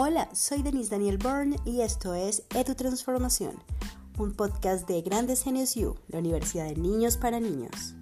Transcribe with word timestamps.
Hola, 0.00 0.28
soy 0.32 0.62
Denise 0.62 0.90
Daniel 0.90 1.18
Byrne 1.18 1.56
y 1.64 1.80
esto 1.80 2.14
es 2.14 2.44
Edu 2.54 2.76
Transformación, 2.76 3.56
un 4.16 4.32
podcast 4.32 4.86
de 4.86 5.02
Grandes 5.02 5.42
Genios 5.42 5.76
U, 5.76 5.96
la 6.06 6.20
Universidad 6.20 6.66
de 6.66 6.76
Niños 6.76 7.16
para 7.16 7.40
Niños. 7.40 7.97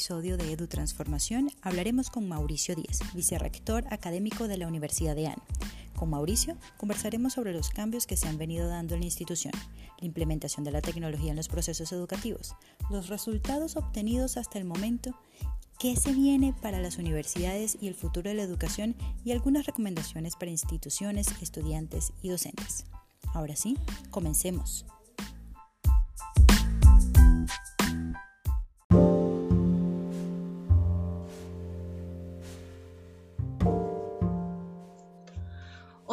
Episodio 0.00 0.38
de 0.38 0.52
Edu 0.52 0.66
Transformación 0.66 1.50
hablaremos 1.60 2.08
con 2.08 2.26
Mauricio 2.26 2.74
Díez, 2.74 3.00
vicerrector 3.12 3.84
académico 3.90 4.48
de 4.48 4.56
la 4.56 4.66
Universidad 4.66 5.14
de 5.14 5.26
AN. 5.26 5.42
Con 5.94 6.08
Mauricio 6.08 6.56
conversaremos 6.78 7.34
sobre 7.34 7.52
los 7.52 7.68
cambios 7.68 8.06
que 8.06 8.16
se 8.16 8.26
han 8.26 8.38
venido 8.38 8.66
dando 8.66 8.94
en 8.94 9.00
la 9.00 9.04
institución, 9.04 9.52
la 9.98 10.06
implementación 10.06 10.64
de 10.64 10.70
la 10.70 10.80
tecnología 10.80 11.32
en 11.32 11.36
los 11.36 11.48
procesos 11.48 11.92
educativos, 11.92 12.54
los 12.88 13.10
resultados 13.10 13.76
obtenidos 13.76 14.38
hasta 14.38 14.58
el 14.58 14.64
momento, 14.64 15.14
qué 15.78 15.94
se 15.96 16.14
viene 16.14 16.54
para 16.62 16.80
las 16.80 16.96
universidades 16.96 17.76
y 17.78 17.86
el 17.86 17.94
futuro 17.94 18.30
de 18.30 18.36
la 18.36 18.42
educación 18.42 18.96
y 19.22 19.32
algunas 19.32 19.66
recomendaciones 19.66 20.34
para 20.34 20.50
instituciones, 20.50 21.26
estudiantes 21.42 22.14
y 22.22 22.30
docentes. 22.30 22.86
Ahora 23.34 23.54
sí, 23.54 23.76
comencemos. 24.08 24.86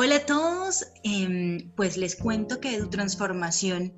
Hola 0.08 0.16
a 0.16 0.26
todos, 0.26 0.86
em, 1.04 1.70
pues 1.76 1.98
les 1.98 2.16
cuento 2.16 2.62
que 2.62 2.76
EduTransformación 2.76 3.94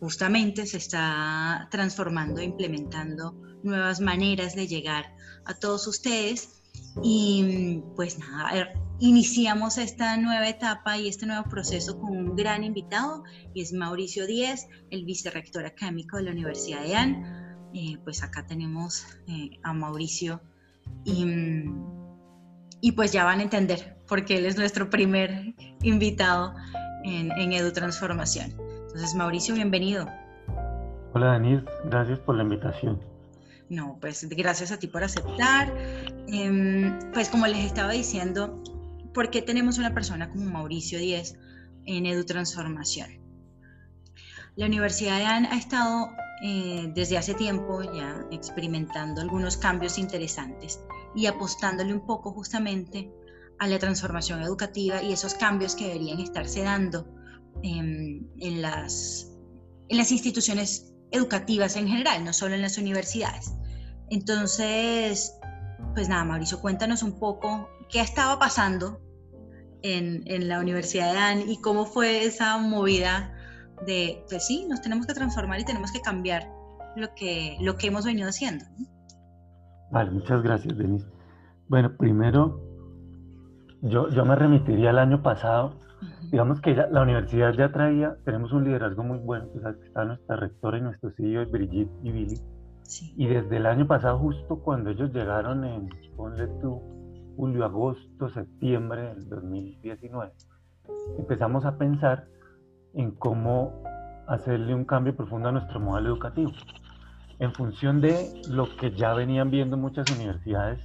justamente 0.00 0.64
se 0.64 0.78
está 0.78 1.68
transformando 1.70 2.40
implementando 2.40 3.38
nuevas 3.62 4.00
maneras 4.00 4.54
de 4.54 4.66
llegar 4.66 5.14
a 5.44 5.52
todos 5.52 5.86
ustedes. 5.86 6.62
Y 7.02 7.82
pues 7.94 8.18
nada, 8.18 8.72
iniciamos 9.00 9.76
esta 9.76 10.16
nueva 10.16 10.48
etapa 10.48 10.96
y 10.96 11.08
este 11.08 11.26
nuevo 11.26 11.46
proceso 11.50 12.00
con 12.00 12.16
un 12.16 12.36
gran 12.36 12.64
invitado 12.64 13.22
y 13.52 13.60
es 13.60 13.74
Mauricio 13.74 14.26
Díez, 14.26 14.66
el 14.88 15.04
vicerrector 15.04 15.66
académico 15.66 16.16
de 16.16 16.22
la 16.22 16.30
Universidad 16.30 16.82
de 16.84 16.96
AN. 16.96 17.70
Eh, 17.74 17.98
pues 18.02 18.22
acá 18.22 18.46
tenemos 18.46 19.04
eh, 19.28 19.50
a 19.62 19.74
Mauricio. 19.74 20.40
Y, 21.04 21.26
y 22.84 22.92
pues 22.92 23.12
ya 23.12 23.24
van 23.24 23.40
a 23.40 23.42
entender 23.42 23.96
porque 24.06 24.36
él 24.36 24.44
es 24.44 24.58
nuestro 24.58 24.90
primer 24.90 25.54
invitado 25.80 26.54
en, 27.02 27.32
en 27.32 27.54
Edu 27.54 27.72
Transformación. 27.72 28.50
Entonces, 28.60 29.14
Mauricio, 29.14 29.54
bienvenido. 29.54 30.06
Hola, 31.14 31.32
Denise, 31.32 31.64
gracias 31.86 32.18
por 32.18 32.36
la 32.36 32.42
invitación. 32.42 33.00
No, 33.70 33.96
pues 34.02 34.28
gracias 34.28 34.70
a 34.70 34.78
ti 34.78 34.86
por 34.86 35.02
aceptar. 35.02 35.74
Em, 36.28 36.98
pues 37.14 37.30
como 37.30 37.46
les 37.46 37.64
estaba 37.64 37.90
diciendo, 37.92 38.62
¿por 39.14 39.30
qué 39.30 39.40
tenemos 39.40 39.78
una 39.78 39.94
persona 39.94 40.28
como 40.28 40.44
Mauricio 40.44 40.98
Díez 40.98 41.38
en 41.86 42.04
Edu 42.04 42.26
Transformación? 42.26 43.18
La 44.56 44.66
Universidad 44.66 45.16
de 45.16 45.24
AN 45.24 45.46
ha 45.46 45.56
estado 45.56 46.10
eh, 46.42 46.92
desde 46.94 47.16
hace 47.16 47.32
tiempo 47.32 47.82
ya 47.94 48.26
experimentando 48.30 49.22
algunos 49.22 49.56
cambios 49.56 49.96
interesantes 49.96 50.80
y 51.14 51.26
apostándole 51.26 51.92
un 51.92 52.06
poco 52.06 52.32
justamente 52.32 53.10
a 53.58 53.66
la 53.66 53.78
transformación 53.78 54.42
educativa 54.42 55.02
y 55.02 55.12
esos 55.12 55.34
cambios 55.34 55.74
que 55.74 55.86
deberían 55.86 56.20
estarse 56.20 56.62
dando 56.62 57.06
en, 57.62 58.28
las, 58.60 59.30
en 59.88 59.96
las 59.96 60.10
instituciones 60.10 60.92
educativas 61.10 61.76
en 61.76 61.88
general, 61.88 62.24
no 62.24 62.32
solo 62.32 62.54
en 62.54 62.62
las 62.62 62.78
universidades. 62.78 63.52
Entonces, 64.10 65.34
pues 65.94 66.08
nada, 66.08 66.24
Mauricio, 66.24 66.60
cuéntanos 66.60 67.02
un 67.02 67.18
poco 67.18 67.68
qué 67.90 68.00
estaba 68.00 68.38
pasando 68.38 69.00
en, 69.82 70.48
la 70.48 70.60
Universidad 70.60 71.12
de 71.12 71.18
AN 71.18 71.50
y 71.50 71.60
cómo 71.60 71.86
fue 71.86 72.24
esa 72.24 72.58
movida 72.58 73.32
de, 73.86 74.24
pues 74.28 74.46
sí, 74.46 74.66
nos 74.68 74.80
tenemos 74.80 75.06
que 75.06 75.14
transformar 75.14 75.60
y 75.60 75.64
tenemos 75.64 75.92
que 75.92 76.00
cambiar 76.00 76.50
lo 76.96 77.14
que, 77.14 77.56
lo 77.60 77.76
que 77.76 77.88
hemos 77.88 78.04
venido 78.04 78.28
haciendo. 78.28 78.64
Vale, 79.90 80.10
muchas 80.10 80.42
gracias, 80.42 80.76
Denise. 80.76 81.06
Bueno, 81.68 81.96
primero 81.96 82.60
yo, 83.82 84.08
yo 84.08 84.24
me 84.24 84.34
remitiría 84.34 84.90
al 84.90 84.98
año 84.98 85.22
pasado. 85.22 85.74
Digamos 86.30 86.60
que 86.60 86.74
la 86.74 87.02
universidad 87.02 87.52
ya 87.52 87.70
traía, 87.70 88.16
tenemos 88.24 88.52
un 88.52 88.64
liderazgo 88.64 89.04
muy 89.04 89.18
bueno, 89.18 89.46
pues 89.52 89.64
está 89.84 90.04
nuestra 90.04 90.36
rectora 90.36 90.78
y 90.78 90.80
nuestro 90.80 91.10
CEO, 91.10 91.46
Brigitte 91.46 91.92
y 92.02 92.10
Billy. 92.10 92.40
Y 93.16 93.26
desde 93.26 93.56
el 93.56 93.66
año 93.66 93.86
pasado, 93.86 94.18
justo 94.18 94.58
cuando 94.60 94.90
ellos 94.90 95.12
llegaron 95.12 95.64
en, 95.64 95.88
ponle 96.16 96.48
tú, 96.60 96.80
julio, 97.36 97.64
agosto, 97.64 98.28
septiembre 98.30 99.14
del 99.14 99.28
2019, 99.28 100.32
empezamos 101.18 101.64
a 101.64 101.76
pensar 101.76 102.26
en 102.94 103.10
cómo 103.12 103.82
hacerle 104.26 104.74
un 104.74 104.84
cambio 104.84 105.16
profundo 105.16 105.48
a 105.48 105.52
nuestro 105.52 105.80
modelo 105.80 106.10
educativo. 106.10 106.52
En 107.38 107.52
función 107.52 108.00
de 108.00 108.42
lo 108.48 108.76
que 108.76 108.92
ya 108.92 109.12
venían 109.14 109.50
viendo 109.50 109.76
muchas 109.76 110.10
universidades 110.10 110.80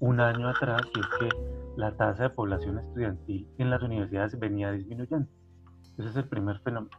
un 0.00 0.20
año 0.20 0.48
atrás, 0.48 0.82
y 0.94 1.00
es 1.00 1.06
que 1.18 1.28
la 1.76 1.96
tasa 1.96 2.24
de 2.24 2.30
población 2.30 2.78
estudiantil 2.78 3.48
en 3.58 3.70
las 3.70 3.82
universidades 3.82 4.38
venía 4.38 4.70
disminuyendo. 4.72 5.28
Ese 5.98 6.08
es 6.08 6.16
el 6.16 6.28
primer 6.28 6.60
fenómeno. 6.60 6.96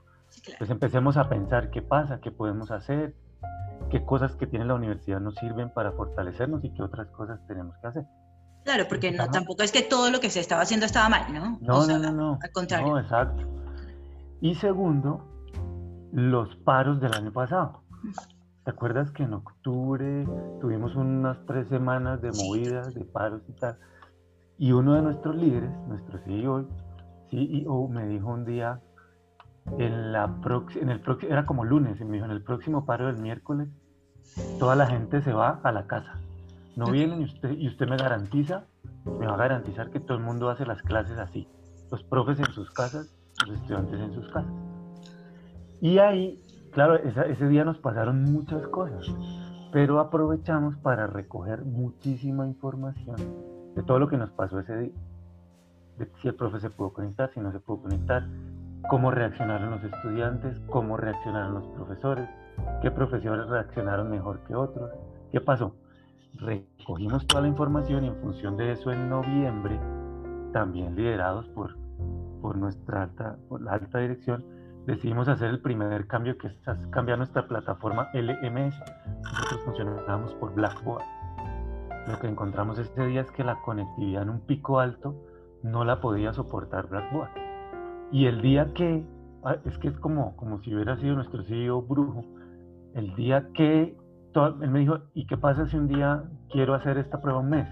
Pues 0.57 0.69
empecemos 0.69 1.17
a 1.17 1.29
pensar 1.29 1.69
qué 1.69 1.81
pasa, 1.81 2.19
qué 2.19 2.31
podemos 2.31 2.71
hacer, 2.71 3.15
qué 3.89 4.03
cosas 4.05 4.35
que 4.35 4.47
tiene 4.47 4.65
la 4.65 4.75
universidad 4.75 5.19
nos 5.19 5.35
sirven 5.35 5.69
para 5.71 5.91
fortalecernos 5.91 6.63
y 6.63 6.73
qué 6.73 6.83
otras 6.83 7.07
cosas 7.07 7.39
tenemos 7.47 7.75
que 7.81 7.87
hacer. 7.87 8.05
Claro, 8.63 8.85
porque 8.89 9.11
no, 9.11 9.29
tampoco 9.29 9.61
es 9.61 9.71
que 9.71 9.83
todo 9.83 10.09
lo 10.09 10.19
que 10.19 10.31
se 10.31 10.39
estaba 10.39 10.63
haciendo 10.63 10.87
estaba 10.87 11.07
mal, 11.07 11.31
¿no? 11.31 11.59
No, 11.61 11.85
no, 11.85 11.99
no, 11.99 12.11
no. 12.11 12.39
Al 12.41 12.51
contrario. 12.51 12.87
No, 12.87 12.99
exacto. 12.99 13.43
Y 14.41 14.55
segundo, 14.55 15.23
los 16.11 16.55
paros 16.57 16.99
del 16.99 17.13
año 17.13 17.31
pasado. 17.31 17.83
¿Te 18.65 18.71
acuerdas 18.71 19.11
que 19.11 19.21
en 19.21 19.33
octubre 19.33 20.25
tuvimos 20.59 20.95
unas 20.95 21.37
tres 21.45 21.67
semanas 21.67 22.19
de 22.23 22.31
movidas, 22.31 22.95
de 22.95 23.05
paros 23.05 23.43
y 23.47 23.51
tal? 23.53 23.77
Y 24.57 24.71
uno 24.71 24.95
de 24.95 25.03
nuestros 25.03 25.35
líderes, 25.35 25.69
nuestro 25.87 26.17
CEO, 26.25 26.67
CEO 27.29 27.87
me 27.87 28.07
dijo 28.07 28.27
un 28.27 28.43
día, 28.43 28.81
en, 29.77 30.11
la 30.11 30.33
en 30.81 30.89
el 30.89 31.01
era 31.29 31.45
como 31.45 31.63
lunes, 31.63 32.01
y 32.01 32.05
me 32.05 32.13
dijo, 32.13 32.25
en 32.25 32.31
el 32.31 32.41
próximo 32.41 32.87
paro 32.87 33.05
del 33.05 33.17
miércoles, 33.17 33.69
toda 34.57 34.75
la 34.75 34.87
gente 34.87 35.21
se 35.21 35.31
va 35.31 35.59
a 35.61 35.71
la 35.71 35.85
casa. 35.85 36.19
No 36.75 36.89
vienen 36.89 37.21
y 37.21 37.25
usted, 37.25 37.51
y 37.51 37.67
usted 37.67 37.87
me 37.87 37.97
garantiza, 37.97 38.65
me 39.05 39.27
va 39.27 39.35
a 39.35 39.37
garantizar 39.37 39.91
que 39.91 39.99
todo 39.99 40.17
el 40.17 40.23
mundo 40.23 40.49
hace 40.49 40.65
las 40.65 40.81
clases 40.81 41.19
así. 41.19 41.47
Los 41.91 42.01
profes 42.01 42.39
en 42.39 42.51
sus 42.51 42.71
casas, 42.71 43.15
los 43.45 43.59
estudiantes 43.59 43.99
en 43.99 44.11
sus 44.15 44.27
casas. 44.29 44.51
Y 45.81 45.99
ahí 45.99 46.41
Claro, 46.75 46.97
ese 46.97 47.47
día 47.47 47.63
nos 47.63 47.77
pasaron 47.77 48.21
muchas 48.33 48.67
cosas, 48.67 49.07
pero 49.71 50.01
aprovechamos 50.01 50.75
para 50.75 51.07
recoger 51.07 51.63
muchísima 51.63 52.45
información 52.45 53.15
de 53.75 53.81
todo 53.81 53.97
lo 53.97 54.09
que 54.09 54.17
nos 54.17 54.29
pasó 54.31 54.59
ese 54.59 54.77
día. 54.77 54.93
De 55.97 56.11
si 56.21 56.27
el 56.27 56.35
profe 56.35 56.59
se 56.59 56.69
pudo 56.69 56.91
conectar, 56.91 57.31
si 57.33 57.39
no 57.39 57.53
se 57.53 57.61
pudo 57.61 57.83
conectar, 57.83 58.27
cómo 58.89 59.09
reaccionaron 59.09 59.71
los 59.71 59.85
estudiantes, 59.85 60.59
cómo 60.67 60.97
reaccionaron 60.97 61.53
los 61.53 61.65
profesores, 61.67 62.27
qué 62.81 62.91
profesores 62.91 63.47
reaccionaron 63.47 64.11
mejor 64.11 64.39
que 64.41 64.53
otros, 64.53 64.91
qué 65.31 65.39
pasó. 65.39 65.77
Recogimos 66.33 67.25
toda 67.25 67.43
la 67.43 67.47
información 67.47 68.03
y 68.03 68.07
en 68.09 68.17
función 68.17 68.57
de 68.57 68.73
eso 68.73 68.91
en 68.91 69.09
noviembre, 69.09 69.79
también 70.51 70.93
liderados 70.97 71.47
por, 71.47 71.77
por 72.41 72.57
nuestra 72.57 73.03
alta, 73.03 73.37
por 73.47 73.61
la 73.61 73.71
alta 73.75 73.99
dirección, 73.99 74.43
decidimos 74.85 75.27
hacer 75.27 75.49
el 75.49 75.59
primer 75.59 76.07
cambio 76.07 76.37
que 76.37 76.47
es 76.47 76.55
cambiar 76.91 77.17
nuestra 77.17 77.47
plataforma 77.47 78.09
LMS. 78.13 78.75
Nosotros 79.23 79.61
funcionábamos 79.65 80.33
por 80.35 80.53
Blackboard. 80.53 81.03
Lo 82.07 82.19
que 82.19 82.27
encontramos 82.27 82.77
ese 82.77 83.07
día 83.07 83.21
es 83.21 83.31
que 83.31 83.43
la 83.43 83.61
conectividad 83.61 84.23
en 84.23 84.29
un 84.29 84.39
pico 84.41 84.79
alto 84.79 85.15
no 85.63 85.83
la 85.83 85.99
podía 85.99 86.33
soportar 86.33 86.87
Blackboard. 86.87 87.29
Y 88.11 88.27
el 88.27 88.41
día 88.41 88.71
que, 88.73 89.03
ah, 89.43 89.57
es 89.65 89.77
que 89.79 89.87
es 89.87 89.97
como, 89.97 90.35
como 90.35 90.59
si 90.61 90.73
hubiera 90.73 90.97
sido 90.97 91.15
nuestro 91.15 91.43
CEO 91.43 91.81
brujo, 91.81 92.23
el 92.93 93.15
día 93.15 93.49
que, 93.53 93.97
él 94.35 94.69
me 94.69 94.79
dijo, 94.79 94.99
¿y 95.13 95.25
qué 95.25 95.37
pasa 95.37 95.65
si 95.65 95.77
un 95.77 95.87
día 95.87 96.23
quiero 96.51 96.75
hacer 96.75 96.97
esta 96.97 97.21
prueba 97.21 97.39
un 97.39 97.49
mes? 97.49 97.67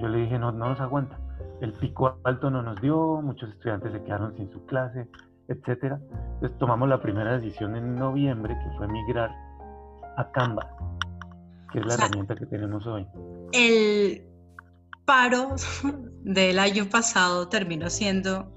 Yo 0.00 0.08
le 0.08 0.18
dije, 0.18 0.38
no, 0.38 0.52
no 0.52 0.68
nos 0.68 0.80
aguanta. 0.80 1.18
El 1.60 1.72
pico 1.72 2.18
alto 2.22 2.50
no 2.50 2.62
nos 2.62 2.80
dio, 2.80 3.20
muchos 3.20 3.50
estudiantes 3.50 3.92
se 3.92 4.02
quedaron 4.04 4.36
sin 4.36 4.48
su 4.52 4.64
clase, 4.66 5.08
etcétera. 5.48 5.98
Entonces 6.34 6.58
tomamos 6.58 6.88
la 6.88 7.00
primera 7.00 7.38
decisión 7.38 7.74
en 7.76 7.96
noviembre, 7.96 8.54
que 8.54 8.76
fue 8.76 8.86
migrar 8.88 9.30
a 10.16 10.30
Canva, 10.30 10.70
que 11.72 11.80
es 11.80 11.86
la 11.86 11.94
herramienta 11.94 12.34
que 12.36 12.46
tenemos 12.46 12.86
hoy. 12.86 13.06
El, 13.52 14.28
paro 15.08 15.56
del 16.22 16.58
año 16.58 16.84
pasado 16.90 17.48
terminó 17.48 17.88
siendo 17.88 18.52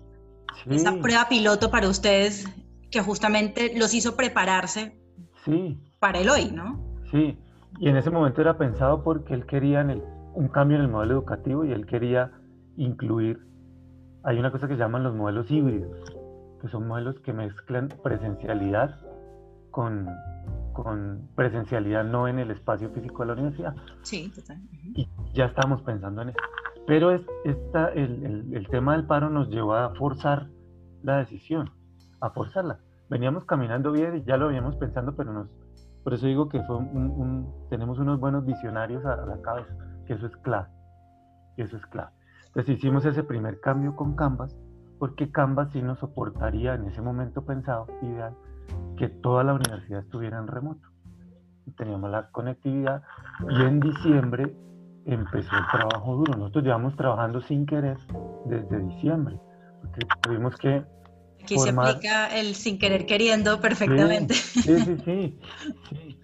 esa 0.70 0.92
prueba 1.00 1.28
piloto 1.30 1.72
para 1.72 1.88
ustedes 1.88 2.46
que 2.92 3.02
justamente 3.02 3.72
los 3.80 3.94
hizo 3.94 4.18
prepararse 4.18 5.00
para 6.00 6.20
el 6.20 6.30
hoy, 6.30 6.52
¿no? 6.52 6.78
Sí, 7.10 7.40
y 7.80 7.88
en 7.88 7.96
ese 7.96 8.10
momento 8.10 8.42
era 8.42 8.58
pensado 8.58 9.02
porque 9.02 9.34
él 9.34 9.46
quería 9.46 9.82
un 10.34 10.50
cambio 10.50 10.76
en 10.76 10.84
el 10.84 10.90
modelo 10.90 11.14
educativo 11.14 11.64
y 11.64 11.72
él 11.72 11.86
quería 11.86 12.32
incluir, 12.76 13.40
hay 14.24 14.38
una 14.38 14.52
cosa 14.52 14.68
que 14.68 14.74
se 14.74 14.80
llaman 14.80 15.04
los 15.04 15.16
modelos 15.16 15.50
híbridos, 15.50 15.98
que 16.62 16.68
son 16.68 16.88
modelos 16.88 17.20
que 17.20 17.34
mezclan 17.34 17.90
presencialidad 18.04 19.00
con, 19.72 20.08
con 20.74 21.30
presencialidad 21.36 22.04
no 22.04 22.28
en 22.28 22.40
el 22.40 22.52
espacio 22.52 22.90
físico 22.92 23.24
de 23.24 23.28
la 23.28 23.34
universidad. 23.34 23.76
Sí, 24.04 24.32
total. 24.34 24.58
Y 24.94 25.10
ya 25.34 25.46
estábamos 25.46 25.82
pensando 25.82 26.22
en 26.22 26.30
eso. 26.30 26.40
Pero 26.88 27.12
es, 27.12 27.22
esta, 27.46 27.90
el, 27.90 28.54
el, 28.54 28.68
tema 28.68 28.94
del 28.94 29.06
paro 29.06 29.30
nos 29.30 29.50
llevó 29.50 29.76
a 29.76 29.94
forzar 29.96 30.48
la 31.04 31.18
decisión, 31.18 31.70
a 32.20 32.30
forzarla. 32.32 32.80
Veníamos 33.10 33.46
caminando 33.46 33.92
bien 33.92 34.18
y 34.18 34.24
ya 34.24 34.38
lo 34.38 34.48
habíamos 34.48 34.76
pensando, 34.78 35.16
pero 35.16 35.34
nos, 35.34 35.50
por 36.04 36.14
eso 36.14 36.26
digo 36.26 36.50
que 36.50 36.62
fue 36.64 36.78
un, 36.78 37.68
tenemos 37.70 38.00
unos 38.00 38.20
buenos 38.20 38.46
visionarios 38.46 39.06
a, 39.06 39.18
la 39.26 39.42
cabeza, 39.42 39.74
que 40.06 40.14
eso 40.14 40.26
es 40.26 40.36
clave, 40.38 40.70
que 41.56 41.64
eso 41.64 41.78
es 41.78 41.86
clave. 41.88 42.12
Entonces 42.48 42.78
hicimos 42.78 43.06
ese 43.06 43.24
primer 43.24 43.60
cambio 43.60 43.96
con 43.96 44.16
Canvas, 44.16 44.58
porque 45.02 45.32
Canvas 45.32 45.70
sí 45.74 45.82
nos 45.82 45.98
soportaría 45.98 46.76
en 46.76 46.86
ese 46.86 47.02
momento 47.02 47.44
pensado, 47.44 47.88
ideal, 48.04 48.36
que 48.98 49.10
toda 49.10 49.44
la 49.44 49.56
universidad 49.56 50.02
estuviera 50.02 50.38
en 50.38 50.46
remoto. 50.46 50.88
Teníamos 51.76 52.12
la 52.12 52.30
conectividad 52.30 53.02
y 53.50 53.64
en 53.64 53.80
diciembre 53.80 54.56
empezó 55.08 55.56
el 55.58 55.66
trabajo 55.72 56.18
duro. 56.18 56.38
Nosotros 56.38 56.66
llevamos 56.66 56.96
trabajando 56.98 57.42
sin 57.42 57.66
querer 57.66 57.98
desde 58.46 58.80
diciembre, 58.80 59.40
porque 59.82 60.06
tuvimos 60.22 60.56
que... 60.58 60.84
Aquí 61.42 61.58
se 61.58 61.72
aplica 61.72 62.28
el 62.38 62.54
sin 62.54 62.78
querer 62.78 63.08
queriendo 63.08 63.60
perfectamente. 63.60 64.36
Sí, 64.36 64.62
sí, 64.82 64.98
sí, 65.04 65.40
sí, 65.90 66.20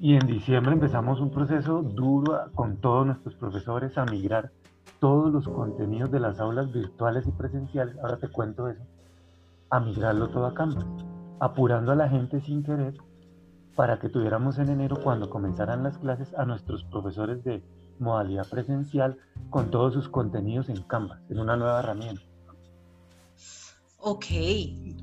Y 0.00 0.16
en 0.16 0.26
diciembre 0.26 0.72
empezamos 0.72 1.20
un 1.20 1.30
proceso 1.30 1.80
duro 1.80 2.50
con 2.56 2.78
todos 2.78 3.06
nuestros 3.06 3.36
profesores 3.36 3.96
a 3.96 4.04
migrar 4.04 4.50
todos 5.06 5.32
los 5.32 5.46
contenidos 5.46 6.10
de 6.10 6.18
las 6.18 6.40
aulas 6.40 6.72
virtuales 6.72 7.28
y 7.28 7.30
presenciales, 7.30 7.96
ahora 7.98 8.16
te 8.16 8.26
cuento 8.26 8.66
eso, 8.66 8.82
a 9.70 9.78
migrarlo 9.78 10.30
todo 10.30 10.46
a 10.46 10.54
Canvas, 10.54 10.84
apurando 11.38 11.92
a 11.92 11.94
la 11.94 12.08
gente 12.08 12.40
sin 12.40 12.64
querer 12.64 12.94
para 13.76 14.00
que 14.00 14.08
tuviéramos 14.08 14.58
en 14.58 14.68
enero, 14.68 15.00
cuando 15.00 15.30
comenzaran 15.30 15.84
las 15.84 15.96
clases, 15.98 16.34
a 16.34 16.44
nuestros 16.44 16.82
profesores 16.82 17.44
de 17.44 17.62
modalidad 18.00 18.48
presencial 18.50 19.16
con 19.48 19.70
todos 19.70 19.94
sus 19.94 20.08
contenidos 20.08 20.68
en 20.70 20.82
Canvas, 20.82 21.20
en 21.30 21.38
una 21.38 21.56
nueva 21.56 21.78
herramienta. 21.78 22.22
Ok, 23.98 24.26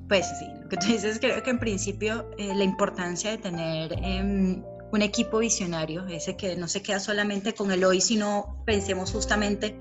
pues 0.10 0.38
sí, 0.38 0.48
lo 0.64 0.68
que 0.68 0.76
tú 0.76 0.88
dices 0.88 1.18
creo 1.18 1.42
que 1.42 1.50
en 1.50 1.60
principio 1.60 2.30
eh, 2.38 2.54
la 2.54 2.66
importancia 2.66 3.32
de 3.32 3.38
tener 3.38 3.94
em, 4.04 4.66
un 4.94 5.02
equipo 5.02 5.40
visionario, 5.40 6.06
ese 6.06 6.38
que 6.38 6.56
no 6.56 6.68
se 6.68 6.84
queda 6.84 7.00
solamente 7.00 7.54
con 7.56 7.72
el 7.72 7.84
hoy, 7.84 8.00
sino 8.00 8.64
pensemos 8.66 9.12
justamente 9.12 9.76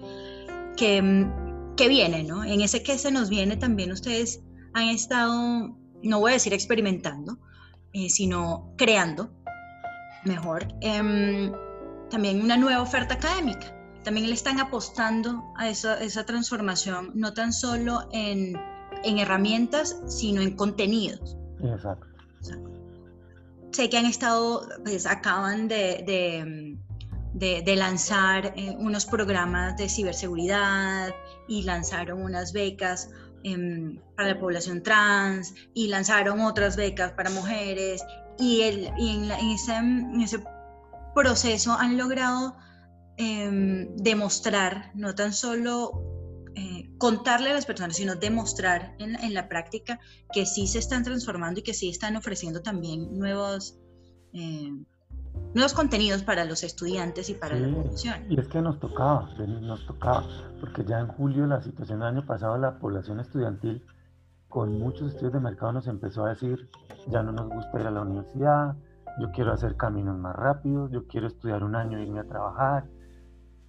que, 0.75 0.97
em, 0.97 1.31
que 1.77 1.89
viene, 1.89 2.25
¿no? 2.25 2.45
En 2.45 2.63
ese 2.63 2.83
que 2.83 2.97
se 2.97 3.11
nos 3.11 3.29
viene 3.29 3.59
también 3.59 3.93
ustedes 3.93 4.41
han 4.73 4.89
estado, 4.89 5.77
no 6.03 6.19
voy 6.19 6.31
a 6.31 6.35
decir 6.35 6.55
experimentando, 6.55 7.39
eh, 7.93 8.09
sino 8.09 8.73
creando 8.79 9.31
mejor. 10.25 10.67
Em, 10.81 11.53
también 12.09 12.41
una 12.41 12.57
nueva 12.57 12.81
oferta 12.81 13.15
académica. 13.15 13.77
También 14.05 14.27
le 14.29 14.35
están 14.35 14.61
apostando 14.61 15.43
a 15.57 15.69
esa, 15.69 16.03
esa 16.03 16.25
transformación, 16.25 17.13
no 17.15 17.35
tan 17.35 17.53
solo 17.53 18.09
en, 18.13 18.59
en, 19.05 19.19
herramientas, 19.19 20.01
sino 20.07 20.41
en 20.41 20.57
contenidos. 20.57 21.37
Exacto. 21.63 22.07
Sé 23.73 23.89
que 23.89 23.97
han 23.97 24.07
estado, 24.07 24.69
pues 24.85 25.07
acaban 25.07 25.67
de, 25.67 26.05
de, 26.07 26.77
de, 27.33 27.63
de 27.63 27.77
lanzar 27.77 28.53
eh, 28.57 28.77
unos 28.79 29.07
programas 29.07 29.77
de 29.79 29.89
ciberseguridad 29.89 31.15
y 31.49 31.63
lanzaron 31.63 32.23
unas 32.23 32.53
becas 32.53 33.09
em, 33.45 33.99
para 34.15 34.35
la 34.35 34.39
población 34.39 34.83
trans 34.83 35.55
y 35.75 35.89
lanzaron 35.89 36.41
otras 36.41 36.77
becas 36.77 37.13
para 37.13 37.31
mujeres 37.31 38.05
y, 38.39 38.61
el, 38.63 38.91
y 38.99 39.17
en, 39.17 39.31
en, 39.31 39.51
ese, 39.51 39.75
en, 39.75 40.21
ese, 40.21 40.45
proceso 41.15 41.73
han 41.73 41.99
logrado 41.99 42.57
em, 43.17 43.95
demostrar, 43.97 44.91
no 44.95 45.15
tan 45.15 45.33
solo 45.33 46.12
eh, 46.55 46.91
contarle 46.99 47.51
a 47.51 47.55
las 47.55 47.67
personas, 47.67 47.97
sino 47.97 48.15
demostrar 48.15 48.95
en, 48.99 49.35
la 49.35 49.49
práctica 49.49 50.01
que 50.33 50.47
sí 50.47 50.67
se 50.67 50.79
están 50.79 51.03
transformando 51.03 51.61
y 51.61 51.63
que 51.63 51.75
sí 51.75 51.89
están 51.89 52.17
ofreciendo 52.17 52.61
también 52.61 53.19
nuevos, 53.19 53.79
em, 54.33 54.85
nuevos 55.55 55.73
contenidos 55.73 56.23
para 56.23 56.45
los 56.45 56.63
estudiantes 56.63 57.31
y 57.31 57.35
para 57.35 57.57
la 57.57 57.75
población. 57.75 58.27
Y 58.29 58.39
es 58.39 58.49
que 58.49 58.61
nos 58.61 58.79
tocaba, 58.81 59.29
nos 59.39 59.87
tocaba, 59.87 60.27
porque 60.61 60.85
ya 60.85 61.01
en 61.01 61.09
julio 61.09 61.47
la 61.47 61.63
situación 61.63 62.01
del 62.01 62.09
año 62.09 62.27
pasado, 62.27 62.59
la 62.59 62.79
población 62.79 63.21
estudiantil 63.21 63.83
con 64.49 64.79
muchos 64.79 65.13
estudios 65.13 65.33
de 65.33 65.41
mercado 65.41 65.73
nos 65.73 65.87
empezó 65.87 66.27
a 66.27 66.31
decir, 66.31 66.69
ya 67.09 67.23
no 67.23 67.33
nos 67.33 67.49
gusta 67.49 67.81
ir 67.81 67.87
a 67.87 67.91
la 67.91 68.03
universidad, 68.03 68.77
yo 69.19 69.31
quiero 69.33 69.53
hacer 69.53 69.77
caminos 69.77 70.19
más 70.19 70.37
rápidos, 70.37 70.91
yo 70.91 71.07
quiero 71.07 71.27
estudiar 71.27 71.65
un 71.65 71.75
año 71.75 71.99
e 71.99 72.03
irme 72.03 72.21
a 72.21 72.25
trabajar, 72.25 72.85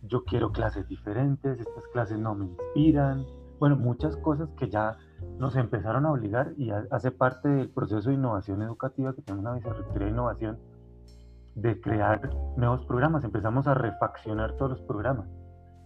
yo 0.03 0.23
quiero 0.23 0.51
clases 0.51 0.87
diferentes, 0.87 1.59
estas 1.59 1.83
clases 1.93 2.19
no 2.19 2.35
me 2.35 2.45
inspiran. 2.45 3.25
Bueno, 3.59 3.75
muchas 3.75 4.15
cosas 4.17 4.49
que 4.57 4.69
ya 4.69 4.97
nos 5.37 5.55
empezaron 5.55 6.05
a 6.05 6.11
obligar 6.11 6.53
y 6.57 6.71
hace 6.71 7.11
parte 7.11 7.47
del 7.47 7.69
proceso 7.69 8.09
de 8.09 8.15
innovación 8.15 8.61
educativa 8.61 9.13
que 9.13 9.21
tenemos 9.21 9.45
una 9.45 9.55
vicerrectoría 9.55 10.07
de 10.07 10.11
innovación 10.11 10.59
de 11.55 11.79
crear 11.79 12.29
nuevos 12.57 12.85
programas. 12.85 13.23
Empezamos 13.23 13.67
a 13.67 13.73
refaccionar 13.73 14.57
todos 14.57 14.71
los 14.71 14.81
programas, 14.81 15.27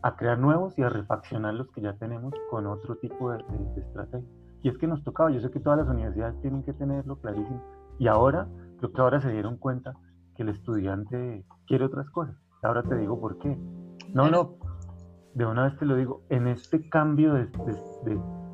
a 0.01 0.15
crear 0.15 0.39
nuevos 0.39 0.77
y 0.77 0.81
a 0.81 0.89
refaccionar 0.89 1.53
los 1.53 1.69
que 1.71 1.81
ya 1.81 1.93
tenemos 1.93 2.33
con 2.49 2.65
otro 2.65 2.95
tipo 2.97 3.31
de, 3.31 3.43
de 3.75 3.81
estrategia. 3.81 4.29
Y 4.63 4.69
es 4.69 4.77
que 4.77 4.87
nos 4.87 5.03
tocaba, 5.03 5.29
yo 5.29 5.39
sé 5.39 5.51
que 5.51 5.59
todas 5.59 5.77
las 5.79 5.87
universidades 5.87 6.39
tienen 6.41 6.63
que 6.63 6.73
tenerlo 6.73 7.17
clarísimo. 7.17 7.61
Y 7.99 8.07
ahora 8.07 8.47
Creo 8.77 8.91
que 8.91 9.01
ahora 9.01 9.19
se 9.19 9.31
dieron 9.31 9.57
cuenta 9.57 9.93
que 10.35 10.43
el 10.43 10.49
estudiante 10.49 11.43
quiere 11.65 11.85
otras 11.85 12.09
cosas. 12.11 12.35
Ahora 12.61 12.83
te 12.83 12.95
digo 12.95 13.19
por 13.19 13.39
qué. 13.39 13.57
No, 14.17 14.31
no, 14.31 14.55
de 15.35 15.45
una 15.45 15.65
vez 15.65 15.77
te 15.77 15.85
lo 15.85 15.95
digo, 15.95 16.23
en 16.29 16.47
este 16.47 16.89
cambio 16.89 17.35
de, 17.35 17.47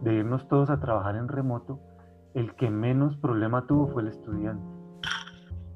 de, 0.01 0.13
irnos 0.13 0.45
todos 0.49 0.69
a 0.69 0.81
trabajar 0.81 1.15
en 1.15 1.29
remoto, 1.29 1.79
el 2.33 2.53
que 2.55 2.69
menos 2.69 3.15
problema 3.15 3.65
tuvo 3.65 3.87
fue 3.87 4.01
el 4.01 4.09
estudiante. 4.09 4.61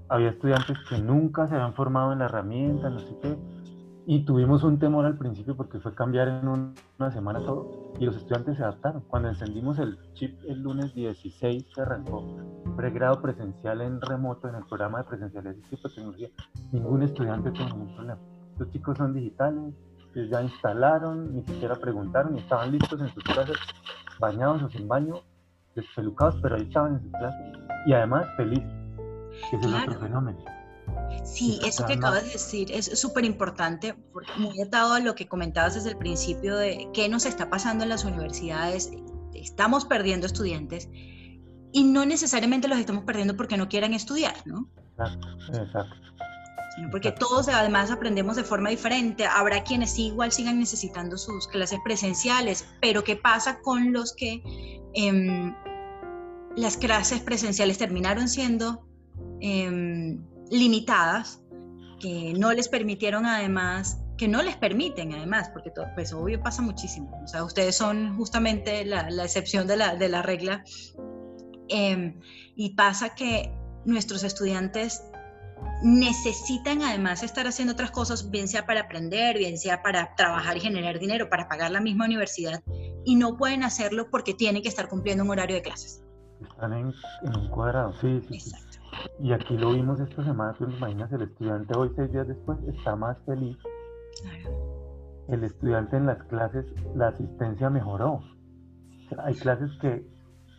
Había 0.09 0.31
estudiantes 0.31 0.77
que 0.89 0.99
nunca 0.99 1.47
se 1.47 1.55
habían 1.55 1.73
formado 1.73 2.11
en 2.11 2.19
la 2.19 2.25
herramienta, 2.25 2.89
no 2.89 2.99
sé 2.99 3.17
qué, 3.21 3.37
y 4.05 4.25
tuvimos 4.25 4.65
un 4.65 4.77
temor 4.77 5.05
al 5.05 5.17
principio 5.17 5.55
porque 5.55 5.79
fue 5.79 5.95
cambiar 5.95 6.27
en 6.27 6.49
una 6.49 7.11
semana 7.11 7.39
todo 7.39 7.93
y 7.97 8.05
los 8.07 8.17
estudiantes 8.17 8.57
se 8.57 8.63
adaptaron. 8.63 9.03
Cuando 9.07 9.29
encendimos 9.29 9.79
el 9.79 9.97
chip 10.15 10.37
el 10.49 10.63
lunes 10.63 10.93
16 10.95 11.65
se 11.73 11.81
arrancó 11.81 12.25
pregrado 12.75 13.21
presencial 13.21 13.79
en 13.79 14.01
remoto 14.01 14.49
en 14.49 14.55
el 14.55 14.65
programa 14.65 14.97
de 14.97 15.03
presencialidad 15.05 15.55
y 15.55 15.77
tecnología. 15.77 16.27
Ningún 16.73 17.03
estudiante 17.03 17.51
tuvo 17.51 17.69
ningún 17.69 17.95
problema. 17.95 18.36
Los 18.57 18.71
chicos 18.71 18.97
son 18.97 19.13
digitales, 19.13 19.73
ya 20.25 20.41
instalaron, 20.41 21.35
ni 21.35 21.43
siquiera 21.43 21.75
preguntaron 21.75 22.35
y 22.35 22.39
estaban 22.39 22.71
listos 22.71 22.99
en 22.99 23.13
sus 23.13 23.23
clases, 23.23 23.57
bañados 24.19 24.63
o 24.63 24.69
sin 24.69 24.87
baño, 24.87 25.21
despelucados, 25.75 26.37
pero 26.41 26.55
ahí 26.55 26.63
estaban 26.63 26.95
en 26.95 27.01
sus 27.03 27.11
clases. 27.11 27.57
Y 27.85 27.93
además 27.93 28.27
felices, 28.35 28.69
que 29.49 29.57
es 29.57 29.65
el 29.65 29.75
otro 29.75 29.99
fenómeno 29.99 30.39
Sí, 31.23 31.59
eso 31.65 31.85
que 31.85 31.93
acabas 31.93 32.23
de 32.23 32.31
decir 32.31 32.71
es 32.71 32.99
súper 32.99 33.25
importante, 33.25 33.95
muy 34.37 34.61
atado 34.61 34.93
a 34.93 34.99
lo 34.99 35.15
que 35.15 35.27
comentabas 35.27 35.75
desde 35.75 35.89
el 35.89 35.97
principio 35.97 36.55
de 36.57 36.89
qué 36.93 37.09
nos 37.09 37.25
está 37.25 37.49
pasando 37.49 37.83
en 37.83 37.89
las 37.89 38.05
universidades. 38.05 38.91
Estamos 39.33 39.85
perdiendo 39.85 40.25
estudiantes 40.25 40.89
y 41.71 41.83
no 41.83 42.05
necesariamente 42.05 42.67
los 42.67 42.79
estamos 42.79 43.03
perdiendo 43.03 43.35
porque 43.35 43.57
no 43.57 43.67
quieran 43.67 43.93
estudiar, 43.93 44.35
¿no? 44.45 44.69
Exacto, 44.97 45.27
exacto. 45.53 45.95
Porque 46.91 47.11
todos 47.11 47.47
además 47.47 47.91
aprendemos 47.91 48.35
de 48.35 48.43
forma 48.43 48.69
diferente. 48.69 49.25
Habrá 49.25 49.63
quienes 49.63 49.97
igual 49.97 50.31
sigan 50.31 50.59
necesitando 50.59 51.17
sus 51.17 51.47
clases 51.47 51.79
presenciales, 51.83 52.65
pero 52.81 53.03
¿qué 53.03 53.15
pasa 53.15 53.59
con 53.61 53.93
los 53.93 54.13
que 54.13 54.41
eh, 54.93 55.53
las 56.55 56.77
clases 56.77 57.21
presenciales 57.21 57.77
terminaron 57.77 58.27
siendo... 58.29 58.87
Eh, 59.39 60.17
limitadas 60.49 61.41
que 61.99 62.33
no 62.37 62.53
les 62.53 62.67
permitieron 62.67 63.25
además, 63.25 63.99
que 64.17 64.27
no 64.27 64.41
les 64.43 64.55
permiten 64.55 65.13
además, 65.13 65.49
porque 65.49 65.71
todo, 65.71 65.87
pues 65.95 66.13
obvio 66.13 66.41
pasa 66.41 66.61
muchísimo, 66.61 67.09
o 67.23 67.27
sea, 67.27 67.43
ustedes 67.43 67.75
son 67.75 68.15
justamente 68.17 68.85
la, 68.85 69.09
la 69.09 69.25
excepción 69.25 69.67
de 69.67 69.77
la, 69.77 69.95
de 69.95 70.09
la 70.09 70.21
regla, 70.21 70.63
eh, 71.69 72.15
y 72.55 72.75
pasa 72.75 73.15
que 73.15 73.51
nuestros 73.85 74.23
estudiantes 74.23 75.03
necesitan 75.83 76.81
además 76.81 77.23
estar 77.23 77.47
haciendo 77.47 77.73
otras 77.73 77.91
cosas, 77.91 78.29
bien 78.29 78.47
sea 78.47 78.65
para 78.65 78.81
aprender, 78.81 79.37
bien 79.37 79.57
sea 79.57 79.81
para 79.83 80.15
trabajar 80.15 80.57
y 80.57 80.59
generar 80.59 80.99
dinero, 80.99 81.29
para 81.29 81.47
pagar 81.47 81.71
la 81.71 81.81
misma 81.81 82.05
universidad, 82.05 82.63
y 83.05 83.15
no 83.15 83.37
pueden 83.37 83.63
hacerlo 83.63 84.09
porque 84.09 84.33
tienen 84.33 84.61
que 84.61 84.69
estar 84.69 84.87
cumpliendo 84.87 85.23
un 85.23 85.29
horario 85.29 85.55
de 85.55 85.61
clases. 85.61 86.03
Están 86.41 86.73
en, 86.73 86.93
un 87.23 87.49
cuadrado, 87.49 87.93
sí, 87.99 88.21
sí, 88.27 88.35
Exacto. 88.35 88.77
Y 89.19 89.31
aquí 89.31 89.57
lo 89.57 89.73
vimos 89.73 89.99
esta 89.99 90.23
semana, 90.23 90.53
tú 90.53 90.65
imaginas, 90.65 91.11
el 91.11 91.23
estudiante 91.23 91.77
hoy, 91.77 91.91
seis 91.95 92.11
días 92.11 92.27
después, 92.27 92.57
está 92.67 92.95
más 92.95 93.17
feliz. 93.25 93.57
El 95.27 95.43
estudiante 95.43 95.97
en 95.97 96.05
las 96.07 96.23
clases, 96.23 96.65
la 96.95 97.09
asistencia 97.09 97.69
mejoró. 97.69 98.21
hay 99.23 99.35
clases 99.35 99.69
que 99.81 100.05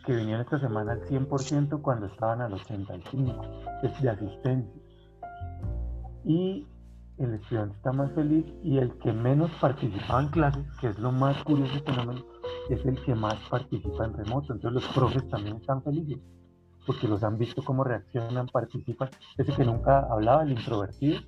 que 0.05 0.15
vinieron 0.15 0.41
esta 0.41 0.59
semana 0.59 0.93
al 0.93 1.01
100% 1.01 1.81
cuando 1.81 2.07
estaban 2.07 2.41
al 2.41 2.53
85% 2.53 4.01
de 4.01 4.09
asistencia. 4.09 4.78
Y 6.29 6.63
el 7.17 7.33
estudiante 7.33 7.75
está 7.75 7.91
más 7.91 8.11
feliz 8.13 8.45
y 8.63 8.77
el 8.77 8.95
que 8.99 9.11
menos 9.11 9.49
participa 9.59 10.21
en 10.21 10.27
clases, 10.27 10.63
que 10.79 10.89
es 10.89 10.99
lo 10.99 11.11
más 11.11 11.43
curioso 11.43 11.83
fenómeno, 11.83 12.23
es 12.69 12.85
el 12.85 13.03
que 13.03 13.15
más 13.15 13.33
participa 13.49 14.05
en 14.05 14.13
remoto. 14.13 14.53
Entonces 14.53 14.83
los 14.83 14.93
profes 14.93 15.27
también 15.27 15.55
están 15.55 15.81
felices 15.81 16.19
porque 16.85 17.07
los 17.07 17.23
han 17.23 17.39
visto 17.39 17.63
cómo 17.63 17.83
reaccionan, 17.83 18.45
participan. 18.47 19.09
Ese 19.39 19.51
que 19.53 19.65
nunca 19.65 20.01
hablaba, 20.11 20.43
el 20.43 20.51
introvertido, 20.51 21.19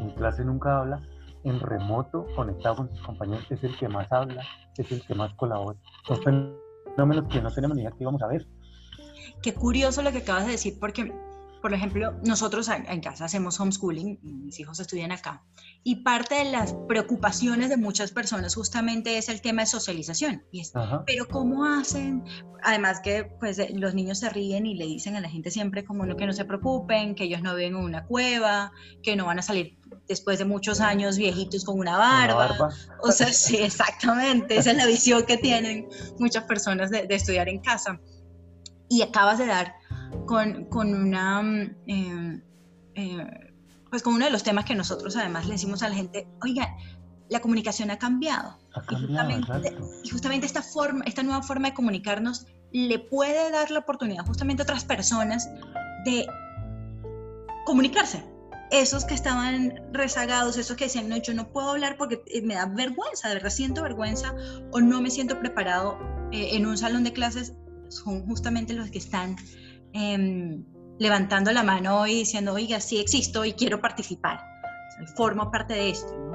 en 0.00 0.10
clase 0.10 0.44
nunca 0.44 0.80
habla, 0.80 1.00
en 1.44 1.60
remoto, 1.60 2.26
conectado 2.34 2.76
con 2.76 2.90
sus 2.90 3.00
compañeros, 3.02 3.46
es 3.50 3.62
el 3.62 3.76
que 3.76 3.88
más 3.88 4.10
habla, 4.10 4.42
es 4.76 4.90
el 4.90 5.00
que 5.06 5.14
más 5.14 5.32
colabora. 5.34 5.78
Son 6.08 6.20
fenómenos 6.96 7.28
que 7.28 7.40
no 7.40 7.52
tenemos 7.52 7.76
ni 7.76 7.82
idea 7.82 7.92
que 7.92 8.02
íbamos 8.02 8.22
a 8.22 8.26
ver. 8.26 8.48
Qué 9.42 9.54
curioso 9.54 10.02
lo 10.02 10.10
que 10.10 10.18
acabas 10.18 10.46
de 10.46 10.52
decir, 10.52 10.74
porque, 10.80 11.12
por 11.64 11.72
ejemplo, 11.72 12.12
nosotros 12.22 12.68
en 12.68 13.00
casa 13.00 13.24
hacemos 13.24 13.58
homeschooling, 13.58 14.18
mis 14.22 14.60
hijos 14.60 14.80
estudian 14.80 15.12
acá, 15.12 15.42
y 15.82 16.02
parte 16.02 16.34
de 16.34 16.44
las 16.44 16.74
preocupaciones 16.86 17.70
de 17.70 17.78
muchas 17.78 18.10
personas 18.10 18.54
justamente 18.54 19.16
es 19.16 19.30
el 19.30 19.40
tema 19.40 19.62
de 19.62 19.66
socialización. 19.68 20.44
Y 20.52 20.62
pero 21.06 21.26
¿cómo 21.26 21.64
hacen? 21.64 22.22
Además 22.62 23.00
que 23.00 23.24
pues 23.40 23.58
los 23.72 23.94
niños 23.94 24.18
se 24.18 24.28
ríen 24.28 24.66
y 24.66 24.74
le 24.74 24.84
dicen 24.84 25.16
a 25.16 25.22
la 25.22 25.30
gente 25.30 25.50
siempre 25.50 25.86
como 25.86 26.04
no, 26.04 26.18
que 26.18 26.26
no 26.26 26.34
se 26.34 26.44
preocupen, 26.44 27.14
que 27.14 27.24
ellos 27.24 27.40
no 27.40 27.54
viven 27.54 27.76
en 27.76 27.82
una 27.82 28.04
cueva, 28.04 28.70
que 29.02 29.16
no 29.16 29.24
van 29.24 29.38
a 29.38 29.42
salir 29.42 29.78
después 30.06 30.38
de 30.38 30.44
muchos 30.44 30.82
años 30.82 31.16
viejitos 31.16 31.64
con 31.64 31.78
una 31.78 31.96
barba. 31.96 32.74
O 33.00 33.10
sea, 33.10 33.32
sí, 33.32 33.56
exactamente. 33.62 34.58
Esa 34.58 34.72
es 34.72 34.76
la 34.76 34.84
visión 34.84 35.24
que 35.24 35.38
tienen 35.38 35.88
muchas 36.18 36.44
personas 36.44 36.90
de, 36.90 37.06
estudiar 37.08 37.48
en 37.48 37.60
casa. 37.60 37.98
Y 38.90 39.00
acabas 39.00 39.38
de 39.38 39.46
dar 39.46 39.76
con, 40.26 40.64
con 40.66 40.94
una... 40.94 41.42
Mm, 41.42 41.76
eh, 41.86 42.42
eh, 42.96 43.54
pues 43.90 44.02
con 44.02 44.14
uno 44.14 44.24
de 44.24 44.32
los 44.32 44.42
temas 44.42 44.64
que 44.64 44.74
nosotros 44.74 45.16
además 45.16 45.46
le 45.46 45.52
decimos 45.52 45.82
a 45.84 45.88
la 45.88 45.94
gente, 45.94 46.26
oigan, 46.42 46.68
la 47.28 47.40
comunicación 47.40 47.90
ha 47.90 47.98
cambiado. 47.98 48.58
y, 48.90 48.94
justamente, 48.96 49.76
y, 50.02 50.08
justamente, 50.08 50.46
esta, 50.46 50.62
forma, 50.62 51.04
esta 51.04 51.22
nueva 51.22 51.42
forma 51.42 51.68
de 51.68 51.74
comunicarnos 51.74 52.46
le 52.72 52.98
puede 52.98 53.52
dar 53.52 53.70
la 53.70 53.80
oportunidad 53.80 54.26
justamente 54.26 54.62
a 54.62 54.64
otras 54.64 54.84
personas 54.84 55.48
de 56.04 56.26
comunicarse, 57.64 58.24
esos 58.70 59.04
que 59.04 59.14
estaban 59.14 59.80
rezagados, 59.92 60.56
esos 60.56 60.76
que 60.76 60.84
decían, 60.84 61.08
no, 61.08 61.16
yo 61.16 61.32
no 61.34 61.48
puedo 61.52 61.70
hablar 61.70 61.96
porque 61.96 62.22
eh, 62.26 62.42
me 62.42 62.54
da 62.54 62.66
vergüenza, 62.66 63.28
de 63.28 63.34
verdad 63.34 63.50
siento 63.50 63.82
vergüenza 63.82 64.34
o 64.72 64.80
no 64.80 65.00
me 65.00 65.10
siento 65.10 65.38
preparado 65.38 65.98
eh, 66.32 66.56
en 66.56 66.66
un 66.66 66.76
salón 66.76 67.04
de 67.04 67.12
clases, 67.12 67.54
son 67.88 68.26
justamente 68.26 68.74
los 68.74 68.90
que 68.90 68.98
están 68.98 69.36
em, 69.94 70.64
levantando 70.98 71.50
la 71.52 71.62
mano 71.62 72.06
y 72.06 72.14
diciendo, 72.14 72.52
oiga, 72.52 72.80
sí 72.80 72.98
existo 72.98 73.44
y 73.44 73.54
quiero 73.54 73.80
participar, 73.80 74.40
formo 75.16 75.50
parte 75.50 75.74
de 75.74 75.90
esto. 75.90 76.12
¿no? 76.18 76.34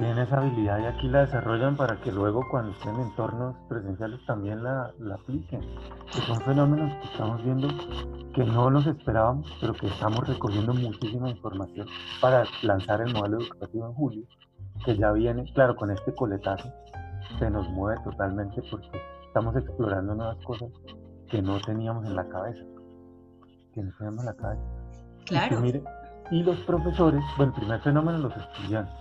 tienen 0.00 0.16
esa 0.16 0.38
habilidad 0.38 0.78
y 0.78 0.86
aquí 0.86 1.08
la 1.08 1.26
desarrollan 1.26 1.76
para 1.76 2.00
que 2.00 2.10
luego 2.10 2.42
cuando 2.50 2.72
estén 2.72 2.94
en 2.94 3.02
entornos 3.02 3.54
presenciales 3.68 4.18
también 4.24 4.64
la, 4.64 4.90
la 4.98 5.16
apliquen. 5.16 5.60
Que 6.10 6.20
son 6.22 6.40
fenómenos 6.40 6.90
que 7.02 7.12
estamos 7.12 7.44
viendo 7.44 7.68
que 8.34 8.44
no 8.44 8.70
nos 8.70 8.86
esperábamos, 8.86 9.46
pero 9.60 9.74
que 9.74 9.88
estamos 9.88 10.26
recogiendo 10.26 10.72
muchísima 10.72 11.28
información 11.28 11.86
para 12.18 12.44
lanzar 12.62 13.02
el 13.02 13.12
modelo 13.12 13.42
educativo 13.42 13.88
en 13.88 13.92
julio, 13.92 14.24
que 14.86 14.96
ya 14.96 15.12
viene, 15.12 15.44
claro, 15.52 15.76
con 15.76 15.90
este 15.90 16.14
coletazo, 16.14 16.72
se 17.38 17.50
nos 17.50 17.68
mueve 17.68 18.00
totalmente 18.02 18.62
porque 18.70 18.88
estamos 19.26 19.54
explorando 19.54 20.14
nuevas 20.14 20.42
cosas 20.46 20.70
que 21.28 21.42
no 21.42 21.60
teníamos 21.60 22.06
en 22.06 22.16
la 22.16 22.26
cabeza, 22.26 22.64
que 23.72 23.82
no 23.82 23.92
teníamos 23.96 24.20
en 24.20 24.26
la 24.26 24.34
cabeza. 24.34 24.62
Claro. 25.26 25.66
Y, 25.66 25.82
y 26.30 26.42
los 26.42 26.58
profesores, 26.60 27.22
bueno, 27.36 27.52
el 27.54 27.60
primer 27.60 27.80
fenómeno, 27.80 28.18
los 28.18 28.36
estudiantes 28.36 28.94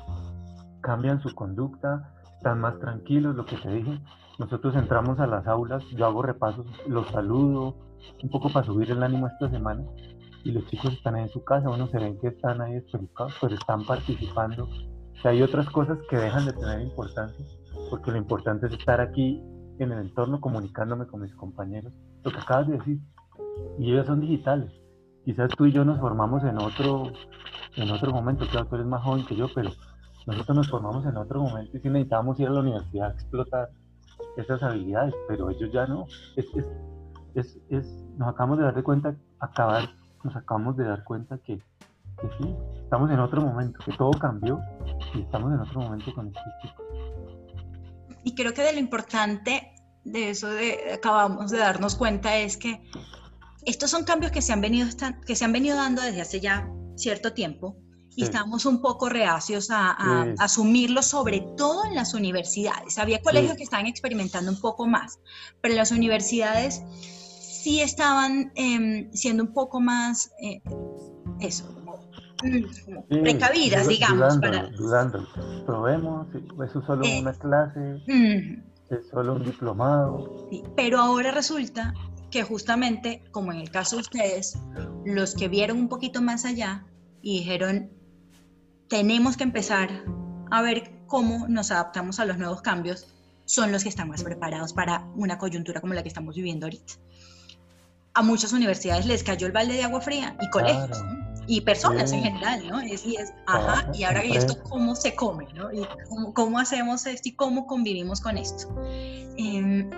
cambian 0.81 1.21
su 1.21 1.33
conducta, 1.35 2.13
están 2.37 2.59
más 2.59 2.79
tranquilos, 2.79 3.35
lo 3.35 3.45
que 3.45 3.57
te 3.57 3.69
dije. 3.69 3.99
Nosotros 4.37 4.75
entramos 4.75 5.19
a 5.19 5.27
las 5.27 5.45
aulas, 5.47 5.83
yo 5.95 6.05
hago 6.05 6.21
repasos, 6.21 6.65
los 6.87 7.07
saludo, 7.07 7.75
un 8.23 8.29
poco 8.29 8.49
para 8.49 8.65
subir 8.65 8.89
el 8.91 9.03
ánimo 9.03 9.27
esta 9.27 9.49
semana, 9.49 9.83
y 10.43 10.51
los 10.51 10.65
chicos 10.67 10.93
están 10.93 11.17
en 11.17 11.29
su 11.29 11.43
casa, 11.43 11.67
bueno, 11.67 11.87
se 11.87 11.99
ven 11.99 12.17
que 12.19 12.29
están 12.29 12.61
ahí 12.61 12.75
despelucados, 12.75 13.35
pero 13.41 13.55
están 13.55 13.85
participando. 13.85 14.63
O 14.65 15.27
hay 15.27 15.41
otras 15.41 15.69
cosas 15.69 15.97
que 16.09 16.15
dejan 16.15 16.45
de 16.45 16.53
tener 16.53 16.81
importancia, 16.81 17.45
porque 17.89 18.11
lo 18.11 18.17
importante 18.17 18.67
es 18.67 18.73
estar 18.73 19.01
aquí 19.01 19.43
en 19.79 19.91
el 19.91 19.99
entorno 19.99 20.39
comunicándome 20.39 21.07
con 21.07 21.21
mis 21.21 21.35
compañeros, 21.35 21.91
lo 22.23 22.31
que 22.31 22.39
acabas 22.39 22.67
de 22.67 22.77
decir, 22.77 22.99
y 23.77 23.91
ellos 23.91 24.07
son 24.07 24.21
digitales. 24.21 24.71
Quizás 25.25 25.49
tú 25.57 25.65
y 25.65 25.71
yo 25.71 25.85
nos 25.85 25.99
formamos 25.99 26.43
en 26.43 26.57
otro, 26.57 27.11
en 27.75 27.91
otro 27.91 28.11
momento, 28.11 28.45
claro, 28.47 28.67
tú 28.67 28.75
eres 28.75 28.87
más 28.87 29.03
joven 29.03 29.25
que 29.25 29.35
yo, 29.35 29.47
pero 29.53 29.69
nosotros 30.25 30.57
nos 30.57 30.69
formamos 30.69 31.05
en 31.05 31.17
otro 31.17 31.41
momento 31.41 31.77
y 31.77 31.79
si 31.81 31.89
necesitábamos 31.89 32.39
ir 32.39 32.47
a 32.47 32.51
la 32.51 32.59
universidad 32.61 33.09
a 33.09 33.13
explotar 33.13 33.69
esas 34.37 34.61
habilidades, 34.63 35.13
pero 35.27 35.49
ellos 35.49 35.71
ya 35.71 35.85
no. 35.85 36.05
Es, 36.35 36.45
es, 37.35 37.57
es, 37.69 37.85
nos 38.17 38.29
acabamos 38.29 38.59
de 38.59 38.65
dar 38.65 38.75
de 38.75 38.83
cuenta, 38.83 39.15
acabar, 39.39 39.89
nos 40.23 40.35
acabamos 40.35 40.77
de 40.77 40.85
dar 40.85 41.03
cuenta 41.03 41.37
que, 41.39 41.57
que, 41.57 42.29
sí, 42.39 42.55
estamos 42.83 43.11
en 43.11 43.19
otro 43.19 43.41
momento, 43.41 43.79
que 43.83 43.93
todo 43.93 44.11
cambió 44.11 44.59
y 45.13 45.21
estamos 45.21 45.53
en 45.53 45.59
otro 45.59 45.81
momento 45.81 46.13
con 46.13 46.27
estos 46.27 46.43
chicos. 46.61 46.85
Y 48.23 48.35
creo 48.35 48.53
que 48.53 48.61
de 48.61 48.73
lo 48.73 48.79
importante 48.79 49.73
de 50.03 50.29
eso 50.29 50.49
de 50.49 50.93
acabamos 50.93 51.51
de 51.51 51.59
darnos 51.59 51.95
cuenta 51.95 52.37
es 52.37 52.57
que 52.57 52.81
estos 53.65 53.89
son 53.89 54.03
cambios 54.03 54.31
que 54.31 54.41
se 54.41 54.53
han 54.53 54.61
venido, 54.61 54.87
que 55.25 55.35
se 55.35 55.45
han 55.45 55.51
venido 55.51 55.75
dando 55.75 56.01
desde 56.01 56.21
hace 56.21 56.39
ya 56.39 56.69
cierto 56.95 57.33
tiempo 57.33 57.77
y 58.15 58.23
estamos 58.23 58.65
un 58.65 58.81
poco 58.81 59.07
reacios 59.07 59.69
a, 59.71 60.25
asumirlo, 60.39 61.01
sobre 61.01 61.41
todo 61.55 61.85
en 61.85 61.95
las 61.95 62.13
universidades. 62.13 62.97
Había 62.97 63.21
colegios 63.21 63.55
que 63.55 63.63
estaban 63.63 63.85
experimentando 63.85 64.51
un 64.51 64.59
poco 64.59 64.87
más, 64.87 65.19
pero 65.61 65.75
las 65.75 65.91
universidades 65.91 66.83
sí 67.39 67.81
estaban 67.81 68.51
em, 68.55 69.09
siendo 69.13 69.43
un 69.43 69.53
poco 69.53 69.79
más, 69.79 70.31
eh, 70.41 70.61
eso, 71.39 71.73
como, 71.73 72.09
precavidas, 73.07 73.87
digamos. 73.87 74.39
Dudando, 74.77 75.25
para... 75.33 75.65
Probemos, 75.65 76.27
eso 76.35 76.79
es 76.79 76.85
solo 76.85 77.05
eh, 77.05 77.21
una 77.21 77.33
clase, 77.33 78.03
es 78.89 79.07
solo 79.11 79.35
un 79.35 79.45
diplomado. 79.45 80.49
pero 80.75 80.99
ahora 80.99 81.31
resulta 81.31 81.93
que 82.29 82.43
justamente, 82.43 83.23
como 83.31 83.51
en 83.51 83.59
el 83.59 83.71
caso 83.71 83.97
de 83.97 84.01
ustedes, 84.01 84.57
los 85.05 85.35
que 85.35 85.47
vieron 85.47 85.77
un 85.77 85.89
poquito 85.89 86.21
más 86.21 86.45
allá 86.45 86.85
y 87.21 87.39
dijeron, 87.39 87.89
tenemos 88.87 89.37
que 89.37 89.43
empezar 89.43 89.89
a 90.51 90.61
ver 90.61 90.91
cómo 91.07 91.47
nos 91.47 91.71
adaptamos 91.71 92.19
a 92.19 92.25
los 92.25 92.37
nuevos 92.37 92.61
cambios, 92.61 93.07
son 93.45 93.71
los 93.71 93.83
que 93.83 93.89
están 93.89 94.09
más 94.09 94.23
preparados 94.23 94.73
para 94.73 95.07
una 95.15 95.37
coyuntura 95.37 95.81
como 95.81 95.93
la 95.93 96.03
que 96.03 96.09
estamos 96.09 96.35
viviendo 96.35 96.67
ahorita. 96.67 96.93
A 98.13 98.21
muchas 98.21 98.53
universidades 98.53 99.05
les 99.05 99.23
cayó 99.23 99.47
el 99.47 99.53
balde 99.53 99.73
de 99.73 99.83
agua 99.83 100.01
fría 100.01 100.37
y 100.41 100.49
colegios 100.49 101.03
y 101.47 101.61
personas 101.61 102.11
en 102.11 102.21
general, 102.21 102.67
¿no? 102.67 102.79
Es, 102.79 103.03
y 103.05 103.15
es, 103.15 103.33
ajá, 103.47 103.89
y 103.93 104.03
ahora 104.03 104.21
esto 104.21 104.61
cómo 104.63 104.95
se 104.95 105.15
come, 105.15 105.47
¿no? 105.55 105.71
Y 105.73 105.83
cómo, 106.33 106.59
hacemos 106.59 107.07
esto 107.07 107.29
y 107.29 107.31
cómo 107.31 107.65
convivimos 107.65 108.21
con 108.21 108.37
esto. 108.37 108.67
Em, 109.35 109.89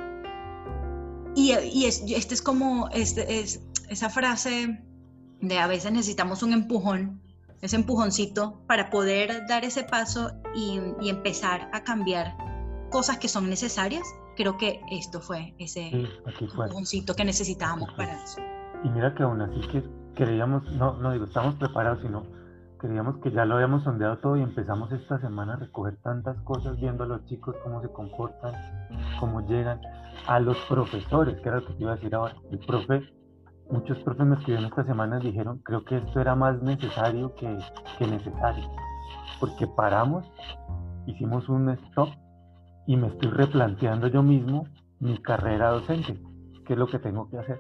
y, 1.36 1.54
y 1.54 1.86
es, 1.86 2.04
este 2.08 2.34
es 2.34 2.42
como 2.42 2.90
este, 2.90 3.40
es, 3.40 3.62
esa 3.90 4.10
frase 4.10 4.84
de 5.42 5.60
a 5.60 5.68
veces 5.68 5.92
necesitamos 5.92 6.44
un 6.44 6.54
empujón 6.54 7.22
ese 7.62 7.76
empujoncito 7.76 8.60
para 8.68 8.90
poder 8.90 9.46
dar 9.48 9.64
ese 9.64 9.84
paso 9.84 10.32
y, 10.56 10.80
empezar 11.08 11.70
a 11.74 11.84
cambiar 11.84 12.36
cosas 12.90 13.18
que 13.18 13.28
son 13.28 13.50
necesarias. 13.50 14.04
Creo 14.36 14.58
que 14.58 14.82
esto 14.92 15.22
fue 15.22 15.54
ese 15.60 15.92
empujoncito 16.40 17.16
que 17.16 17.24
necesitábamos 17.24 17.92
para 17.94 18.14
eso. 18.24 18.42
Y 18.84 18.90
mira 18.90 19.14
que 19.14 19.24
aún 19.24 19.42
así 19.42 19.60
que 19.72 19.84
creíamos, 20.16 20.64
no, 20.72 20.94
no 20.94 21.12
digo, 21.12 21.26
estamos 21.26 21.56
preparados, 21.56 22.02
sino 22.02 22.24
creíamos 22.80 23.18
que 23.18 23.32
ya 23.32 23.46
lo 23.46 23.56
habíamos 23.56 23.84
sondeado 23.84 24.18
todo 24.18 24.38
y 24.38 24.42
empezamos 24.42 24.92
esta 24.92 25.20
semana 25.20 25.54
a 25.54 25.58
recoger 25.58 25.98
tantas 25.98 26.36
cosas, 26.42 26.80
viendo 26.80 27.04
a 27.04 27.08
los 27.08 27.26
chicos 27.28 27.56
cómo 27.64 27.82
se 27.84 27.90
comportan, 27.90 28.54
cómo 29.20 29.42
llegan, 29.42 29.80
a 30.28 30.40
los 30.40 30.58
profesores, 30.70 31.40
que 31.42 31.50
era 31.50 31.60
lo 31.60 31.66
que 31.66 31.74
te 31.74 31.84
iba 31.84 31.94
a 31.94 31.96
decir 31.96 32.14
ahora. 32.16 32.36
El 32.52 32.60
profe 32.60 33.02
muchos 33.72 33.98
profes 34.00 34.26
me 34.26 34.36
escribieron 34.36 34.66
esta 34.66 34.84
semana 34.84 35.20
y 35.22 35.28
dijeron, 35.28 35.60
creo 35.60 35.84
que 35.86 35.98
esto 35.98 36.20
era 36.20 36.36
más 36.36 36.62
necesario 36.62 37.34
que, 37.36 37.58
que 37.98 38.08
necesario, 38.08 38.70
porque 39.40 39.66
paramos, 39.68 40.26
hicimos 41.08 41.48
un 41.50 41.70
stop 41.70 42.10
y 42.86 42.98
me 42.98 43.08
estoy 43.08 43.30
replanteando 43.30 44.08
yo 44.08 44.24
mismo 44.24 44.68
mi 45.00 45.18
carrera 45.18 45.70
docente, 45.70 46.22
qué 46.66 46.74
es 46.74 46.80
lo 46.80 46.88
que 46.88 47.00
tengo 47.00 47.30
que 47.30 47.38
hacer. 47.38 47.60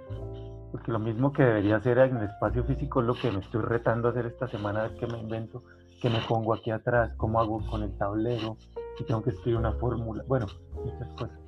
Porque 0.72 0.91
lo 0.91 1.00
mismo 1.00 1.34
que 1.34 1.43
debería 1.43 1.77
hacer 1.77 1.98
en 1.98 2.17
el 2.17 2.24
espacio 2.29 2.63
físico 2.63 3.01
es 3.01 3.08
lo 3.08 3.13
que 3.13 3.29
me 3.31 3.39
estoy 3.39 3.62
retando 3.62 4.08
a 4.08 4.12
hacer 4.12 4.25
esta 4.25 4.48
semana, 4.48 4.84
ver 4.84 4.96
qué 4.96 5.08
me 5.08 5.20
invento, 5.20 5.63
qué 6.01 6.10
me 6.10 6.20
pongo 6.27 6.53
aquí 6.53 6.72
atrás, 6.72 7.12
cómo 7.17 7.39
hago 7.39 7.65
con 7.70 7.84
el 7.84 7.98
tablero, 7.98 8.58
si 8.98 9.03
tengo 9.03 9.22
que 9.22 9.31
escribir 9.31 9.60
una 9.60 9.74
fórmula, 9.74 10.24
bueno, 10.27 10.46
muchas 10.86 11.10
cosas. 11.15 11.40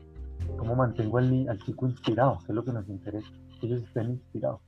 ¿Cómo 0.57 0.75
mantengo 0.75 1.17
al, 1.17 1.47
al 1.49 1.59
chico 1.63 1.87
inspirado? 1.87 2.39
Que 2.39 2.51
es 2.51 2.55
lo 2.55 2.63
que 2.63 2.71
nos 2.71 2.87
interesa, 2.87 3.27
que 3.59 3.67
ellos 3.67 3.83
estén 3.83 4.11
inspirados. 4.11 4.61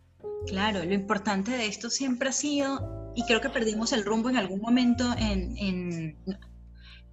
Claro, 0.47 0.83
lo 0.83 0.93
importante 0.93 1.51
de 1.51 1.65
esto 1.65 1.89
siempre 1.89 2.29
ha 2.29 2.31
sido, 2.31 3.11
y 3.15 3.23
creo 3.25 3.41
que 3.41 3.49
perdimos 3.49 3.93
el 3.93 4.05
rumbo 4.05 4.29
en 4.29 4.37
algún 4.37 4.61
momento 4.61 5.13
en, 5.17 5.57
en, 5.57 6.17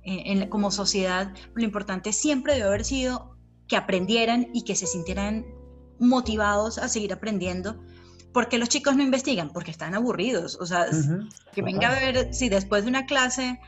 en, 0.02 0.48
como 0.48 0.70
sociedad, 0.70 1.32
lo 1.54 1.62
importante 1.62 2.12
siempre 2.12 2.54
debe 2.54 2.66
haber 2.66 2.84
sido 2.84 3.36
que 3.68 3.76
aprendieran 3.76 4.48
y 4.52 4.64
que 4.64 4.74
se 4.74 4.86
sintieran 4.86 5.46
motivados 5.98 6.78
a 6.78 6.88
seguir 6.88 7.12
aprendiendo. 7.12 7.80
porque 8.32 8.58
los 8.58 8.68
chicos 8.68 8.96
no 8.96 9.02
investigan? 9.02 9.50
Porque 9.50 9.70
están 9.70 9.94
aburridos. 9.94 10.58
O 10.60 10.66
sea, 10.66 10.86
que 11.52 11.62
venga 11.62 11.90
a 11.90 12.00
ver 12.00 12.34
si 12.34 12.48
después 12.48 12.84
de 12.84 12.90
una 12.90 13.06
clase 13.06 13.60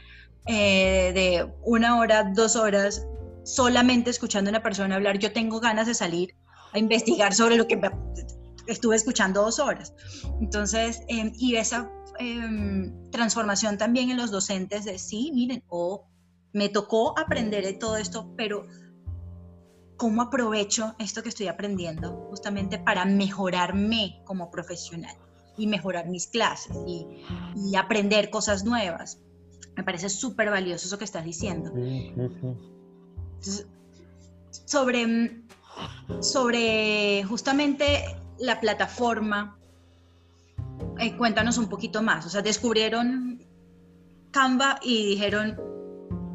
eh, 0.46 1.12
de 1.14 1.52
una 1.62 1.98
hora, 1.98 2.32
dos 2.34 2.56
horas, 2.56 3.06
solamente 3.44 4.10
escuchando 4.10 4.48
a 4.48 4.52
una 4.52 4.62
persona 4.62 4.96
hablar, 4.96 5.18
yo 5.18 5.32
tengo 5.32 5.60
ganas 5.60 5.86
de 5.86 5.94
salir 5.94 6.34
a 6.72 6.78
investigar 6.78 7.34
sobre 7.34 7.56
lo 7.56 7.66
que 7.66 7.80
estuve 8.66 8.96
escuchando 8.96 9.42
dos 9.42 9.58
horas. 9.58 9.94
Entonces, 10.40 11.02
em, 11.08 11.32
y 11.36 11.56
esa 11.56 11.90
em, 12.18 13.10
transformación 13.10 13.76
también 13.78 14.10
en 14.10 14.16
los 14.16 14.30
docentes 14.30 14.84
de, 14.84 14.98
sí, 14.98 15.30
miren, 15.34 15.62
o 15.68 16.06
me 16.52 16.68
tocó 16.68 17.18
aprender 17.18 17.64
de 17.64 17.74
todo 17.74 17.96
esto, 17.96 18.32
pero 18.36 18.66
¿cómo 19.96 20.22
aprovecho 20.22 20.94
esto 20.98 21.22
que 21.22 21.28
estoy 21.28 21.48
aprendiendo 21.48 22.26
justamente 22.28 22.78
para 22.78 23.04
mejorarme 23.04 24.22
como 24.24 24.50
profesional 24.50 25.16
y 25.56 25.66
mejorar 25.66 26.08
mis 26.08 26.28
clases 26.28 26.76
y, 26.86 27.74
aprender 27.76 28.30
cosas 28.30 28.64
nuevas? 28.64 29.20
Me 29.76 29.82
parece 29.82 30.08
súper 30.08 30.50
valioso 30.50 30.86
eso 30.86 30.98
que 30.98 31.04
estás 31.04 31.24
diciendo. 31.24 31.72
Sí. 31.74 32.12
Sobre, 34.64 35.42
sobre 36.20 37.24
justamente 37.24 38.04
la 38.38 38.60
plataforma, 38.60 39.56
eh, 40.98 41.16
cuéntanos 41.16 41.58
un 41.58 41.68
poquito 41.68 42.02
más. 42.02 42.26
O 42.26 42.28
sea, 42.28 42.42
descubrieron 42.42 43.40
Canva 44.30 44.78
y 44.82 45.06
dijeron, 45.06 45.56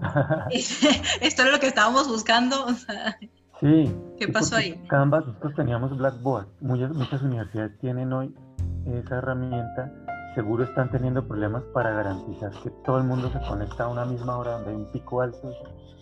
esto 0.52 1.44
es 1.44 1.52
lo 1.52 1.60
que 1.60 1.68
estábamos 1.68 2.08
buscando. 2.08 2.68
sí. 3.60 3.94
¿Qué 4.18 4.28
pasó 4.28 4.58
ahí? 4.58 4.82
Canva, 4.90 5.22
nosotros 5.22 5.56
teníamos 5.56 5.98
Blackboard. 5.98 6.48
Muchas, 6.60 6.92
muchas 6.92 7.22
universidades 7.22 7.78
tienen 7.80 8.12
hoy 8.12 8.36
esa 8.86 9.18
herramienta 9.18 9.94
seguro 10.36 10.64
están 10.64 10.90
teniendo 10.92 11.28
problemas 11.28 11.64
para 11.74 11.92
garantizar 11.92 12.52
que 12.64 12.70
todo 12.86 12.98
el 12.98 13.04
mundo 13.04 13.32
se 13.32 13.40
conecta 13.48 13.86
a 13.86 13.88
una 13.88 14.06
misma 14.06 14.38
hora 14.38 14.52
donde 14.54 14.70
hay 14.72 14.76
un 14.76 14.92
pico 14.92 15.22
alto 15.22 15.52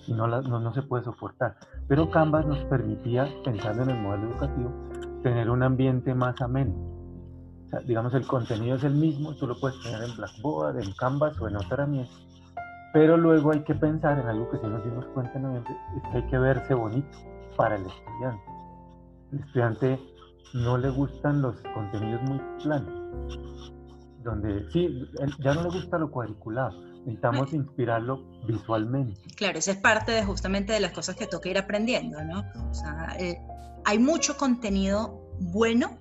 y 0.07 0.13
no, 0.13 0.27
no, 0.27 0.73
se 0.73 0.81
puede 0.81 1.03
soportar. 1.03 1.55
Pero 1.87 2.09
Canvas 2.09 2.45
nos 2.45 2.59
permitía, 2.65 3.27
pensando 3.43 3.83
en 3.83 3.89
el 3.91 4.01
modelo 4.01 4.31
educativo, 4.31 4.71
tener 5.21 5.49
un 5.49 5.63
ambiente 5.63 6.13
más 6.15 6.41
ameno. 6.41 6.73
O 7.65 7.69
sea, 7.69 7.79
digamos, 7.81 8.13
el 8.13 8.25
contenido 8.25 8.77
es 8.77 8.83
el 8.83 8.95
mismo, 8.95 9.35
tú 9.35 9.45
lo 9.45 9.59
puedes 9.59 9.81
tener 9.83 10.01
en 10.01 10.15
Blackboard, 10.15 10.81
en 10.81 10.93
Canvas 10.93 11.39
o 11.39 11.47
en 11.47 11.57
otra 11.57 11.73
herramienta, 11.73 12.13
pero 12.93 13.17
luego 13.17 13.51
hay 13.51 13.63
que 13.63 13.75
pensar 13.75 14.17
en 14.17 14.27
algo 14.27 14.49
que 14.49 14.57
si 14.57 14.67
nos 14.67 14.83
dimos 14.83 15.05
cuenta 15.07 15.33
en 15.35 15.43
noviembre, 15.43 15.75
es 15.97 16.03
que 16.03 16.17
hay 16.17 16.27
que 16.27 16.37
verse 16.37 16.73
bonito 16.73 17.17
para 17.57 17.75
el 17.75 17.85
estudiante. 17.85 18.43
El 19.33 19.39
estudiante 19.39 19.99
no 20.53 20.77
le 20.77 20.89
gustan 20.89 21.41
los 21.41 21.61
contenidos 21.73 22.21
muy 22.23 22.41
planos 22.63 23.73
donde 24.27 24.69
sí, 24.71 25.09
ya 25.39 25.53
no 25.53 25.63
le 25.63 25.69
gusta 25.69 25.97
lo 25.97 26.11
cuadriculado, 26.11 26.79
necesitamos 26.99 27.53
inspirarlo 27.53 28.23
visualmente. 28.45 29.21
Claro, 29.35 29.57
esa 29.57 29.71
es 29.71 29.77
parte 29.77 30.11
de 30.11 30.23
justamente 30.23 30.73
de 30.73 30.79
las 30.79 30.91
cosas 30.91 31.15
que 31.15 31.25
toca 31.25 31.49
ir 31.49 31.57
aprendiendo, 31.57 32.23
¿no? 32.23 32.43
O 32.69 32.73
sea, 32.73 33.15
eh, 33.19 33.39
hay 33.85 33.99
mucho 33.99 34.37
contenido 34.37 35.21
bueno, 35.39 35.97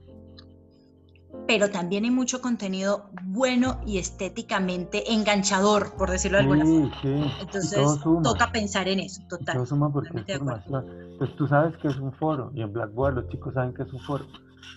pero 1.46 1.70
también 1.70 2.04
hay 2.04 2.10
mucho 2.10 2.40
contenido 2.40 3.10
bueno 3.22 3.80
y 3.86 3.98
estéticamente 3.98 5.12
enganchador, 5.12 5.94
por 5.96 6.10
decirlo 6.10 6.38
de 6.38 6.42
alguna 6.42 6.64
forma. 6.64 7.00
Sí. 7.02 7.32
Entonces, 7.40 7.80
toca 8.24 8.50
pensar 8.50 8.88
en 8.88 9.00
eso, 9.00 9.22
total. 9.28 9.54
Todo 9.54 9.66
suma 9.66 9.92
porque 9.92 10.24
es 10.26 10.40
Pues 11.18 11.36
tú 11.36 11.46
sabes 11.46 11.76
que 11.76 11.88
es 11.88 11.96
un 11.98 12.12
foro, 12.12 12.50
y 12.54 12.62
en 12.62 12.72
Blackboard 12.72 13.14
los 13.14 13.28
chicos 13.28 13.54
saben 13.54 13.72
que 13.72 13.84
es 13.84 13.92
un 13.92 14.00
foro 14.00 14.26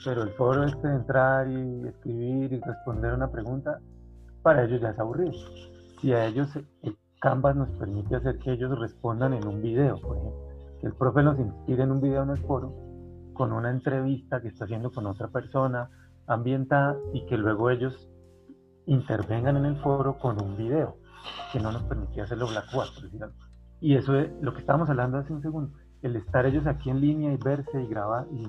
pero 0.04 0.24
el 0.24 0.30
foro 0.32 0.64
este 0.64 0.88
de 0.88 0.96
entrar 0.96 1.48
y 1.48 1.88
escribir 1.88 2.54
y 2.54 2.60
responder 2.60 3.14
una 3.14 3.32
pregunta, 3.32 3.80
para 4.42 4.64
ellos 4.64 4.82
ya 4.82 4.90
es 4.90 5.00
aburrido. 5.00 5.34
Si 6.00 6.14
a 6.14 6.26
ellos 6.26 6.50
el 6.56 6.98
Canvas 7.20 7.56
nos 7.56 7.70
permite 7.72 8.16
hacer 8.16 8.40
que 8.40 8.54
ellos 8.54 8.80
respondan 8.80 9.34
en 9.34 9.46
un 9.46 9.62
video, 9.62 10.00
por 10.00 10.18
ejemplo, 10.18 10.48
que 10.80 10.88
el 10.88 10.94
profe 10.94 11.22
nos 11.22 11.38
inspire 11.38 11.84
en 11.84 11.92
un 11.92 12.02
video 12.02 12.24
en 12.24 12.30
el 12.30 12.38
foro 12.38 12.74
con 13.34 13.52
una 13.52 13.70
entrevista 13.70 14.42
que 14.42 14.48
está 14.48 14.66
haciendo 14.66 14.92
con 14.92 15.06
otra 15.06 15.28
persona 15.28 15.90
ambientada 16.28 16.96
y 17.14 17.26
que 17.26 17.38
luego 17.38 17.70
ellos 17.70 18.10
intervengan 18.86 19.58
en 19.58 19.66
el 19.66 19.76
foro 19.78 20.18
con 20.18 20.42
un 20.42 20.56
video, 20.56 20.98
que 21.52 21.60
no 21.60 21.72
nos 21.72 21.84
permitía 21.84 22.24
hacerlo 22.24 22.48
Blackboard. 22.48 22.90
Y 23.82 23.96
eso 23.96 24.16
es 24.16 24.30
lo 24.42 24.54
que 24.54 24.60
estábamos 24.60 24.90
hablando 24.90 25.18
hace 25.18 25.34
un 25.34 25.42
segundo, 25.42 25.78
el 26.02 26.16
estar 26.16 26.46
ellos 26.46 26.66
aquí 26.68 26.90
en 26.90 27.02
línea 27.02 27.34
y 27.34 27.38
verse 27.38 27.82
y 27.82 27.88
grabar 27.88 28.28
y 28.32 28.48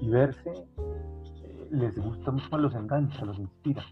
y, 0.00 0.08
verse 0.08 0.50
eh, 0.50 1.68
les 1.70 1.96
gusta 1.96 2.30
mucho, 2.30 2.58
los 2.58 2.74
engancha, 2.74 3.24
los 3.24 3.38
inspira. 3.38 3.84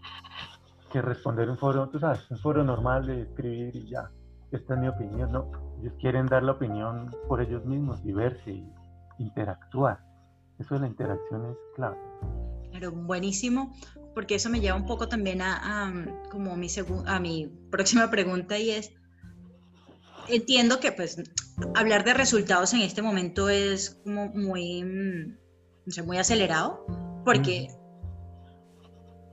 Que 0.91 1.01
responder 1.01 1.49
un 1.49 1.57
foro, 1.57 1.89
tú 1.89 1.99
sabes, 1.99 2.29
un 2.31 2.37
foro 2.37 2.63
normal 2.63 3.05
de 3.07 3.23
escribir 3.23 3.75
y 3.75 3.89
ya, 3.89 4.09
esta 4.51 4.75
es 4.75 4.79
mi 4.79 4.87
opinión, 4.87 5.31
no. 5.31 5.51
Ellos 5.81 5.93
quieren 5.99 6.25
dar 6.27 6.43
la 6.43 6.53
opinión 6.53 7.11
por 7.27 7.41
ellos 7.41 7.65
mismos 7.65 7.99
y 8.05 8.13
verse 8.13 8.51
y 8.51 8.69
interactuar. 9.19 9.99
Eso 10.59 10.75
de 10.75 10.81
la 10.81 10.87
interacción 10.87 11.45
es 11.51 11.57
clave. 11.75 11.97
Pero 12.71 12.91
buenísimo, 12.91 13.73
porque 14.13 14.35
eso 14.35 14.49
me 14.49 14.61
lleva 14.61 14.77
un 14.77 14.85
poco 14.85 15.07
también 15.07 15.41
a, 15.41 15.91
como 16.31 16.55
mi 16.55 16.67
a 17.05 17.19
mi 17.19 17.47
próxima 17.69 18.09
pregunta 18.09 18.57
y 18.57 18.71
es, 18.71 18.93
entiendo 20.29 20.79
que 20.79 20.91
pues 20.91 21.21
hablar 21.75 22.03
de 22.03 22.13
resultados 22.13 22.73
en 22.73 22.81
este 22.81 23.01
momento 23.01 23.49
es 23.49 24.01
como 24.03 24.27
muy 24.29 25.37
mm, 25.85 26.05
muy 26.05 26.17
acelerado, 26.17 26.85
porque 27.23 27.69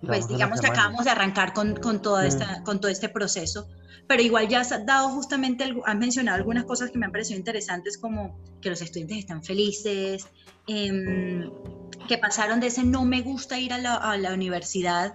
pues 0.07 0.27
digamos 0.27 0.61
que 0.61 0.67
acabamos 0.67 1.05
de 1.05 1.11
arrancar 1.11 1.53
con, 1.53 1.77
con, 1.77 2.03
toda 2.03 2.27
esta, 2.27 2.63
con 2.65 2.81
todo 2.81 2.91
este 2.91 3.09
proceso, 3.09 3.69
pero 4.09 4.23
igual 4.23 4.49
ya 4.49 4.61
has 4.61 4.85
dado 4.85 5.11
justamente, 5.11 5.73
has 5.85 5.97
mencionado 5.97 6.39
algunas 6.39 6.65
cosas 6.65 6.91
que 6.91 6.99
me 6.99 7.07
han 7.07 7.13
parecido 7.13 7.39
interesantes, 7.39 7.99
como 7.99 8.37
que 8.61 8.71
los 8.71 8.83
estudiantes 8.83 9.19
están 9.19 9.45
felices, 9.45 10.27
em, 10.67 11.51
que 12.09 12.19
pasaron 12.19 12.59
de 12.61 12.67
ese 12.67 12.83
no 12.83 13.05
me 13.05 13.23
gusta 13.23 13.59
ir 13.59 13.73
a 13.73 13.79
la, 13.79 13.95
a 13.95 14.17
la 14.17 14.35
universidad 14.35 15.15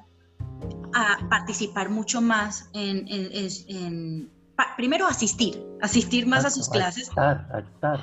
a 0.93 1.17
participar 1.29 1.89
mucho 1.89 2.21
más 2.21 2.69
en, 2.73 3.05
en, 3.09 4.31
primero 4.77 5.05
asistir, 5.05 5.63
asistir 5.81 6.25
más 6.27 6.45
a 6.45 6.49
sus 6.49 6.69
clases. 6.69 7.09
a 7.17 7.59
estar. 7.59 7.99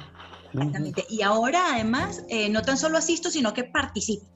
Exactamente. 0.55 1.05
Y 1.09 1.23
ahora 1.23 1.75
además, 1.75 2.25
eh, 2.29 2.49
no 2.49 2.63
tan 2.63 2.79
solo 2.79 2.99
asisto, 2.99 3.31
sino 3.31 3.53
que 3.53 3.65
participo. 3.65 4.27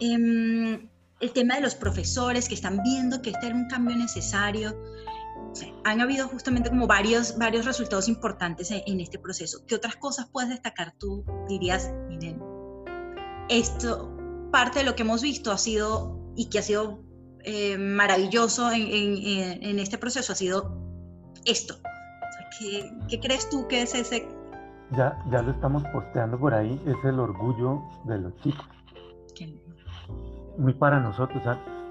Em, 0.00 0.88
el 1.20 1.32
tema 1.32 1.56
de 1.56 1.62
los 1.62 1.74
profesores 1.74 2.48
que 2.48 2.54
están 2.54 2.82
viendo 2.82 3.22
que 3.22 3.30
este 3.30 3.46
era 3.46 3.56
un 3.56 3.68
cambio 3.68 3.96
necesario. 3.96 4.76
han 5.84 6.00
habido 6.02 6.28
justamente 6.28 6.68
como 6.68 6.86
varios, 6.86 7.38
varios 7.38 7.64
resultados 7.64 8.08
importantes 8.08 8.70
en, 8.70 9.00
este 9.00 9.18
proceso. 9.18 9.64
¿Qué 9.66 9.74
otras 9.74 9.96
cosas 9.96 10.28
puedes 10.30 10.50
destacar 10.50 10.94
tú? 10.98 11.24
Dirías, 11.48 11.90
miren, 12.08 12.42
esto, 13.48 14.14
parte 14.52 14.80
de 14.80 14.84
lo 14.84 14.94
que 14.94 15.02
hemos 15.02 15.22
visto 15.22 15.52
ha 15.52 15.58
sido 15.58 16.20
y 16.36 16.50
que 16.50 16.58
ha 16.58 16.62
sido 16.62 17.00
eh, 17.44 17.78
maravilloso 17.78 18.70
en, 18.70 18.86
en, 18.90 19.78
este 19.78 19.96
proceso 19.96 20.32
ha 20.32 20.36
sido 20.36 20.76
esto. 21.46 21.80
¿qué, 22.58 22.92
¿Qué 23.08 23.20
crees 23.20 23.48
tú 23.48 23.66
que 23.66 23.82
es 23.82 23.94
ese 23.94 24.28
ya, 24.92 25.18
ya 25.30 25.42
lo 25.42 25.50
estamos 25.52 25.84
posteando 25.92 26.38
por 26.38 26.54
ahí, 26.54 26.80
es 26.86 26.96
el 27.04 27.18
orgullo 27.18 27.82
de 28.04 28.18
los 28.18 28.36
chicos. 28.36 28.66
Muy 30.58 30.74
para 30.74 31.00
nosotros, 31.00 31.42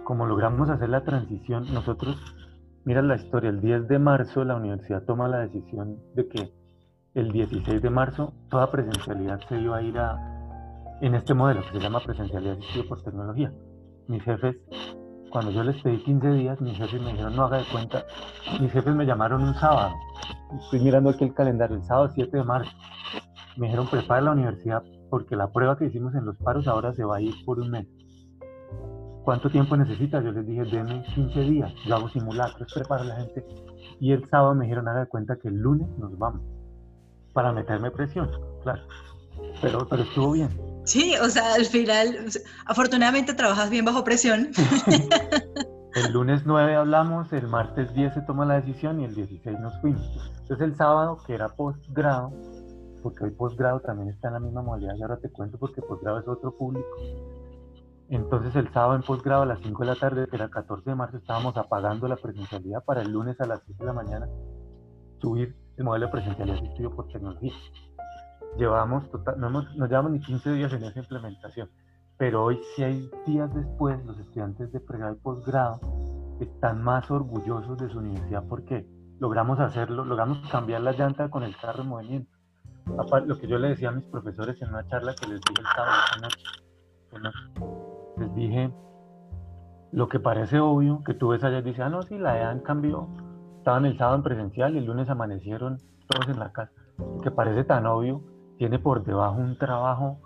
como 0.03 0.25
logramos 0.25 0.69
hacer 0.69 0.89
la 0.89 1.03
transición, 1.03 1.71
nosotros, 1.73 2.17
mira 2.83 3.01
la 3.01 3.15
historia, 3.15 3.49
el 3.49 3.61
10 3.61 3.87
de 3.87 3.99
marzo 3.99 4.43
la 4.43 4.55
universidad 4.55 5.03
toma 5.03 5.27
la 5.27 5.39
decisión 5.39 5.99
de 6.15 6.27
que 6.27 6.53
el 7.13 7.31
16 7.31 7.81
de 7.81 7.89
marzo 7.89 8.33
toda 8.49 8.71
presencialidad 8.71 9.39
se 9.47 9.59
iba 9.59 9.77
a 9.77 9.81
ir 9.81 9.97
a, 9.97 10.97
en 11.01 11.15
este 11.15 11.33
modelo 11.33 11.61
que 11.61 11.77
se 11.77 11.79
llama 11.79 11.99
presencialidad 11.99 12.57
asistido 12.57 12.87
por 12.87 13.01
tecnología. 13.03 13.53
Mis 14.07 14.23
jefes, 14.23 14.57
cuando 15.35 15.51
yo 15.51 15.65
les 15.65 15.81
pedí 15.81 15.97
15 15.97 16.31
días, 16.31 16.61
mis 16.61 16.77
jefes 16.77 17.01
me 17.01 17.11
dijeron, 17.11 17.35
no 17.35 17.43
haga 17.43 17.57
de 17.57 17.65
cuenta, 17.65 18.05
mis 18.61 18.71
jefes 18.71 18.95
me 18.95 19.05
llamaron 19.05 19.43
un 19.43 19.53
sábado, 19.55 19.93
estoy 20.61 20.79
mirando 20.79 21.09
aquí 21.09 21.25
el 21.25 21.33
calendario, 21.33 21.75
el 21.75 21.83
sábado 21.83 22.09
7 22.15 22.37
de 22.37 22.43
marzo, 22.45 22.71
me 23.57 23.65
dijeron, 23.67 23.85
prepara 23.89 24.21
la 24.21 24.31
universidad 24.31 24.81
porque 25.09 25.35
la 25.35 25.51
prueba 25.51 25.77
que 25.77 25.87
hicimos 25.87 26.15
en 26.15 26.23
los 26.23 26.37
paros 26.37 26.69
ahora 26.69 26.93
se 26.93 27.03
va 27.03 27.17
a 27.17 27.21
ir 27.21 27.33
por 27.43 27.59
un 27.59 27.69
mes. 27.69 27.85
¿Cuánto 29.25 29.49
tiempo 29.49 29.75
necesitas? 29.75 30.23
Yo 30.23 30.31
les 30.31 30.47
dije, 30.47 30.63
denme 30.63 31.03
15 31.13 31.39
días, 31.41 31.73
yo 31.85 31.95
hago 31.95 32.07
simulacros, 32.07 32.73
preparo 32.73 33.01
a 33.01 33.07
la 33.07 33.15
gente. 33.17 33.45
Y 33.99 34.13
el 34.13 34.25
sábado 34.29 34.55
me 34.55 34.63
dijeron, 34.63 34.87
haga 34.87 35.01
de 35.01 35.07
cuenta 35.07 35.35
que 35.35 35.49
el 35.49 35.55
lunes 35.55 35.89
nos 35.97 36.17
vamos, 36.17 36.43
para 37.33 37.51
meterme 37.51 37.91
presión, 37.91 38.31
claro. 38.63 38.83
Pero 39.61 39.85
estuvo 39.99 40.31
bien. 40.31 40.74
Sí, 40.85 41.15
o 41.21 41.29
sea, 41.29 41.55
al 41.55 41.65
final, 41.65 42.29
afortunadamente 42.65 43.33
trabajas 43.33 43.69
bien 43.69 43.85
bajo 43.85 44.03
presión. 44.03 44.51
el 45.95 46.13
lunes 46.13 46.43
9 46.45 46.75
hablamos, 46.75 47.33
el 47.33 47.47
martes 47.47 47.93
10 47.93 48.13
se 48.13 48.21
toma 48.21 48.45
la 48.45 48.61
decisión 48.61 49.01
y 49.01 49.05
el 49.05 49.15
16 49.15 49.59
nos 49.59 49.79
fuimos. 49.81 50.03
Entonces 50.41 50.67
el 50.67 50.75
sábado, 50.75 51.17
que 51.25 51.33
era 51.33 51.49
posgrado, 51.49 52.31
porque 53.01 53.23
hoy 53.23 53.31
posgrado 53.31 53.79
también 53.81 54.09
está 54.09 54.27
en 54.27 54.35
la 54.35 54.39
misma 54.39 54.61
modalidad 54.61 54.95
y 54.95 55.01
ahora 55.01 55.17
te 55.17 55.29
cuento 55.29 55.57
porque 55.57 55.81
posgrado 55.81 56.19
es 56.19 56.27
otro 56.27 56.55
público. 56.55 56.87
Entonces 58.09 58.55
el 58.55 58.71
sábado 58.71 58.95
en 58.95 59.01
posgrado 59.01 59.41
a 59.41 59.45
las 59.47 59.59
5 59.61 59.83
de 59.83 59.87
la 59.87 59.95
tarde, 59.95 60.27
que 60.27 60.35
era 60.35 60.49
14 60.49 60.87
de 60.87 60.95
marzo, 60.95 61.17
estábamos 61.17 61.57
apagando 61.57 62.07
la 62.07 62.15
presencialidad 62.15 62.83
para 62.83 63.01
el 63.01 63.11
lunes 63.11 63.41
a 63.41 63.47
las 63.47 63.61
6 63.65 63.77
de 63.79 63.85
la 63.85 63.93
mañana 63.93 64.27
subir 65.19 65.55
el 65.77 65.83
modelo 65.83 66.05
de 66.05 66.11
presencialidad 66.11 66.57
asistido 66.57 66.95
por 66.95 67.07
tecnología. 67.07 67.53
Llevamos 68.57 69.09
total, 69.11 69.39
no, 69.39 69.47
hemos, 69.47 69.75
no 69.75 69.85
llevamos 69.85 70.11
ni 70.11 70.19
15 70.19 70.53
días 70.53 70.73
en 70.73 70.83
esa 70.83 70.99
implementación, 70.99 71.69
pero 72.17 72.43
hoy 72.43 72.59
hay 72.77 73.09
días 73.25 73.53
después, 73.53 74.03
los 74.05 74.17
estudiantes 74.19 74.71
de 74.71 74.79
pregrado 74.79 75.15
y 75.15 75.19
posgrado 75.19 75.79
están 76.39 76.83
más 76.83 77.09
orgullosos 77.11 77.77
de 77.77 77.89
su 77.89 77.99
universidad 77.99 78.43
porque 78.47 78.87
logramos 79.19 79.59
hacerlo, 79.59 80.05
logramos 80.05 80.39
cambiar 80.49 80.81
la 80.81 80.93
llanta 80.93 81.29
con 81.29 81.43
el 81.43 81.55
carro 81.57 81.83
en 81.83 81.89
movimiento 81.89 82.35
lo 83.25 83.37
que 83.37 83.47
yo 83.47 83.57
le 83.57 83.69
decía 83.69 83.89
a 83.89 83.91
mis 83.91 84.05
profesores 84.05 84.61
en 84.61 84.69
una 84.69 84.87
charla 84.87 85.15
que 85.15 85.27
les 85.27 85.41
dije 85.41 85.61
el 85.61 85.67
sábado, 85.75 86.29
les 88.17 88.35
dije, 88.35 88.71
lo 89.91 90.07
que 90.07 90.19
parece 90.19 90.59
obvio, 90.59 91.03
que 91.03 91.13
tú 91.13 91.29
ves 91.29 91.43
allá 91.43 91.59
y 91.59 91.61
dices, 91.63 91.81
ah, 91.81 91.89
no, 91.89 92.01
sí, 92.03 92.17
la 92.17 92.37
EAN 92.37 92.59
cambió, 92.59 93.07
estaban 93.57 93.85
el 93.85 93.97
sábado 93.97 94.17
en 94.17 94.23
presencial 94.23 94.75
y 94.75 94.79
el 94.79 94.85
lunes 94.85 95.09
amanecieron 95.09 95.79
todos 96.07 96.29
en 96.29 96.39
la 96.39 96.51
casa. 96.51 96.71
Lo 96.97 97.21
que 97.21 97.31
parece 97.31 97.63
tan 97.63 97.85
obvio, 97.85 98.21
tiene 98.57 98.79
por 98.79 99.03
debajo 99.03 99.37
un 99.37 99.57
trabajo 99.57 100.19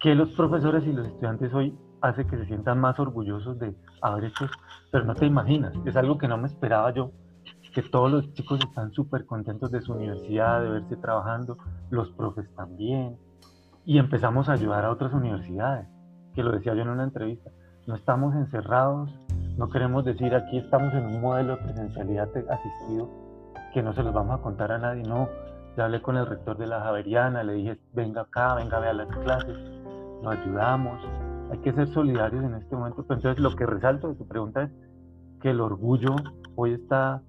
que 0.00 0.14
los 0.14 0.30
profesores 0.30 0.84
y 0.86 0.92
los 0.92 1.06
estudiantes 1.06 1.52
hoy 1.54 1.76
hace 2.00 2.26
que 2.26 2.36
se 2.36 2.46
sientan 2.46 2.80
más 2.80 2.98
orgullosos 2.98 3.58
de 3.58 3.74
haber 4.00 4.24
hecho, 4.24 4.46
pero 4.90 5.04
no 5.04 5.14
te 5.14 5.26
imaginas, 5.26 5.72
es 5.84 5.96
algo 5.96 6.18
que 6.18 6.28
no 6.28 6.36
me 6.36 6.48
esperaba 6.48 6.92
yo 6.92 7.12
que 7.72 7.82
todos 7.82 8.10
los 8.10 8.32
chicos 8.34 8.60
están 8.60 8.92
súper 8.92 9.24
contentos 9.24 9.70
de 9.70 9.80
su 9.80 9.92
universidad, 9.92 10.62
de 10.62 10.68
verse 10.68 10.96
trabajando, 10.96 11.56
los 11.90 12.10
profes 12.10 12.48
también. 12.54 13.16
Y 13.84 13.98
empezamos 13.98 14.48
a 14.48 14.52
ayudar 14.52 14.84
a 14.84 14.90
otras 14.90 15.12
universidades, 15.12 15.88
que 16.34 16.42
lo 16.42 16.52
decía 16.52 16.74
yo 16.74 16.82
en 16.82 16.90
una 16.90 17.04
entrevista. 17.04 17.50
No 17.86 17.96
estamos 17.96 18.34
encerrados, 18.36 19.10
no 19.56 19.68
queremos 19.70 20.04
decir 20.04 20.34
aquí 20.34 20.58
estamos 20.58 20.92
en 20.94 21.06
un 21.06 21.20
modelo 21.20 21.56
de 21.56 21.64
presencialidad 21.64 22.28
asistido 22.50 23.10
que 23.74 23.82
no 23.82 23.92
se 23.92 24.02
los 24.02 24.12
vamos 24.12 24.38
a 24.38 24.42
contar 24.42 24.70
a 24.70 24.78
nadie, 24.78 25.02
no. 25.02 25.28
Ya 25.76 25.84
hablé 25.84 26.02
con 26.02 26.16
el 26.16 26.26
rector 26.26 26.58
de 26.58 26.66
la 26.66 26.80
Javeriana, 26.80 27.42
le 27.42 27.54
dije, 27.54 27.78
venga 27.92 28.22
acá, 28.22 28.54
venga 28.54 28.76
a 28.76 28.80
ver 28.80 28.94
las 28.94 29.16
clases, 29.18 29.56
nos 30.22 30.36
ayudamos. 30.36 31.00
Hay 31.50 31.58
que 31.58 31.72
ser 31.72 31.88
solidarios 31.88 32.44
en 32.44 32.54
este 32.54 32.76
momento. 32.76 33.04
Pero 33.06 33.18
entonces 33.18 33.42
lo 33.42 33.56
que 33.56 33.66
resalto 33.66 34.08
de 34.08 34.14
tu 34.14 34.26
pregunta 34.26 34.64
es 34.64 34.70
que 35.40 35.50
el 35.50 35.60
orgullo 35.60 36.16
hoy 36.56 36.74
está 36.74 37.22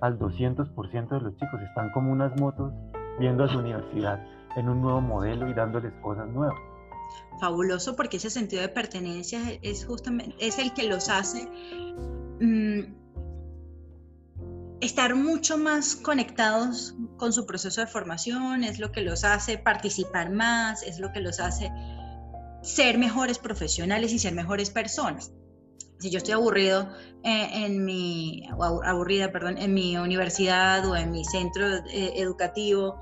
al 0.00 0.18
200% 0.18 1.08
de 1.08 1.20
los 1.20 1.36
chicos. 1.36 1.60
Están 1.62 1.90
como 1.92 2.10
unas 2.12 2.38
motos 2.40 2.72
viendo 3.18 3.44
a 3.44 3.48
su 3.48 3.58
universidad 3.58 4.24
en 4.56 4.68
un 4.68 4.80
nuevo 4.82 5.00
modelo 5.00 5.48
y 5.48 5.54
dándoles 5.54 5.92
cosas 6.02 6.28
nuevas. 6.28 6.58
Fabuloso 7.40 7.96
porque 7.96 8.16
ese 8.16 8.30
sentido 8.30 8.62
de 8.62 8.68
pertenencia 8.68 9.40
es 9.62 9.84
justamente 9.84 10.34
es 10.38 10.58
el 10.58 10.72
que 10.72 10.88
los 10.88 11.08
hace 11.08 11.48
mm, 12.40 13.03
estar 14.84 15.14
mucho 15.14 15.58
más 15.58 15.96
conectados 15.96 16.94
con 17.16 17.32
su 17.32 17.46
proceso 17.46 17.80
de 17.80 17.86
formación, 17.86 18.64
es 18.64 18.78
lo 18.78 18.92
que 18.92 19.00
los 19.00 19.24
hace 19.24 19.58
participar 19.58 20.30
más, 20.30 20.82
es 20.82 20.98
lo 20.98 21.12
que 21.12 21.20
los 21.20 21.40
hace 21.40 21.70
ser 22.62 22.98
mejores 22.98 23.38
profesionales 23.38 24.12
y 24.12 24.18
ser 24.18 24.34
mejores 24.34 24.70
personas. 24.70 25.32
Si 26.00 26.10
yo 26.10 26.18
estoy 26.18 26.34
aburrido 26.34 26.90
en, 27.22 27.84
mi, 27.84 28.46
aburrida, 28.84 29.32
perdón, 29.32 29.58
en 29.58 29.72
mi 29.72 29.96
universidad 29.96 30.86
o 30.86 30.96
en 30.96 31.10
mi 31.10 31.24
centro 31.24 31.66
eh, 31.66 32.14
educativo, 32.16 33.00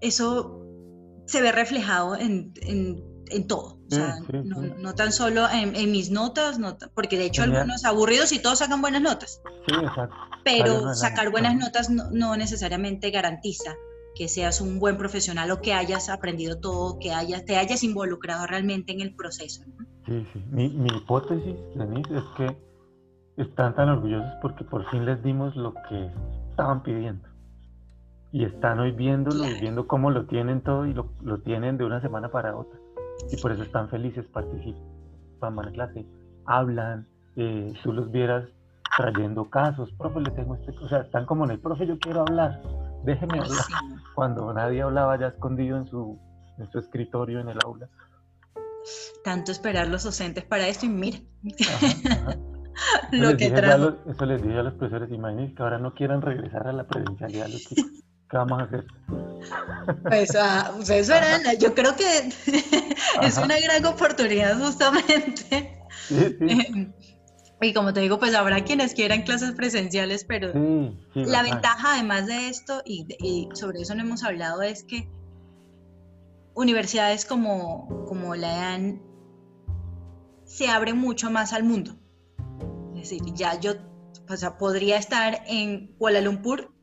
eso 0.00 0.62
se 1.26 1.42
ve 1.42 1.52
reflejado 1.52 2.16
en, 2.16 2.52
todo. 3.46 3.78
O 3.90 3.94
sea, 3.94 4.16
no, 4.78 4.94
tan 4.94 5.12
solo 5.12 5.48
en, 5.50 5.90
mis 5.90 6.10
notas, 6.10 6.58
porque 6.94 7.16
de 7.16 7.26
hecho 7.26 7.42
algunos 7.42 7.84
aburridos 7.84 8.32
y 8.32 8.40
todos 8.40 8.58
sacan 8.58 8.80
buenas 8.80 9.02
notas. 9.02 9.40
Exacto. 9.66 10.14
Pero 10.44 10.94
sacar 10.94 11.30
buenas 11.30 11.56
notas 11.56 11.90
no, 11.90 12.36
necesariamente 12.36 13.10
garantiza 13.10 13.74
que 14.14 14.28
seas 14.28 14.60
un 14.60 14.80
buen 14.80 14.96
profesional 14.98 15.50
o 15.52 15.60
que 15.60 15.72
hayas 15.72 16.08
aprendido 16.08 16.58
todo, 16.58 16.98
que 16.98 17.12
hayas, 17.12 17.44
te 17.44 17.56
hayas 17.56 17.84
involucrado 17.84 18.46
realmente 18.46 18.92
en 18.92 19.00
el 19.00 19.14
proceso. 19.14 19.62
Sí, 20.06 20.26
sí. 20.32 20.44
Mi, 20.50 20.68
mi 20.70 20.88
hipótesis, 20.88 21.54
Denise, 21.76 22.16
es 22.16 22.24
que 22.36 22.56
están 23.38 23.74
tan 23.74 23.88
orgullosos 23.88 24.32
porque 24.42 24.64
por 24.64 24.88
fin 24.90 25.04
les 25.04 25.22
dimos 25.22 25.54
lo 25.56 25.72
que 25.88 26.10
estaban 26.50 26.82
pidiendo. 26.82 27.28
Y 28.32 28.44
están 28.44 28.78
hoy 28.80 28.90
viéndolo 28.90 29.46
y 29.46 29.60
viendo 29.60 29.86
cómo 29.86 30.10
lo 30.10 30.26
tienen 30.26 30.60
todo 30.60 30.84
y 30.84 30.92
lo, 30.92 31.08
lo, 31.22 31.38
tienen 31.40 31.78
de 31.78 31.84
una 31.84 32.00
semana 32.02 32.30
para 32.30 32.56
otra. 32.56 32.78
Y 33.30 33.36
por 33.40 33.52
eso 33.52 33.62
están 33.62 33.88
felices, 33.88 34.24
participan, 34.32 34.82
van 35.40 35.58
a 35.58 35.62
la 35.64 35.72
clase, 35.72 36.06
hablan, 36.46 37.06
eh, 37.36 37.72
tú 37.82 37.92
los 37.92 38.10
vieras 38.10 38.44
trayendo 38.96 39.48
casos, 39.50 39.92
profe, 39.92 40.20
le 40.20 40.30
tengo 40.30 40.54
este, 40.54 40.72
o 40.82 40.88
sea, 40.88 41.00
están 41.00 41.26
como 41.26 41.44
en 41.44 41.52
el 41.52 41.60
profe, 41.60 41.86
yo 41.86 41.98
quiero 41.98 42.22
hablar, 42.22 42.62
déjeme 43.04 43.38
hablar. 43.38 43.58
Cuando 44.14 44.52
nadie 44.52 44.82
hablaba 44.82 45.18
ya 45.18 45.28
escondido 45.28 45.76
en 45.76 45.86
su, 45.86 46.18
en 46.58 46.70
su 46.70 46.78
escritorio 46.78 47.40
en 47.40 47.48
el 47.50 47.58
aula 47.64 47.88
tanto 49.22 49.52
esperar 49.52 49.88
los 49.88 50.04
docentes 50.04 50.44
para 50.44 50.66
esto 50.68 50.86
y 50.86 50.88
mira. 50.88 51.18
lo 53.12 53.36
que 53.36 53.46
eso 53.46 54.26
les 54.26 54.42
dije 54.42 54.58
a 54.58 54.62
los 54.62 54.74
profesores, 54.74 55.10
imagínense 55.12 55.54
que 55.54 55.62
ahora 55.62 55.78
no 55.78 55.94
quieran 55.94 56.22
regresar 56.22 56.66
a 56.66 56.72
la 56.72 56.86
presencialidad 56.86 57.48
los 57.48 57.62
chicos. 57.62 57.84
¿Qué 58.30 58.36
vamos 58.36 58.60
a 58.60 58.64
hacer? 58.64 58.86
Pues 60.02 60.36
ah, 60.36 60.74
ustedes 60.78 61.08
verán, 61.08 61.42
yo 61.58 61.74
creo 61.74 61.96
que 61.96 62.04
es 63.22 63.38
una 63.38 63.58
gran 63.58 63.86
oportunidad 63.86 64.58
justamente. 64.58 65.80
Y 67.60 67.72
como 67.72 67.92
te 67.92 68.00
digo, 68.00 68.18
pues 68.18 68.34
habrá 68.34 68.62
quienes 68.62 68.94
quieran 68.94 69.22
clases 69.22 69.52
presenciales, 69.52 70.24
pero 70.24 70.52
la 71.14 71.42
ventaja 71.42 71.94
además 71.94 72.26
de 72.26 72.48
esto, 72.48 72.82
y, 72.84 73.48
sobre 73.54 73.80
eso 73.80 73.94
no 73.94 74.02
hemos 74.02 74.22
hablado, 74.22 74.62
es 74.62 74.84
que 74.84 75.08
universidades 76.54 77.24
como, 77.24 78.04
como 78.06 78.34
la 78.34 78.74
EAN 78.74 79.02
se 80.44 80.68
abren 80.68 80.98
mucho 80.98 81.30
más 81.30 81.52
al 81.52 81.64
mundo. 81.64 81.96
Es 82.94 83.10
decir, 83.10 83.22
ya 83.34 83.58
yo 83.58 83.74
podría 84.58 84.98
estar 84.98 85.42
en 85.46 85.88
Kuala 85.98 86.20
Lumpur 86.20 86.77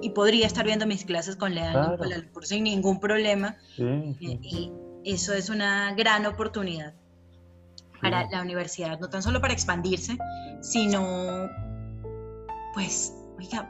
y 0.00 0.10
podría 0.10 0.46
estar 0.46 0.64
viendo 0.64 0.86
mis 0.86 1.04
clases 1.04 1.36
con 1.36 1.52
Kuala 1.52 2.18
Lumpur 2.18 2.46
sin 2.46 2.64
ningún 2.64 3.00
problema. 3.00 3.56
Y, 3.78 4.72
eso 5.02 5.32
es 5.32 5.48
una 5.48 5.94
gran 5.94 6.26
oportunidad 6.26 6.92
para 8.02 8.28
la 8.28 8.42
universidad, 8.42 9.00
no 9.00 9.08
tan 9.08 9.22
solo 9.22 9.40
para 9.40 9.54
expandirse, 9.54 10.18
sino 10.60 11.48
pues, 12.74 13.14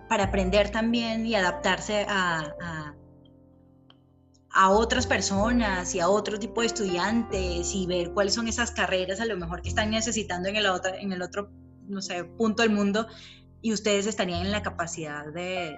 para 0.08 0.24
aprender 0.24 0.70
también 0.70 1.24
y 1.24 1.36
adaptarse 1.36 2.04
a 2.08 2.96
a 4.52 4.70
otras 4.70 5.06
personas 5.06 5.94
y 5.94 6.00
a 6.00 6.08
otro 6.08 6.38
tipo 6.38 6.60
de 6.60 6.66
estudiantes 6.66 7.74
y 7.74 7.86
ver 7.86 8.12
cuáles 8.12 8.34
son 8.34 8.48
esas 8.48 8.70
carreras 8.72 9.20
a 9.20 9.24
lo 9.24 9.36
mejor 9.36 9.62
que 9.62 9.68
están 9.68 9.90
necesitando 9.90 10.48
en 10.48 10.56
el 10.56 10.66
otro, 10.66 10.92
en 10.94 11.12
el 11.12 11.22
otro 11.22 11.50
no 11.86 12.02
sé, 12.02 12.24
punto 12.24 12.62
del 12.62 12.72
mundo 12.72 13.06
y 13.62 13.72
ustedes 13.72 14.06
estarían 14.06 14.40
en 14.42 14.52
la 14.52 14.62
capacidad 14.62 15.26
de, 15.26 15.76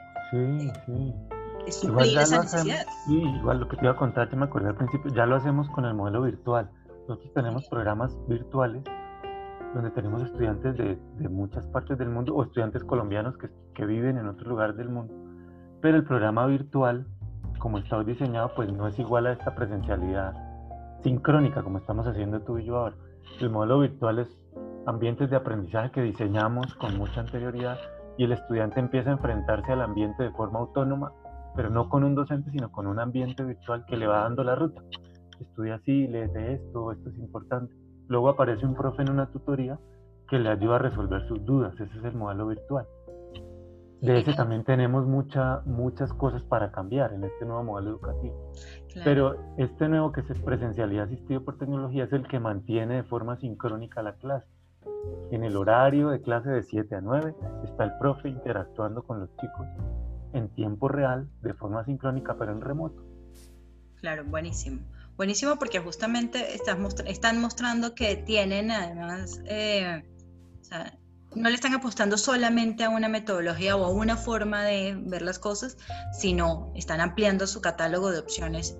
suplir 1.68 2.18
esa 2.18 2.42
necesidad. 2.42 2.86
sí, 3.06 3.22
igual 3.22 3.60
lo 3.60 3.68
que 3.68 3.76
te 3.76 3.84
iba 3.84 3.92
a 3.92 3.96
contar, 3.96 4.28
te 4.28 4.36
me 4.36 4.44
acordé 4.44 4.68
al 4.68 4.76
principio, 4.76 5.12
ya 5.12 5.26
lo 5.26 5.36
hacemos 5.36 5.68
con 5.70 5.84
el 5.84 5.94
modelo 5.94 6.22
virtual. 6.22 6.70
Nosotros 7.08 7.32
tenemos 7.34 7.68
programas 7.68 8.16
virtuales 8.28 8.84
donde 9.74 9.90
tenemos 9.90 10.22
estudiantes 10.22 10.76
de, 10.76 10.98
de 11.18 11.28
muchas 11.28 11.66
partes 11.66 11.98
del 11.98 12.08
mundo 12.08 12.34
o 12.34 12.42
estudiantes 12.42 12.84
colombianos 12.84 13.36
que, 13.38 13.48
que 13.74 13.86
viven 13.86 14.18
en 14.18 14.28
otros 14.28 14.46
lugares 14.46 14.76
del 14.76 14.88
mundo. 14.88 15.14
Pero 15.80 15.96
el 15.96 16.04
programa 16.04 16.46
virtual 16.46 17.06
como 17.62 17.78
está 17.78 17.96
hoy 17.96 18.04
diseñado, 18.04 18.50
pues 18.56 18.72
no 18.72 18.88
es 18.88 18.98
igual 18.98 19.28
a 19.28 19.32
esta 19.32 19.54
presencialidad 19.54 20.34
sincrónica 21.04 21.62
como 21.62 21.78
estamos 21.78 22.08
haciendo 22.08 22.40
tú 22.40 22.58
y 22.58 22.64
yo 22.64 22.76
ahora. 22.76 22.96
El 23.40 23.50
modelo 23.50 23.78
virtual 23.78 24.18
es 24.18 24.36
ambientes 24.84 25.30
de 25.30 25.36
aprendizaje 25.36 25.92
que 25.92 26.02
diseñamos 26.02 26.74
con 26.74 26.98
mucha 26.98 27.20
anterioridad 27.20 27.78
y 28.16 28.24
el 28.24 28.32
estudiante 28.32 28.80
empieza 28.80 29.10
a 29.10 29.14
enfrentarse 29.14 29.72
al 29.72 29.82
ambiente 29.82 30.22
de 30.22 30.30
forma 30.30 30.60
autónoma, 30.60 31.12
pero 31.54 31.70
no 31.70 31.88
con 31.88 32.04
un 32.04 32.14
docente, 32.14 32.50
sino 32.50 32.70
con 32.70 32.86
un 32.86 32.98
ambiente 32.98 33.44
virtual 33.44 33.84
que 33.86 33.96
le 33.96 34.06
va 34.06 34.22
dando 34.22 34.44
la 34.44 34.54
ruta. 34.54 34.82
Estudia 35.40 35.76
así, 35.76 36.06
lee 36.06 36.28
de 36.28 36.54
esto, 36.54 36.92
esto 36.92 37.10
es 37.10 37.18
importante. 37.18 37.74
Luego 38.08 38.28
aparece 38.28 38.66
un 38.66 38.74
profe 38.74 39.02
en 39.02 39.10
una 39.10 39.30
tutoría 39.30 39.78
que 40.28 40.38
le 40.38 40.48
ayuda 40.48 40.76
a 40.76 40.78
resolver 40.78 41.26
sus 41.28 41.44
dudas. 41.44 41.74
Ese 41.74 41.98
es 41.98 42.04
el 42.04 42.14
modelo 42.14 42.46
virtual. 42.46 42.86
De 44.02 44.18
ese 44.18 44.34
también 44.34 44.64
tenemos 44.64 45.06
mucha, 45.06 45.62
muchas 45.64 46.12
cosas 46.12 46.42
para 46.42 46.72
cambiar 46.72 47.12
en 47.12 47.22
este 47.22 47.44
nuevo 47.44 47.62
modelo 47.62 47.90
educativo. 47.90 48.50
Pero 49.04 49.36
este 49.58 49.88
nuevo 49.88 50.10
que 50.10 50.22
es 50.22 50.40
presencialidad 50.44 51.04
asistido 51.04 51.44
por 51.44 51.56
tecnología 51.56 52.04
es 52.04 52.12
el 52.12 52.26
que 52.26 52.40
mantiene 52.40 52.96
de 52.96 53.02
forma 53.04 53.36
sincrónica 53.36 54.02
la 54.02 54.14
clase. 54.14 54.48
En 55.30 55.44
el 55.44 55.56
horario 55.56 56.10
de 56.10 56.20
clase 56.20 56.50
de 56.50 56.62
7 56.62 56.94
a 56.94 57.00
9 57.00 57.34
está 57.64 57.84
el 57.84 57.98
profe 57.98 58.28
interactuando 58.28 59.02
con 59.02 59.20
los 59.20 59.30
chicos 59.36 59.66
en 60.32 60.48
tiempo 60.50 60.88
real, 60.88 61.28
de 61.42 61.54
forma 61.54 61.84
sincrónica, 61.84 62.36
pero 62.38 62.52
en 62.52 62.60
remoto. 62.60 63.04
Claro, 63.96 64.24
buenísimo. 64.24 64.80
Buenísimo 65.16 65.56
porque 65.56 65.78
justamente 65.78 66.54
están 66.54 67.40
mostrando 67.40 67.94
que 67.94 68.16
tienen 68.16 68.70
además, 68.70 69.40
eh, 69.44 70.02
no 71.34 71.48
le 71.48 71.54
están 71.54 71.74
apostando 71.74 72.16
solamente 72.16 72.84
a 72.84 72.90
una 72.90 73.08
metodología 73.08 73.76
o 73.76 73.84
a 73.84 73.90
una 73.90 74.16
forma 74.16 74.64
de 74.64 74.96
ver 75.06 75.22
las 75.22 75.38
cosas, 75.38 75.76
sino 76.12 76.72
están 76.74 77.00
ampliando 77.00 77.46
su 77.46 77.60
catálogo 77.60 78.10
de 78.10 78.18
opciones 78.18 78.76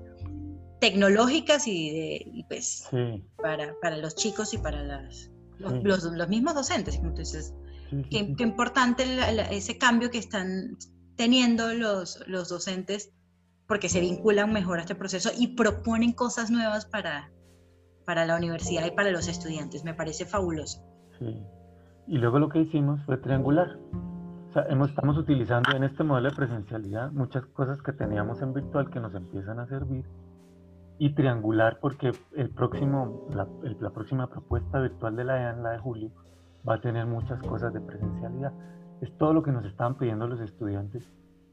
tecnológicas 0.81 1.67
y, 1.67 1.91
de, 1.91 2.45
pues 2.49 2.89
para, 3.37 3.75
para, 3.81 3.99
los 3.99 4.17
chicos 4.17 4.53
y 4.55 4.59
para 4.59 4.83
las, 4.83 5.31
los, 5.63 6.05
los, 6.05 6.29
mismos 6.29 6.55
docentes. 6.55 6.97
Entonces, 6.97 7.55
qué, 8.11 8.35
qué, 8.37 8.43
importante 8.43 9.05
ese 9.51 9.79
cambio 9.79 10.11
que 10.11 10.19
están 10.19 10.77
teniendo 11.17 11.73
los, 11.75 12.23
los 12.27 12.49
docentes 12.49 13.13
porque 13.67 13.89
se 13.89 14.01
vinculan 14.01 14.53
mejor 14.53 14.79
a 14.79 14.83
este 14.83 14.95
proceso 14.95 15.31
y 15.37 15.57
proponen 15.57 16.13
cosas 16.13 16.51
nuevas 16.51 16.87
para, 16.87 17.31
para 18.05 18.27
la 18.27 18.37
universidad 18.37 18.85
y 18.87 18.91
para 18.91 19.11
los 19.11 19.29
estudiantes. 19.29 19.85
Me 19.85 19.95
parece 19.95 20.27
fabuloso. 20.27 20.83
Sí. 21.19 21.43
Y 22.07 22.19
luego 22.19 22.39
lo 22.39 22.49
que 22.49 22.61
hicimos 22.61 23.01
fue 23.07 23.17
triangular. 23.19 23.79
O 24.51 24.53
sea, 24.53 24.65
hemos, 24.69 24.91
estamos 24.91 25.17
utilizando 25.17 25.75
en 25.75 25.85
este 25.85 26.05
modelo 26.05 26.29
de 26.29 26.37
presencialidad 26.37 27.11
muchas 27.13 27.47
cosas 27.47 27.81
que 27.81 27.93
teníamos 27.93 28.43
en 28.43 28.53
virtual 28.53 28.91
que 28.91 29.01
nos 29.01 29.15
empiezan 29.15 29.59
a 29.61 29.67
servir 29.67 30.05
y 30.99 31.15
triangular 31.15 31.79
porque 31.81 32.13
el 32.37 32.51
próximo, 32.51 33.27
la, 33.31 33.47
la 33.81 33.91
próxima 33.91 34.29
propuesta 34.29 34.81
virtual 34.81 35.17
de 35.17 35.25
la 35.25 35.43
EAN, 35.43 35.63
la 35.63 35.71
de 35.71 35.79
julio, 35.79 36.11
va 36.69 36.75
a 36.75 36.81
tener 36.81 37.07
muchas 37.07 37.41
cosas 37.43 37.73
de 37.73 37.81
presencialidad. 37.81 38.53
Es 39.01 39.17
todo 39.19 39.33
lo 39.33 39.43
que 39.43 39.51
nos 39.51 39.65
estaban 39.65 39.97
pidiendo 39.97 40.27
los 40.27 40.41
estudiantes, 40.41 41.03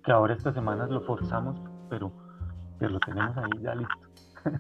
que 0.04 0.12
ahora 0.12 0.36
estas 0.36 0.54
semanas 0.54 0.90
lo 0.90 1.02
forzamos, 1.02 1.60
pero, 1.90 2.12
pero 2.78 2.92
lo 2.92 3.00
tenemos 3.00 3.36
ahí 3.38 3.50
ya 3.62 3.76
listo. 3.76 3.96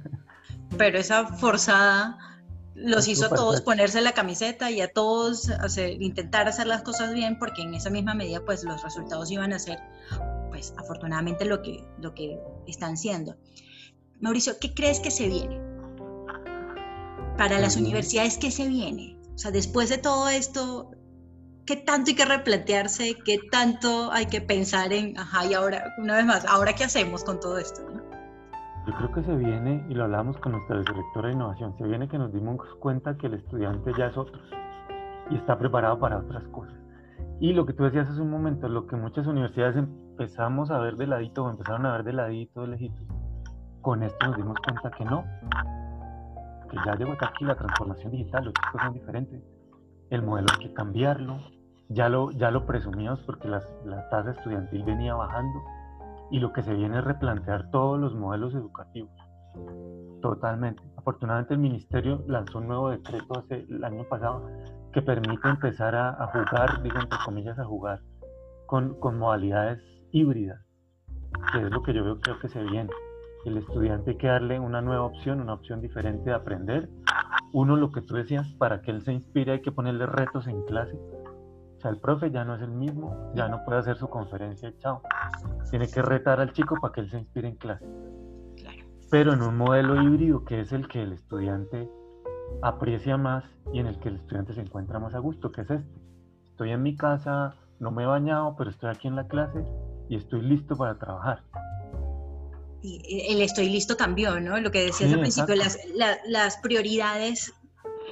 Pero 0.78 0.98
esa 0.98 1.26
forzada 1.26 2.18
los 2.76 3.08
hizo 3.08 3.26
a 3.26 3.30
todos 3.30 3.62
ponerse 3.62 4.02
la 4.02 4.14
camiseta 4.14 4.72
y 4.72 4.82
a 4.82 4.92
todos 4.92 5.50
hacer, 5.50 6.02
intentar 6.02 6.48
hacer 6.48 6.68
las 6.68 6.82
cosas 6.82 7.14
bien 7.14 7.38
porque 7.38 7.62
en 7.62 7.74
esa 7.74 7.90
misma 7.90 8.14
medida 8.14 8.44
pues 8.46 8.64
los 8.64 8.82
resultados 8.84 9.30
iban 9.32 9.54
a 9.54 9.60
ser 9.60 9.80
pues 10.50 10.74
afortunadamente 10.78 11.46
lo 11.46 11.62
que, 11.62 11.86
lo 12.00 12.14
que 12.14 12.40
están 12.68 12.98
siendo. 12.98 13.36
Mauricio, 14.22 14.54
¿qué 14.60 14.74
crees 14.74 15.00
que 15.00 15.12
se 15.12 15.30
viene? 15.30 15.62
Para 17.38 17.58
las 17.60 17.78
universidades, 17.78 18.38
¿qué 18.38 18.52
se 18.52 18.68
viene? 18.68 19.18
O 19.34 19.38
sea, 19.38 19.50
después 19.52 19.88
de 19.88 19.98
todo 19.98 20.28
esto, 20.28 20.92
¿qué 21.66 21.78
tanto 21.78 22.10
hay 22.10 22.16
que 22.16 22.26
replantearse? 22.26 23.16
¿Qué 23.24 23.40
tanto 23.50 24.12
hay 24.12 24.26
que 24.26 24.42
pensar 24.42 24.92
en, 24.92 25.18
ajá, 25.18 25.46
y 25.46 25.54
ahora, 25.54 25.94
una 26.00 26.18
vez 26.18 26.26
más, 26.26 26.46
¿ahora 26.46 26.74
qué 26.74 26.84
hacemos 26.84 27.24
con 27.24 27.40
todo 27.40 27.58
esto? 27.58 27.82
Yo 28.88 28.94
creo 28.94 29.12
que 29.14 29.24
se 29.24 29.36
viene, 29.36 29.86
y 29.90 29.94
lo 29.94 30.04
hablamos 30.04 30.36
con 30.40 30.52
nuestra 30.52 30.80
directora 30.80 31.30
de 31.30 31.36
innovación, 31.36 31.78
se 31.78 31.86
viene 31.86 32.10
que 32.10 32.18
nos 32.18 32.34
dimos 32.34 32.60
cuenta 32.80 33.16
que 33.16 33.28
el 33.28 33.36
estudiante 33.36 33.94
ya 33.98 34.08
es 34.08 34.18
otro 34.18 34.38
y 35.30 35.36
está 35.38 35.58
preparado 35.58 35.98
para 35.98 36.18
otras 36.18 36.44
cosas. 36.50 36.76
Y 37.40 37.54
lo 37.54 37.66
que 37.66 37.72
tú 37.72 37.86
decías 37.86 38.10
hace 38.10 38.20
un 38.20 38.32
momento, 38.32 38.68
lo 38.68 38.86
que 38.86 38.98
muchas 38.98 39.28
universidades 39.28 39.78
empezamos 39.78 40.72
a 40.72 40.80
ver 40.80 40.98
de 40.98 41.08
ladito 41.08 41.46
o 41.46 41.50
empezaron 41.50 41.86
a 41.86 41.94
ver 41.94 42.04
de 42.04 42.12
ladito, 42.12 42.62
de 42.62 42.68
lejitos, 42.68 43.08
con 43.82 44.04
esto 44.04 44.28
nos 44.28 44.38
dimos 44.38 44.58
cuenta 44.64 44.92
que 44.92 45.06
no, 45.06 45.24
que 46.70 46.78
ya 46.86 46.96
llegó 46.96 47.14
hasta 47.14 47.28
aquí 47.28 47.46
la 47.46 47.56
transformación 47.56 48.12
digital, 48.12 48.46
los 48.46 48.54
chicos 48.54 48.82
son 48.82 48.94
diferentes, 48.94 49.42
el 50.10 50.24
modelo 50.24 50.48
hay 50.54 50.68
que 50.68 50.74
cambiarlo, 50.74 51.40
ya 51.90 52.10
lo, 52.10 52.32
ya 52.32 52.52
lo 52.52 52.66
presumíamos 52.66 53.20
porque 53.22 53.48
la 53.48 54.10
tasa 54.10 54.32
estudiantil 54.32 54.84
venía 54.84 55.14
bajando, 55.16 55.60
y 56.32 56.40
lo 56.40 56.54
que 56.54 56.62
se 56.62 56.74
viene 56.74 57.00
es 57.00 57.04
replantear 57.04 57.72
todos 57.72 58.00
los 58.00 58.14
modelos 58.14 58.54
educativos. 58.54 59.12
Totalmente. 60.22 60.82
Afortunadamente 60.98 61.54
el 61.54 61.60
ministerio 61.60 62.24
lanzó 62.28 62.60
un 62.60 62.68
nuevo 62.68 62.90
decreto 62.90 63.40
hace 63.40 63.66
el 63.70 63.84
año 63.84 64.04
pasado 64.04 64.48
que 64.92 65.02
permite 65.02 65.48
empezar 65.48 65.96
a, 65.96 66.28
jugar, 66.28 66.82
digo 66.84 67.00
entre 67.00 67.20
comillas, 67.24 67.58
a 67.58 67.66
jugar 67.66 68.02
con, 68.66 69.00
con, 69.00 69.18
modalidades 69.18 69.82
híbridas, 70.12 70.62
que 71.52 71.62
es 71.62 71.72
lo 71.72 71.82
que 71.84 71.94
yo 71.94 72.04
veo 72.04 72.20
creo 72.20 72.40
que 72.40 72.50
se 72.50 72.62
viene. 72.64 72.90
El 73.46 73.58
estudiante 73.58 74.12
hay 74.12 74.18
que 74.18 74.28
darle 74.28 74.60
una 74.60 74.82
nueva 74.82 75.06
opción, 75.06 75.42
una 75.42 75.54
opción 75.54 75.82
diferente 75.82 76.30
de 76.30 76.36
aprender. 76.36 76.90
Uno, 77.54 77.76
lo 77.76 77.92
que 77.92 78.02
tú 78.02 78.16
decías, 78.16 78.54
para 78.56 78.82
que 78.82 78.92
él 78.92 79.02
se 79.02 79.14
inspire 79.14 79.54
hay 79.54 79.62
que 79.62 79.72
ponerle 79.72 80.06
retos 80.06 80.48
en 80.48 80.62
clase 80.64 81.00
o 81.80 81.82
sea, 81.82 81.92
el 81.92 81.98
profe 81.98 82.30
ya 82.30 82.44
no 82.44 82.56
es 82.56 82.62
el 82.62 82.72
mismo, 82.72 83.32
ya 83.36 83.48
no 83.48 83.64
puede 83.64 83.80
hacer 83.80 83.96
su 83.96 84.10
conferencia 84.10 84.74
chao. 84.80 85.02
Tiene 85.70 85.88
que 85.88 86.02
retar 86.02 86.42
al 86.42 86.52
chico 86.52 86.76
para 86.82 86.92
que 86.92 87.00
él 87.00 87.10
se 87.10 87.20
inspire 87.20 87.48
en 87.48 87.56
clase. 87.56 87.86
Pero 89.10 89.32
en 89.32 89.42
un 89.42 89.56
modelo 89.56 90.02
híbrido 90.04 90.44
que 90.44 90.60
es 90.60 90.74
el 90.74 90.90
que 90.90 91.02
el 91.02 91.14
estudiante 91.14 91.90
aprecia 92.62 93.16
más 93.16 93.46
y 93.72 93.80
en 93.80 93.88
el 93.88 93.98
que 93.98 94.10
el 94.10 94.18
estudiante 94.18 94.54
se 94.54 94.60
encuentra 94.60 95.00
más 95.00 95.16
a 95.16 95.20
gusto, 95.20 95.54
que 95.54 95.62
es 95.62 95.72
este. 95.72 96.00
Estoy 96.44 96.72
en 96.72 96.84
mi 96.84 96.98
casa, 96.98 97.56
no 97.80 97.92
me 97.92 98.04
he 98.04 98.08
bañado, 98.08 98.58
pero 98.58 98.72
estoy 98.72 98.90
aquí 98.90 99.08
en 99.08 99.16
la 99.16 99.28
clase 99.28 99.64
y 100.10 100.18
estoy 100.18 100.42
listo 100.42 100.76
para 100.76 101.00
trabajar. 101.00 101.44
Y 102.82 103.26
el 103.30 103.42
estoy 103.42 103.70
listo 103.70 103.98
cambió, 103.98 104.40
¿no? 104.40 104.60
Lo 104.60 104.72
que 104.72 104.86
decías 104.86 105.12
al 105.12 105.20
principio, 105.20 105.56
las, 105.56 105.78
las, 106.26 106.58
prioridades 106.58 107.54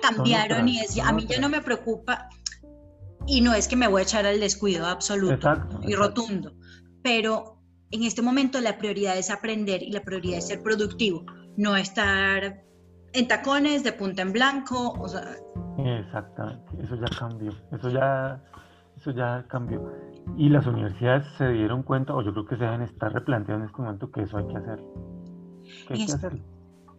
cambiaron 0.02 0.68
y 0.68 0.80
es, 0.80 1.00
a 1.00 1.14
mí 1.14 1.26
ya 1.26 1.40
no 1.40 1.48
me 1.48 1.62
preocupa, 1.62 2.30
y 3.26 3.42
no 3.42 3.54
es 3.54 3.68
que 3.68 3.76
me 3.76 3.88
voy 3.88 4.02
a 4.02 4.04
echar 4.04 4.26
al 4.26 4.40
descuido 4.40 4.86
absoluto 4.86 5.56
y 5.84 5.94
rotundo, 5.96 6.54
pero 7.04 7.58
en 7.92 8.04
este 8.04 8.22
momento 8.22 8.60
la 8.62 8.78
prioridad 8.78 9.18
es 9.18 9.30
aprender 9.30 9.84
y 9.84 9.92
la 9.92 10.02
prioridad 10.02 10.40
es 10.40 10.48
ser 10.48 10.64
productivo, 10.64 11.26
no 11.58 11.76
estar 11.76 12.64
en 13.14 13.28
tacones, 13.28 13.84
de 13.84 13.94
punta 13.94 14.22
en 14.22 14.34
blanco. 14.34 14.94
O 15.00 15.08
sea... 15.08 15.38
Exactamente, 15.78 16.84
eso 16.84 16.96
ya 16.96 17.18
cambió, 17.18 17.52
eso 17.72 17.90
ya, 17.90 18.44
eso 18.98 19.12
ya 19.12 19.46
cambió. 19.48 19.92
Y 20.38 20.50
las 20.50 20.66
universidades 20.68 21.26
se 21.38 21.50
dieron 21.50 21.84
cuenta, 21.84 22.14
o 22.14 22.22
yo 22.22 22.32
creo 22.32 22.46
que 22.46 22.58
se 22.58 22.64
deben 22.64 22.82
estar 22.82 23.14
replanteando 23.14 23.64
en 23.64 23.70
este 23.70 23.82
momento 23.82 24.12
que 24.12 24.22
eso 24.22 24.38
hay 24.38 24.48
que 24.48 24.58
hacer. 24.58 24.80
Que 25.88 25.94
hay 25.94 26.06
que 26.06 26.12
hacerlo. 26.12 26.44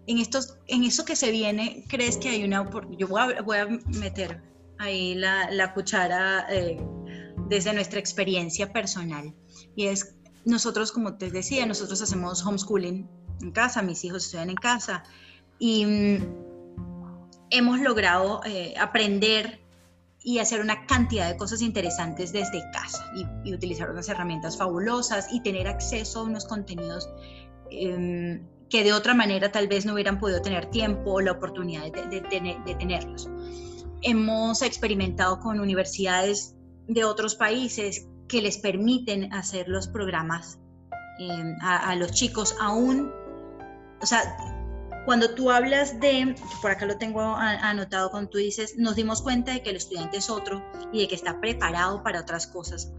En, 0.06 0.18
estos, 0.18 0.58
en 0.66 0.84
eso 0.84 1.04
que 1.04 1.16
se 1.16 1.30
viene, 1.30 1.84
¿crees 1.88 2.16
que 2.16 2.30
hay 2.30 2.44
una... 2.44 2.68
Yo 2.96 3.08
voy 3.08 3.20
a, 3.20 3.42
voy 3.42 3.58
a 3.58 3.66
meter 4.00 4.42
ahí 4.78 5.14
la, 5.14 5.50
la 5.50 5.74
cuchara 5.74 6.46
eh, 6.48 6.80
desde 7.48 7.72
nuestra 7.74 7.98
experiencia 7.98 8.72
personal. 8.72 9.34
Y 9.76 9.87
es, 9.87 10.16
nosotros, 10.44 10.92
como 10.92 11.16
te 11.16 11.30
decía, 11.30 11.66
nosotros 11.66 12.00
hacemos 12.00 12.44
homeschooling 12.44 13.08
en 13.42 13.52
casa, 13.52 13.82
mis 13.82 14.04
hijos 14.04 14.24
estudian 14.24 14.50
en 14.50 14.56
casa 14.56 15.04
y 15.58 15.84
mm, 15.87 16.78
hemos 17.50 17.80
logrado 17.80 18.40
eh, 18.44 18.74
aprender 18.78 19.61
y 20.22 20.38
hacer 20.38 20.61
una 20.61 20.87
cantidad 20.87 21.28
de 21.28 21.37
cosas 21.37 21.62
interesantes 21.62 22.33
desde 22.33 22.62
casa 22.72 23.11
y, 23.44 23.54
utilizar 23.54 23.90
unas 23.90 24.09
herramientas 24.09 24.57
fabulosas 24.57 25.28
y 25.33 25.40
tener 25.40 25.68
acceso 25.68 26.20
a 26.20 26.22
unos 26.24 26.44
contenidos 26.44 27.09
em, 27.70 28.46
que 28.68 28.85
de 28.85 28.92
otra 28.92 29.14
manera 29.14 29.50
tal 29.50 29.68
vez 29.68 29.87
no 29.87 29.94
hubieran 29.94 30.18
podido 30.18 30.42
tener 30.42 30.66
tiempo 30.66 31.12
o 31.14 31.20
la 31.20 31.33
oportunidad 31.33 31.90
de, 31.90 32.74
tenerlos. 32.78 33.31
Hemos 34.02 34.62
experimentado 34.62 35.40
con 35.40 35.61
universidades 35.61 36.54
de 36.87 37.04
otros 37.04 37.35
países 37.35 38.07
que 38.28 38.42
les 38.42 38.59
permiten 38.59 39.33
hacer 39.33 39.68
los 39.68 39.88
programas 39.88 40.59
eh, 41.18 41.54
a, 41.62 41.94
los 41.96 42.12
chicos 42.12 42.54
aún, 42.61 43.11
o 44.00 44.07
sea, 44.07 44.22
cuando 45.08 45.34
tú 45.34 45.50
hablas 45.50 46.00
de, 46.00 46.36
por 46.60 46.70
acá 46.70 46.84
lo 46.84 46.98
tengo 46.98 47.22
anotado 47.22 48.10
cuando 48.10 48.28
tú 48.28 48.36
dices, 48.36 48.76
nos 48.76 48.94
dimos 48.94 49.22
cuenta 49.22 49.52
de 49.52 49.62
que 49.62 49.70
el 49.70 49.76
estudiante 49.76 50.18
es 50.18 50.28
otro 50.28 50.62
y 50.92 51.00
de 51.00 51.08
que 51.08 51.14
está 51.14 51.40
preparado 51.40 52.02
para 52.02 52.20
otras 52.20 52.46
cosas. 52.46 52.92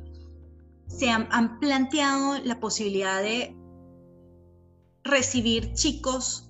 Se 0.87 1.11
han, 1.11 1.59
planteado 1.59 2.39
la 2.39 2.59
posibilidad 2.59 3.21
de 3.21 3.55
recibir 5.03 5.73
chicos 5.73 6.49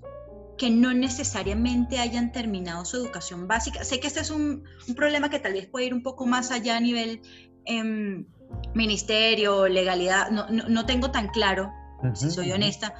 que 0.58 0.70
no 0.70 0.94
necesariamente 0.94 2.00
hayan 2.00 2.32
terminado 2.32 2.86
su 2.86 2.96
educación 2.96 3.46
básica. 3.50 3.84
Sé 3.84 4.00
que 4.00 4.08
este 4.08 4.22
es 4.22 4.32
un, 4.32 4.64
problema 4.96 5.30
que 5.30 5.40
tal 5.40 5.52
vez 5.52 5.68
puede 5.68 5.88
ir 5.88 5.94
un 5.94 6.04
poco 6.04 6.26
más 6.26 6.52
allá 6.52 6.78
a 6.78 6.80
nivel 6.80 7.22
em, 7.66 8.26
ministerio, 8.74 9.68
legalidad, 9.68 10.32
no, 10.32 10.86
tengo 10.86 11.12
tan 11.12 11.28
claro, 11.28 11.70
si 12.14 12.32
soy 12.32 12.50
honesta, 12.54 12.96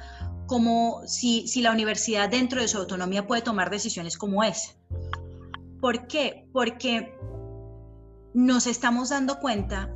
como 0.50 1.06
si, 1.06 1.46
si 1.46 1.62
la 1.62 1.70
universidad 1.70 2.28
dentro 2.28 2.60
de 2.60 2.66
su 2.66 2.76
autonomía 2.76 3.24
puede 3.24 3.40
tomar 3.40 3.70
decisiones 3.70 4.18
como 4.18 4.42
esa. 4.42 4.74
¿Por 5.80 6.08
qué? 6.08 6.48
Porque 6.52 7.16
nos 8.34 8.66
estamos 8.66 9.10
dando 9.10 9.38
cuenta 9.38 9.94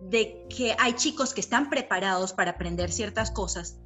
de 0.00 0.44
que 0.48 0.74
hay 0.80 0.94
chicos 0.94 1.32
que 1.32 1.40
están 1.40 1.70
preparados 1.70 2.32
para 2.32 2.50
aprender 2.50 2.90
ciertas 2.90 3.30
cosas 3.30 3.78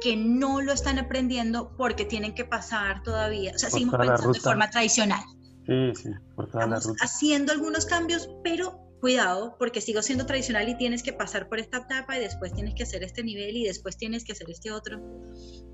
que 0.00 0.16
no 0.16 0.60
lo 0.60 0.72
están 0.72 0.98
aprendiendo 0.98 1.76
porque 1.76 2.04
tienen 2.04 2.34
que 2.34 2.44
pasar 2.44 3.04
todavía, 3.04 3.52
o 3.54 3.58
sea, 3.58 3.70
seguimos 3.70 3.94
pensando 3.96 4.32
de 4.32 4.40
forma 4.40 4.68
tradicional. 4.70 5.22
Sí, 5.66 5.92
sí, 5.94 6.10
por 6.34 6.50
toda 6.50 6.64
Estamos 6.64 6.96
haciendo 7.00 7.52
algunos 7.52 7.86
cambios, 7.86 8.28
pero 8.42 8.87
cuidado, 9.00 9.56
porque 9.58 9.80
sigo 9.80 10.02
siendo 10.02 10.26
tradicional 10.26 10.68
y 10.68 10.76
tienes 10.76 11.02
que 11.02 11.12
pasar 11.12 11.48
por 11.48 11.58
esta 11.58 11.78
etapa 11.78 12.16
y 12.16 12.20
después 12.20 12.52
tienes 12.52 12.74
que 12.74 12.82
hacer 12.82 13.02
este 13.02 13.22
nivel 13.22 13.56
y 13.56 13.64
después 13.64 13.96
tienes 13.96 14.24
que 14.24 14.32
hacer 14.32 14.50
este 14.50 14.72
otro. 14.72 15.00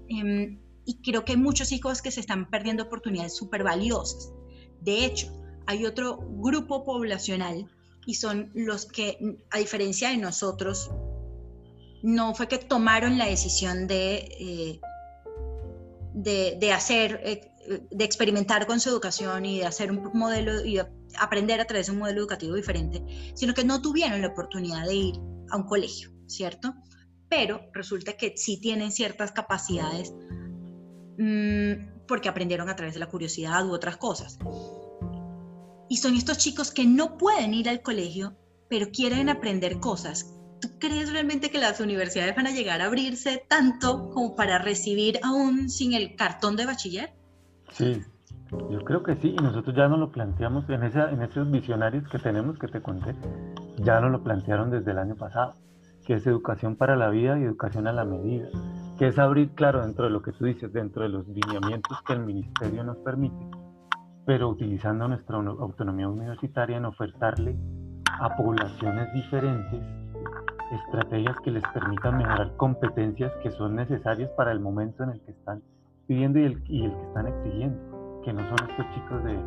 Em, 0.09 0.61
y 0.85 1.01
creo 1.03 1.25
que 1.25 1.33
hay 1.33 1.39
muchos 1.39 1.73
hijos 1.73 2.03
que 2.03 2.11
se 2.11 2.21
están 2.21 2.51
perdiendo 2.51 2.85
oportunidades 2.85 3.35
súper 3.35 3.63
valiosas. 3.63 4.33
De 4.81 5.05
hecho, 5.05 5.33
hay 5.67 5.87
otro 5.87 6.19
grupo 6.19 6.85
poblacional 6.85 7.71
y 8.07 8.15
son 8.15 8.51
los 8.55 8.87
que, 8.87 9.19
a 9.51 9.59
diferencia 9.59 10.11
de 10.11 10.19
nosotros, 10.19 10.91
no 12.03 12.35
fue 12.35 12.49
que 12.49 12.59
tomaron 12.59 13.17
la 13.17 13.27
decisión 13.27 13.87
de, 13.87 14.29
eh, 14.39 14.81
de, 16.13 16.73
hacer, 16.73 17.21
eh, 17.25 17.51
de 17.91 18.05
experimentar 18.05 18.67
con 18.67 18.79
su 18.79 18.91
educación 18.91 19.47
y 19.47 19.61
de 19.61 19.65
hacer 19.65 19.91
un 19.91 20.11
modelo 20.13 20.65
y 20.65 20.79
aprender 21.18 21.61
a 21.61 21.66
través 21.66 21.87
de 21.87 21.92
un 21.92 21.98
modelo 21.98 22.20
educativo 22.20 22.55
diferente, 22.55 23.03
sino 23.35 23.55
que 23.55 23.64
no 23.64 23.81
tuvieron 23.81 24.20
la 24.20 24.29
oportunidad 24.29 24.87
de 24.87 24.94
ir 24.94 25.14
a 25.50 25.57
un 25.57 25.64
colegio, 25.64 26.11
¿cierto? 26.27 26.74
Pero 27.29 27.61
resulta 27.72 28.14
que 28.14 28.35
sí 28.37 28.61
tienen 28.61 28.92
ciertas 28.92 29.33
capacidades 29.33 30.12
mm, 31.18 32.07
porque 32.07 32.29
aprendieron 32.29 32.68
a 32.68 32.77
través 32.77 32.94
de 32.94 33.00
la 33.00 33.09
curiosidad 33.09 33.66
u 33.66 33.72
otras 33.72 33.96
cosas. 33.96 34.38
Y 35.88 35.98
son 35.98 36.16
estos 36.16 36.38
chicos 36.38 36.70
que 36.70 36.87
no 36.87 37.18
pueden 37.18 37.55
ir 37.55 37.68
al 37.68 37.83
colegio, 37.83 38.37
pero 38.68 38.90
quieren 38.90 39.29
aprender 39.29 39.81
cosas 39.81 40.35
¿Tú 40.64 40.70
crees 40.79 41.12
realmente 41.12 41.50
que 41.50 41.59
las 41.59 41.79
universidades 41.81 42.35
van 42.35 42.46
a 42.46 42.50
llegar 42.50 42.81
a 42.81 42.87
abrirse 42.87 43.44
tanto 43.48 44.09
como 44.09 44.35
para 44.35 44.59
recibir 44.59 45.20
aún 45.22 45.68
sin 45.68 45.92
el 45.92 46.16
cartón 46.16 46.57
de 46.57 46.64
bachiller? 46.64 47.12
Sí, 47.70 48.00
yo 48.71 48.81
creo 48.81 49.03
que 49.03 49.17
sí, 49.17 49.35
y 49.38 49.43
nosotros 49.43 49.75
ya 49.75 49.88
nos 49.88 49.99
lo 49.99 50.11
planteamos 50.11 50.69
en, 50.69 50.83
esa, 50.83 51.11
en 51.11 51.23
esos 51.23 51.51
visionarios 51.51 52.09
que 52.09 52.19
tenemos 52.19 52.59
que 52.59 52.69
te 52.69 52.83
conté, 52.83 53.14
ya 53.79 54.01
nos 54.01 54.11
lo 54.11 54.23
plantearon 54.23 54.71
desde 54.71 54.90
el 54.90 54.99
año 54.99 55.17
pasado, 55.17 55.55
que 56.05 56.14
es 56.14 56.27
educación 56.27 56.77
para 56.77 56.97
la 56.97 57.09
vida 57.09 57.38
y 57.38 57.45
educación 57.45 57.87
a 57.87 57.93
la 57.93 58.05
medida, 58.05 58.49
que 58.99 59.09
es 59.09 59.19
abrir, 59.19 59.51
claro, 59.55 59.83
dentro 59.83 60.05
de 60.05 60.11
lo 60.11 60.23
que 60.23 60.33
tú 60.33 60.45
dices, 60.45 60.73
dentro 60.73 61.03
de 61.03 61.09
los 61.09 61.27
lineamientos 61.29 62.01
que 62.03 62.12
el 62.12 62.21
ministerio 62.21 62.85
nos 62.85 62.99
permite, 62.99 63.47
pero 64.27 64.49
utilizando 64.49 65.09
nuestra 65.09 65.37
autonomía 65.37 66.09
universitaria 66.09 66.77
en 66.77 66.85
ofertarle 66.85 67.57
a 68.21 68.37
poblaciones 68.37 69.12
diferentes 69.12 69.81
estrategias 70.73 71.37
que 71.40 71.51
les 71.51 71.62
permitan 71.73 72.19
mejorar 72.19 72.57
competencias 72.57 73.33
que 73.43 73.51
son 73.51 73.77
necesarias 73.77 74.31
para 74.37 74.53
el 74.53 74.61
momento 74.61 75.05
en 75.05 75.11
el 75.11 75.21
que 75.23 75.33
están 75.33 75.62
pidiendo 76.07 76.38
y 76.38 76.45
el 76.45 76.62
que 76.64 76.87
están 76.87 77.27
exigiendo, 77.27 77.93
que 78.25 78.33
no 78.33 78.41
son 78.49 78.71
estos 78.71 78.87
chicos 78.95 79.25
de 79.25 79.39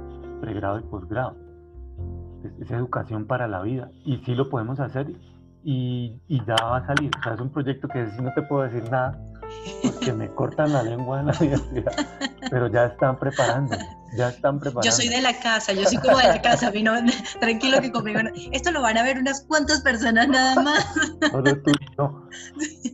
pregrado 0.41 0.79
y 0.79 0.83
posgrado. 0.83 1.35
Es, 2.61 2.71
educación 2.71 3.25
para 3.25 3.47
la 3.47 3.61
vida 3.61 3.89
y 4.05 4.17
sí 4.17 4.35
lo 4.35 4.49
podemos 4.49 4.79
hacer 4.79 5.11
y, 5.63 6.21
y, 6.27 6.45
ya 6.45 6.55
va 6.63 6.77
a 6.77 6.85
salir. 6.85 7.11
O 7.19 7.23
sea, 7.23 7.33
es 7.33 7.41
un 7.41 7.49
proyecto 7.49 7.87
que 7.87 8.09
si 8.11 8.21
no 8.21 8.33
te 8.33 8.41
puedo 8.43 8.63
decir 8.63 8.89
nada 8.89 9.19
porque 9.83 10.13
me 10.13 10.29
cortan 10.29 10.71
la 10.73 10.83
lengua 10.83 11.19
en 11.19 11.27
la 11.27 11.33
universidad, 11.39 11.93
pero 12.49 12.67
ya 12.67 12.85
están 12.85 13.17
preparando 13.17 13.75
ya 14.15 14.29
están 14.29 14.59
preparados. 14.59 14.85
Yo 14.85 14.91
soy 14.91 15.09
de 15.09 15.21
la 15.21 15.39
casa, 15.39 15.73
yo 15.73 15.85
soy 15.85 15.97
como 15.97 16.17
de 16.17 16.27
la 16.27 16.41
casa, 16.41 16.71
vino, 16.71 16.93
tranquilo 17.39 17.81
que 17.81 17.91
conmigo. 17.91 18.19
Esto 18.51 18.71
lo 18.71 18.81
van 18.81 18.97
a 18.97 19.03
ver 19.03 19.17
unas 19.17 19.41
cuantas 19.41 19.81
personas 19.81 20.27
nada 20.27 20.61
más. 20.61 20.85
Solo 21.31 21.61
tú 21.61 21.71
yo, 21.97 22.27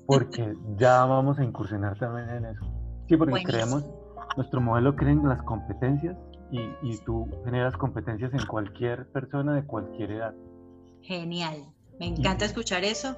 porque 0.05 0.55
ya 0.77 1.05
vamos 1.05 1.39
a 1.39 1.43
incursionar 1.43 1.97
también 1.97 2.29
en 2.29 2.45
eso. 2.45 2.65
Sí, 3.07 3.17
porque 3.17 3.43
creemos, 3.43 3.83
nuestro 4.37 4.61
modelo 4.61 4.95
cree 4.95 5.11
en 5.11 5.27
las 5.27 5.41
competencias 5.43 6.15
y, 6.51 6.59
y 6.81 6.97
tú 7.05 7.27
generas 7.45 7.75
competencias 7.77 8.33
en 8.33 8.45
cualquier 8.45 9.07
persona 9.11 9.55
de 9.55 9.63
cualquier 9.65 10.11
edad. 10.11 10.33
Genial, 11.01 11.65
me 11.99 12.07
encanta 12.07 12.45
escuchar 12.45 12.83
eso 12.83 13.17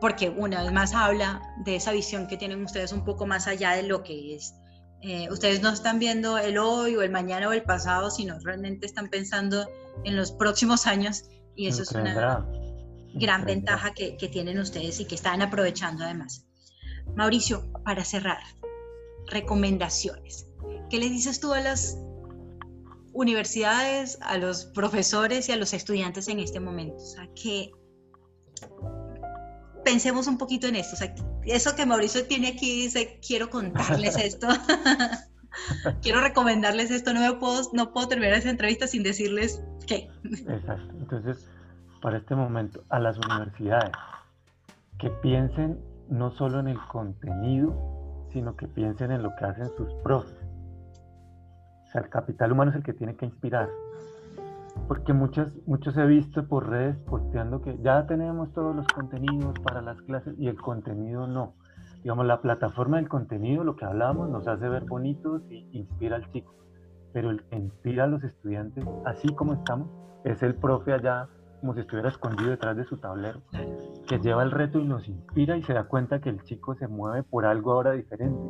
porque 0.00 0.28
una 0.28 0.62
vez 0.62 0.72
más 0.72 0.94
habla 0.94 1.40
de 1.64 1.76
esa 1.76 1.92
visión 1.92 2.26
que 2.26 2.36
tienen 2.36 2.62
ustedes 2.62 2.92
un 2.92 3.04
poco 3.04 3.26
más 3.26 3.46
allá 3.46 3.72
de 3.72 3.82
lo 3.84 4.02
que 4.02 4.34
es 4.34 4.54
eh, 5.02 5.28
ustedes 5.30 5.62
no 5.62 5.70
están 5.70 5.98
viendo 5.98 6.38
el 6.38 6.58
hoy 6.58 6.96
o 6.96 7.02
el 7.02 7.10
mañana 7.10 7.48
o 7.48 7.52
el 7.52 7.62
pasado, 7.62 8.10
sino 8.10 8.38
realmente 8.40 8.86
están 8.86 9.08
pensando 9.08 9.68
en 10.04 10.16
los 10.16 10.32
próximos 10.32 10.86
años 10.86 11.24
y 11.54 11.68
eso 11.68 11.82
es 11.82 11.92
una 11.92 12.44
gran 13.14 13.44
ventaja 13.44 13.92
que, 13.92 14.16
que 14.16 14.28
tienen 14.28 14.58
ustedes 14.58 14.98
y 15.00 15.04
que 15.04 15.14
están 15.14 15.42
aprovechando 15.42 16.04
además. 16.04 16.46
Mauricio, 17.14 17.70
para 17.84 18.04
cerrar, 18.04 18.40
recomendaciones. 19.28 20.46
¿Qué 20.90 20.98
le 20.98 21.08
dices 21.08 21.40
tú 21.40 21.52
a 21.52 21.60
las 21.60 21.98
universidades, 23.12 24.18
a 24.22 24.38
los 24.38 24.66
profesores 24.66 25.48
y 25.48 25.52
a 25.52 25.56
los 25.56 25.72
estudiantes 25.72 26.28
en 26.28 26.38
este 26.38 26.60
momento? 26.60 26.96
O 26.96 27.06
sea, 27.06 27.28
que 27.34 27.72
pensemos 29.84 30.26
un 30.26 30.36
poquito 30.36 30.66
en 30.66 30.76
esto. 30.76 30.94
O 30.94 30.98
sea, 30.98 31.14
eso 31.44 31.74
que 31.76 31.86
Mauricio 31.86 32.26
tiene 32.26 32.48
aquí 32.48 32.82
dice, 32.82 33.20
quiero 33.26 33.48
contarles 33.50 34.16
esto. 34.16 34.48
quiero 36.02 36.20
recomendarles 36.20 36.90
esto. 36.90 37.14
No, 37.14 37.20
me 37.20 37.32
puedo, 37.34 37.62
no 37.72 37.92
puedo 37.92 38.08
terminar 38.08 38.34
esa 38.34 38.50
entrevista 38.50 38.86
sin 38.86 39.02
decirles 39.02 39.62
qué. 39.86 40.10
Exacto. 40.24 40.94
Entonces, 40.98 41.48
para 42.02 42.18
este 42.18 42.34
momento, 42.34 42.82
a 42.88 42.98
las 42.98 43.16
universidades, 43.18 43.92
que 44.98 45.10
piensen 45.10 45.78
no 46.08 46.30
solo 46.32 46.60
en 46.60 46.68
el 46.68 46.78
contenido, 46.88 47.95
sino 48.36 48.54
que 48.54 48.68
piensen 48.68 49.12
en 49.12 49.22
lo 49.22 49.34
que 49.34 49.46
hacen 49.46 49.70
sus 49.78 49.90
profes. 50.04 50.46
O 51.84 51.90
sea, 51.90 52.02
el 52.02 52.10
capital 52.10 52.52
humano 52.52 52.70
es 52.70 52.76
el 52.76 52.82
que 52.82 52.92
tiene 52.92 53.16
que 53.16 53.24
inspirar 53.24 53.70
porque 54.88 55.12
muchos, 55.12 55.52
muchos 55.66 55.96
he 55.96 56.06
visto 56.06 56.46
por 56.46 56.68
redes 56.68 56.96
posteando 56.98 57.60
que 57.60 57.76
ya 57.78 58.06
tenemos 58.06 58.52
todos 58.52 58.76
los 58.76 58.86
contenidos 58.88 59.58
para 59.60 59.82
las 59.82 60.00
clases 60.02 60.34
y 60.38 60.48
el 60.48 60.60
contenido 60.60 61.26
no. 61.26 61.54
Digamos, 62.02 62.26
la 62.26 62.40
plataforma 62.40 62.98
del 62.98 63.08
contenido, 63.08 63.64
lo 63.64 63.74
que 63.74 63.84
hablamos, 63.84 64.28
nos 64.28 64.46
hace 64.46 64.68
ver 64.68 64.84
bonitos 64.84 65.42
y 65.50 65.68
inspira 65.72 66.16
al 66.16 66.30
chico. 66.30 66.54
Pero 67.12 67.30
el 67.30 67.42
que 67.44 67.56
inspira 67.56 68.04
a 68.04 68.06
los 68.06 68.22
estudiantes, 68.22 68.84
así 69.06 69.34
como 69.34 69.54
estamos, 69.54 69.88
es 70.24 70.40
el 70.42 70.54
profe 70.54 70.92
allá, 70.92 71.28
como 71.60 71.74
si 71.74 71.80
estuviera 71.80 72.10
escondido 72.10 72.50
detrás 72.50 72.76
de 72.76 72.84
su 72.84 72.98
tablero, 72.98 73.40
que 74.06 74.18
lleva 74.18 74.42
el 74.42 74.50
reto 74.50 74.78
y 74.78 74.84
nos 74.84 75.08
inspira 75.08 75.56
y 75.56 75.62
se 75.62 75.74
da 75.74 75.84
cuenta 75.84 76.20
que 76.20 76.30
el 76.30 76.42
chico 76.44 76.74
se 76.76 76.86
mueve 76.88 77.22
por 77.22 77.44
algo 77.44 77.72
ahora 77.72 77.92
diferente, 77.92 78.40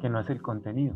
que 0.00 0.08
no 0.08 0.20
es 0.20 0.28
el 0.28 0.42
contenido, 0.42 0.94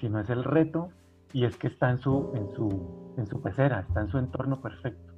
sino 0.00 0.20
es 0.20 0.30
el 0.30 0.44
reto 0.44 0.90
y 1.32 1.44
es 1.44 1.56
que 1.56 1.66
está 1.66 1.90
en 1.90 1.98
su, 1.98 2.30
en 2.34 2.50
su, 2.54 3.14
en 3.16 3.26
su 3.26 3.40
pecera, 3.40 3.80
está 3.80 4.02
en 4.02 4.08
su 4.08 4.18
entorno 4.18 4.60
perfecto. 4.60 5.12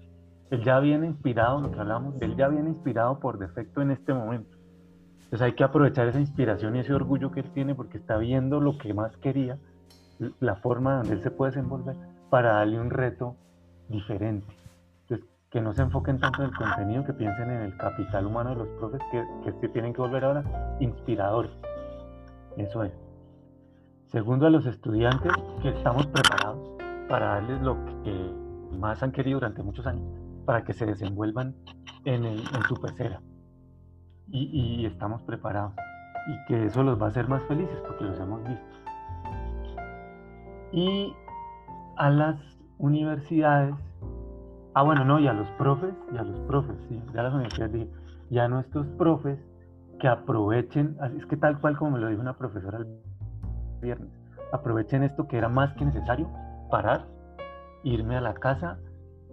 Él 0.50 0.62
ya 0.62 0.78
viene 0.78 1.06
inspirado, 1.06 1.60
lo 1.60 1.72
que 1.72 1.80
hablamos, 1.80 2.14
él 2.20 2.36
ya 2.36 2.48
viene 2.48 2.70
inspirado 2.70 3.18
por 3.18 3.38
defecto 3.38 3.82
en 3.82 3.90
este 3.90 4.14
momento. 4.14 4.56
Entonces 5.24 5.42
hay 5.42 5.54
que 5.54 5.64
aprovechar 5.64 6.06
esa 6.06 6.20
inspiración 6.20 6.76
y 6.76 6.80
ese 6.80 6.94
orgullo 6.94 7.32
que 7.32 7.40
él 7.40 7.50
tiene 7.50 7.74
porque 7.74 7.98
está 7.98 8.16
viendo 8.16 8.60
lo 8.60 8.78
que 8.78 8.94
más 8.94 9.16
quería, 9.16 9.58
la 10.38 10.54
forma 10.56 10.98
donde 10.98 11.14
él 11.14 11.22
se 11.22 11.32
puede 11.32 11.50
desenvolver 11.50 11.96
para 12.30 12.52
darle 12.52 12.80
un 12.80 12.90
reto 12.90 13.34
diferente. 13.88 14.46
Que 15.50 15.60
no 15.60 15.72
se 15.72 15.82
enfoquen 15.82 16.18
tanto 16.18 16.42
en 16.42 16.50
el 16.50 16.56
contenido, 16.56 17.04
que 17.04 17.12
piensen 17.12 17.50
en 17.50 17.62
el 17.62 17.76
capital 17.76 18.26
humano 18.26 18.50
de 18.50 18.56
los 18.56 18.68
profes 18.78 19.00
que, 19.10 19.24
que 19.60 19.68
tienen 19.68 19.92
que 19.92 20.00
volver 20.00 20.24
ahora 20.24 20.76
inspiradores. 20.80 21.52
Eso 22.56 22.82
es. 22.82 22.92
Segundo, 24.06 24.46
a 24.46 24.50
los 24.50 24.66
estudiantes 24.66 25.32
que 25.62 25.70
estamos 25.70 26.06
preparados 26.06 26.58
para 27.08 27.26
darles 27.34 27.60
lo 27.60 27.76
que 28.02 28.32
más 28.78 29.02
han 29.02 29.12
querido 29.12 29.40
durante 29.40 29.62
muchos 29.62 29.86
años, 29.86 30.04
para 30.44 30.64
que 30.64 30.72
se 30.72 30.86
desenvuelvan 30.86 31.54
en, 32.04 32.38
su 32.68 32.74
pecera. 32.76 33.20
Y, 34.28 34.80
y, 34.82 34.86
estamos 34.86 35.22
preparados. 35.22 35.72
Y 36.28 36.44
que 36.46 36.66
eso 36.66 36.82
los 36.82 37.00
va 37.00 37.06
a 37.06 37.08
hacer 37.08 37.28
más 37.28 37.42
felices 37.44 37.78
porque 37.86 38.04
los 38.04 38.18
hemos 38.18 38.42
visto. 38.44 38.64
Y 40.72 41.14
a 41.96 42.10
las 42.10 42.36
universidades, 42.78 43.74
ah 44.76 44.82
bueno, 44.82 45.06
no, 45.06 45.18
y 45.18 45.26
a 45.26 45.32
los 45.32 45.48
profes, 45.52 45.94
y 46.12 46.18
a 46.18 46.22
los 46.22 46.38
profes, 46.40 46.76
sí, 46.90 47.02
ya 47.14 47.22
las 47.22 47.32
universidades 47.32 47.72
dije, 47.72 47.90
ya 48.28 48.46
nuestros 48.46 48.86
profes 48.98 49.38
que 49.98 50.06
aprovechen, 50.06 50.98
es 51.18 51.24
que 51.24 51.38
tal 51.38 51.58
cual 51.62 51.78
como 51.78 51.92
me 51.92 51.98
lo 51.98 52.08
dijo 52.08 52.20
una 52.20 52.36
profesora 52.36 52.78
el 52.78 52.86
viernes, 53.80 54.10
aprovechen 54.52 55.02
esto 55.02 55.26
que 55.28 55.38
era 55.38 55.48
más 55.48 55.72
que 55.76 55.86
necesario, 55.86 56.28
parar, 56.70 57.06
irme 57.84 58.18
a 58.18 58.20
la 58.20 58.34
casa 58.34 58.78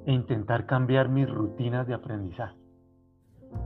e 0.06 0.14
intentar 0.14 0.66
cambiar 0.66 1.10
mis 1.10 1.30
rutinas 1.30 1.88
de 1.88 1.96
aprendizaje. 1.96 2.56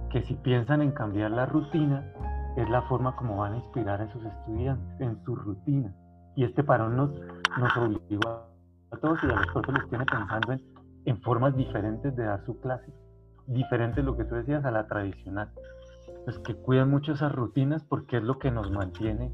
Que 0.10 0.24
si 0.24 0.34
piensan 0.34 0.82
en 0.82 0.92
cambiar 0.94 1.30
la 1.30 1.46
rutina, 1.46 2.12
es 2.56 2.68
la 2.72 2.82
forma 2.84 3.16
como 3.16 3.38
van 3.38 3.54
a 3.54 3.58
inspirar 3.58 4.02
a 4.02 4.06
esos 4.06 4.26
estudiantes 4.26 5.00
en 5.00 5.24
su 5.24 5.36
rutina. 5.36 5.94
Y 6.36 6.44
este 6.44 6.64
parón 6.64 6.98
nos, 6.98 7.12
nos 7.60 7.78
obligó 7.78 8.48
a 8.90 8.98
todos 9.00 9.24
y 9.24 9.28
a 9.28 9.36
los 9.36 9.48
profes 9.54 9.76
los 9.76 9.90
tiene 9.90 10.06
pensando 10.06 10.54
en, 10.54 10.77
en 11.08 11.22
formas 11.22 11.56
diferentes 11.56 12.16
de 12.16 12.26
dar 12.26 12.46
su 12.46 12.60
clase, 12.60 12.94
diferentes 13.48 14.04
lo 14.04 14.16
que 14.16 14.26
tú 14.26 14.36
decías 14.36 14.66
a 14.66 14.72
la 14.72 14.88
tradicional. 14.88 15.50
Pues 16.26 16.38
que 16.40 16.54
cuiden 16.54 16.90
mucho 16.90 17.14
esas 17.14 17.32
rutinas 17.32 17.84
porque 17.84 18.18
es 18.18 18.24
lo 18.24 18.38
que 18.38 18.52
nos 18.52 18.70
mantiene 18.70 19.32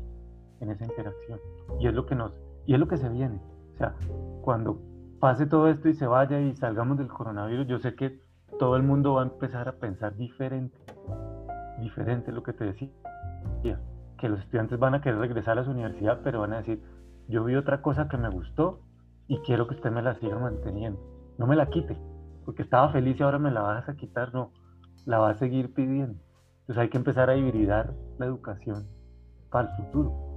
en 0.61 0.69
esa 0.69 0.85
interacción. 0.85 1.39
Y 1.79 1.87
es 1.87 1.93
lo 1.93 2.05
que 2.05 2.15
nos 2.15 2.31
y 2.65 2.75
es 2.75 2.79
lo 2.79 2.87
que 2.87 2.97
se 2.97 3.09
viene. 3.09 3.41
O 3.73 3.77
sea, 3.77 3.95
cuando 4.41 4.79
pase 5.19 5.47
todo 5.47 5.67
esto 5.67 5.89
y 5.89 5.95
se 5.95 6.05
vaya 6.05 6.39
y 6.39 6.55
salgamos 6.55 6.97
del 6.97 7.07
coronavirus, 7.07 7.67
yo 7.67 7.79
sé 7.79 7.95
que 7.95 8.21
todo 8.59 8.75
el 8.75 8.83
mundo 8.83 9.15
va 9.15 9.23
a 9.23 9.25
empezar 9.25 9.67
a 9.67 9.73
pensar 9.73 10.15
diferente, 10.15 10.77
diferente 11.79 12.31
lo 12.31 12.43
que 12.43 12.53
te 12.53 12.65
decía, 12.65 12.89
que 14.17 14.29
los 14.29 14.39
estudiantes 14.39 14.77
van 14.77 14.93
a 14.93 15.01
querer 15.01 15.19
regresar 15.19 15.57
a 15.57 15.63
su 15.63 15.71
universidad, 15.71 16.21
pero 16.23 16.41
van 16.41 16.53
a 16.53 16.57
decir, 16.57 16.83
yo 17.27 17.43
vi 17.43 17.55
otra 17.55 17.81
cosa 17.81 18.07
que 18.07 18.17
me 18.17 18.29
gustó 18.29 18.81
y 19.27 19.39
quiero 19.39 19.67
que 19.67 19.75
usted 19.75 19.91
me 19.91 20.01
la 20.01 20.13
siga 20.15 20.37
manteniendo, 20.37 20.99
no 21.37 21.47
me 21.47 21.55
la 21.55 21.69
quite, 21.69 21.97
porque 22.45 22.61
estaba 22.61 22.91
feliz 22.91 23.19
y 23.19 23.23
ahora 23.23 23.39
me 23.39 23.51
la 23.51 23.61
vas 23.61 23.87
a 23.89 23.95
quitar, 23.95 24.33
no, 24.33 24.51
la 25.05 25.19
va 25.19 25.31
a 25.31 25.37
seguir 25.37 25.73
pidiendo. 25.73 26.19
Entonces 26.61 26.81
hay 26.81 26.89
que 26.89 26.97
empezar 26.97 27.29
a 27.29 27.35
hibridar 27.35 27.93
la 28.19 28.25
educación 28.25 28.87
para 29.49 29.69
el 29.69 29.75
futuro. 29.75 30.33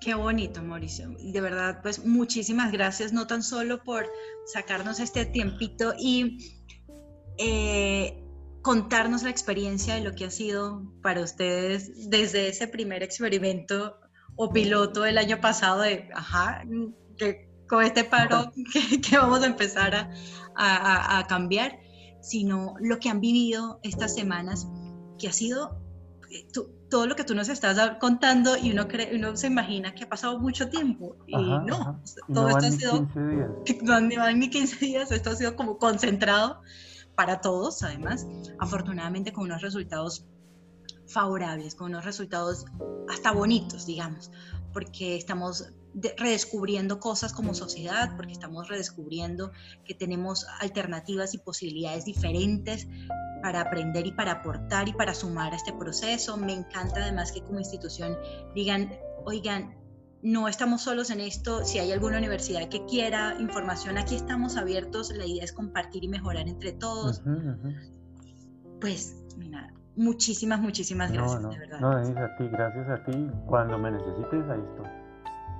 Qué 0.00 0.14
bonito, 0.14 0.62
Mauricio. 0.62 1.08
De 1.10 1.40
verdad, 1.40 1.80
pues 1.82 2.04
muchísimas 2.04 2.70
gracias, 2.70 3.12
no 3.12 3.26
tan 3.26 3.42
solo 3.42 3.82
por 3.82 4.06
sacarnos 4.44 5.00
este 5.00 5.24
tiempito 5.24 5.94
y 5.98 6.60
eh, 7.38 8.22
contarnos 8.62 9.22
la 9.22 9.30
experiencia 9.30 9.94
de 9.94 10.02
lo 10.02 10.12
que 10.12 10.26
ha 10.26 10.30
sido 10.30 10.82
para 11.02 11.22
ustedes 11.22 12.10
desde 12.10 12.48
ese 12.48 12.68
primer 12.68 13.02
experimento 13.02 13.98
o 14.36 14.52
piloto 14.52 15.02
del 15.02 15.18
año 15.18 15.40
pasado 15.40 15.80
de, 15.80 16.08
ajá, 16.14 16.62
que 17.16 17.48
con 17.68 17.84
este 17.84 18.04
paro 18.04 18.52
que, 19.02 19.18
vamos 19.18 19.42
a 19.42 19.46
empezar 19.46 20.10
a, 20.54 21.18
a 21.18 21.26
cambiar, 21.26 21.78
sino 22.20 22.74
lo 22.80 22.98
que 22.98 23.08
han 23.08 23.20
vivido 23.20 23.80
estas 23.82 24.14
semanas, 24.14 24.66
que 25.18 25.28
ha 25.28 25.32
sido 25.32 25.80
eh, 26.30 26.46
todo 26.88 27.06
lo 27.06 27.16
que 27.16 27.24
tú 27.24 27.34
nos 27.34 27.48
estás 27.48 27.98
contando 27.98 28.56
y 28.56 28.72
uno, 28.72 28.86
cree, 28.88 29.14
uno 29.16 29.36
se 29.36 29.48
imagina 29.48 29.94
que 29.94 30.04
ha 30.04 30.08
pasado 30.08 30.38
mucho 30.38 30.68
tiempo 30.68 31.16
y 31.26 31.34
no, 31.34 32.00
todo 32.32 32.48
esto 32.48 32.66
ha 32.66 32.70
sido, 32.70 33.08
no 33.82 33.92
van 33.92 34.38
ni 34.38 34.50
15 34.50 34.84
días, 34.84 35.12
esto 35.12 35.30
ha 35.30 35.36
sido 35.36 35.56
como 35.56 35.78
concentrado 35.78 36.62
para 37.14 37.40
todos, 37.40 37.82
además, 37.82 38.26
afortunadamente 38.58 39.32
con 39.32 39.44
unos 39.44 39.62
resultados 39.62 40.26
favorables, 41.08 41.74
con 41.74 41.88
unos 41.88 42.04
resultados 42.04 42.66
hasta 43.08 43.32
bonitos, 43.32 43.86
digamos, 43.86 44.30
porque 44.76 45.16
estamos 45.16 45.72
redescubriendo 46.18 47.00
cosas 47.00 47.32
como 47.32 47.54
sociedad, 47.54 48.14
porque 48.14 48.32
estamos 48.32 48.68
redescubriendo 48.68 49.52
que 49.86 49.94
tenemos 49.94 50.46
alternativas 50.60 51.32
y 51.32 51.38
posibilidades 51.38 52.04
diferentes 52.04 52.86
para 53.42 53.62
aprender 53.62 54.06
y 54.06 54.12
para 54.12 54.32
aportar 54.32 54.86
y 54.86 54.92
para 54.92 55.14
sumar 55.14 55.54
a 55.54 55.56
este 55.56 55.72
proceso. 55.72 56.36
Me 56.36 56.52
encanta 56.52 57.00
además 57.00 57.32
que 57.32 57.42
como 57.42 57.58
institución 57.58 58.18
digan, 58.54 58.92
oigan, 59.24 59.74
no 60.20 60.46
estamos 60.46 60.82
solos 60.82 61.08
en 61.08 61.20
esto, 61.20 61.64
si 61.64 61.78
hay 61.78 61.90
alguna 61.90 62.18
universidad 62.18 62.68
que 62.68 62.84
quiera 62.84 63.34
información, 63.40 63.96
aquí 63.96 64.14
estamos 64.14 64.58
abiertos, 64.58 65.10
la 65.10 65.24
idea 65.24 65.44
es 65.44 65.54
compartir 65.54 66.04
y 66.04 66.08
mejorar 66.08 66.48
entre 66.48 66.72
todos. 66.72 67.22
Pues, 68.78 69.16
mira, 69.38 69.72
muchísimas, 69.96 70.60
muchísimas 70.60 71.10
gracias, 71.10 71.40
no, 71.40 71.50
de 71.50 71.58
verdad. 71.58 71.80
No, 71.80 71.90
a 71.90 72.36
ti, 72.36 72.48
gracias 72.50 72.88
a 72.88 73.04
ti. 73.04 73.30
Cuando 73.46 73.78
me 73.78 73.90
necesites, 73.90 74.44
ahí 74.50 74.60
estoy. 74.70 74.86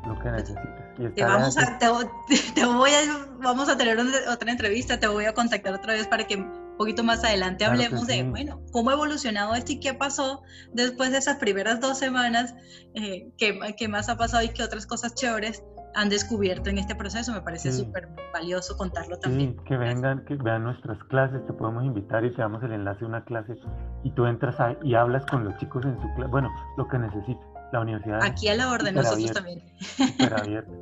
Lo 0.06 0.18
que 0.20 0.30
necesites. 0.30 1.14
te 1.14 1.24
vamos, 1.24 1.58
a, 1.58 1.78
te, 2.54 2.64
voy 2.64 2.90
a, 2.90 3.26
vamos 3.40 3.68
a 3.68 3.76
tener 3.76 3.98
otra 4.28 4.52
entrevista, 4.52 5.00
te 5.00 5.08
voy 5.08 5.24
a 5.24 5.34
contactar 5.34 5.74
otra 5.74 5.94
vez 5.94 6.06
para 6.06 6.24
que 6.26 6.36
un 6.36 6.76
poquito 6.78 7.02
más 7.02 7.24
adelante 7.24 7.64
hablemos 7.64 8.06
de, 8.06 8.22
bueno, 8.22 8.62
cómo 8.70 8.90
ha 8.90 8.92
evolucionado 8.92 9.54
esto 9.54 9.72
y 9.72 9.80
qué 9.80 9.94
pasó 9.94 10.42
después 10.72 11.10
de 11.10 11.18
esas 11.18 11.38
primeras 11.38 11.80
dos 11.80 11.98
semanas, 11.98 12.54
eh, 12.94 13.32
qué, 13.36 13.58
qué, 13.76 13.88
más 13.88 14.08
ha 14.08 14.16
pasado 14.16 14.44
y 14.44 14.50
qué 14.50 14.62
otras 14.62 14.86
cosas 14.86 15.14
chéveres 15.14 15.64
han 15.96 16.10
descubierto 16.10 16.70
en 16.70 16.78
este 16.78 16.94
proceso. 16.94 17.32
Me 17.32 17.40
parece 17.40 17.72
súper 17.72 18.08
valioso 18.32 18.76
contarlo 18.76 19.18
también. 19.18 19.56
que 19.64 19.76
vengan, 19.76 20.24
que 20.26 20.36
vean 20.36 20.62
nuestras 20.62 21.02
clases, 21.04 21.44
te 21.46 21.52
podemos 21.54 21.84
invitar 21.84 22.24
y 22.24 22.32
te 22.32 22.42
damos 22.42 22.62
el 22.62 22.72
enlace 22.72 23.00
de 23.00 23.06
una 23.06 23.24
clase 23.24 23.56
y 24.04 24.10
tú 24.10 24.26
entras 24.26 24.56
y 24.82 24.94
hablas 24.94 25.24
con 25.26 25.44
los 25.44 25.56
chicos 25.56 25.84
en 25.84 26.00
su 26.00 26.14
clase, 26.14 26.30
bueno, 26.30 26.50
lo 26.76 26.86
que 26.86 26.98
necesites 26.98 27.55
la 27.72 27.80
universidad. 27.80 28.22
Aquí 28.22 28.48
a 28.48 28.54
la 28.54 28.70
orden, 28.70 28.94
nosotros 28.94 29.32
también. 29.32 29.62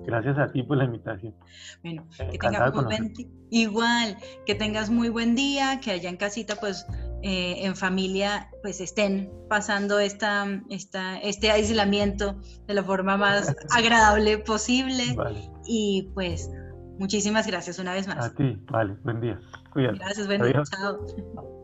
Gracias 0.07 0.39
a 0.39 0.53
ti 0.53 0.62
por 0.62 0.76
la 0.76 0.85
invitación. 0.85 1.35
Bueno, 1.82 2.07
que 2.30 2.39
tengas 2.39 2.74
muy 2.74 2.85
buen 2.85 3.12
igual, 3.51 4.16
que 4.47 4.55
tengas 4.55 4.91
muy 4.91 5.09
buen 5.09 5.35
día, 5.35 5.80
que 5.82 5.93
allá 5.93 6.09
en 6.09 6.16
casita, 6.16 6.57
pues 6.57 6.87
eh, 7.22 7.64
en 7.64 7.74
familia, 7.74 8.51
pues 8.62 8.80
estén 8.80 9.32
pasando 9.49 9.99
esta, 9.99 10.47
esta, 10.68 11.18
este 11.18 11.51
aislamiento 11.51 12.41
de 12.66 12.74
la 12.74 12.82
forma 12.82 13.16
más 13.16 13.55
agradable 13.70 14.39
posible. 14.39 15.16
Y 15.66 16.11
pues 16.14 16.51
muchísimas 16.99 17.47
gracias 17.47 17.78
una 17.78 17.95
vez 17.95 18.07
más. 18.07 18.26
A 18.26 18.35
ti, 18.35 18.59
vale, 18.70 18.95
buen 19.03 19.20
día. 19.20 19.41
Cuídate. 19.72 19.99
Gracias, 19.99 20.26
buen 20.26 20.43
día. 20.43 20.62
Chao. 20.64 21.63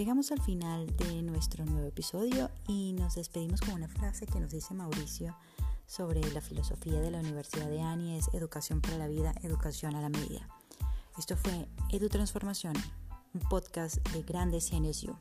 Llegamos 0.00 0.32
al 0.32 0.40
final 0.40 0.86
de 0.96 1.20
nuestro 1.20 1.66
nuevo 1.66 1.86
episodio 1.86 2.50
y 2.66 2.94
nos 2.94 3.16
despedimos 3.16 3.60
con 3.60 3.74
una 3.74 3.86
frase 3.86 4.24
que 4.24 4.40
nos 4.40 4.50
dice 4.50 4.72
Mauricio 4.72 5.36
sobre 5.84 6.22
la 6.32 6.40
filosofía 6.40 7.02
de 7.02 7.10
la 7.10 7.20
Universidad 7.20 7.68
de 7.68 7.82
Ani, 7.82 8.16
es 8.16 8.32
educación 8.32 8.80
para 8.80 8.96
la 8.96 9.08
vida, 9.08 9.34
educación 9.42 9.94
a 9.96 10.00
la 10.00 10.08
medida. 10.08 10.48
Esto 11.18 11.36
fue 11.36 11.68
Edu 11.90 12.08
Transformación, 12.08 12.72
un 13.34 13.40
podcast 13.50 13.98
de 14.14 14.22
Grandes 14.22 14.70
CNSU. 14.70 15.14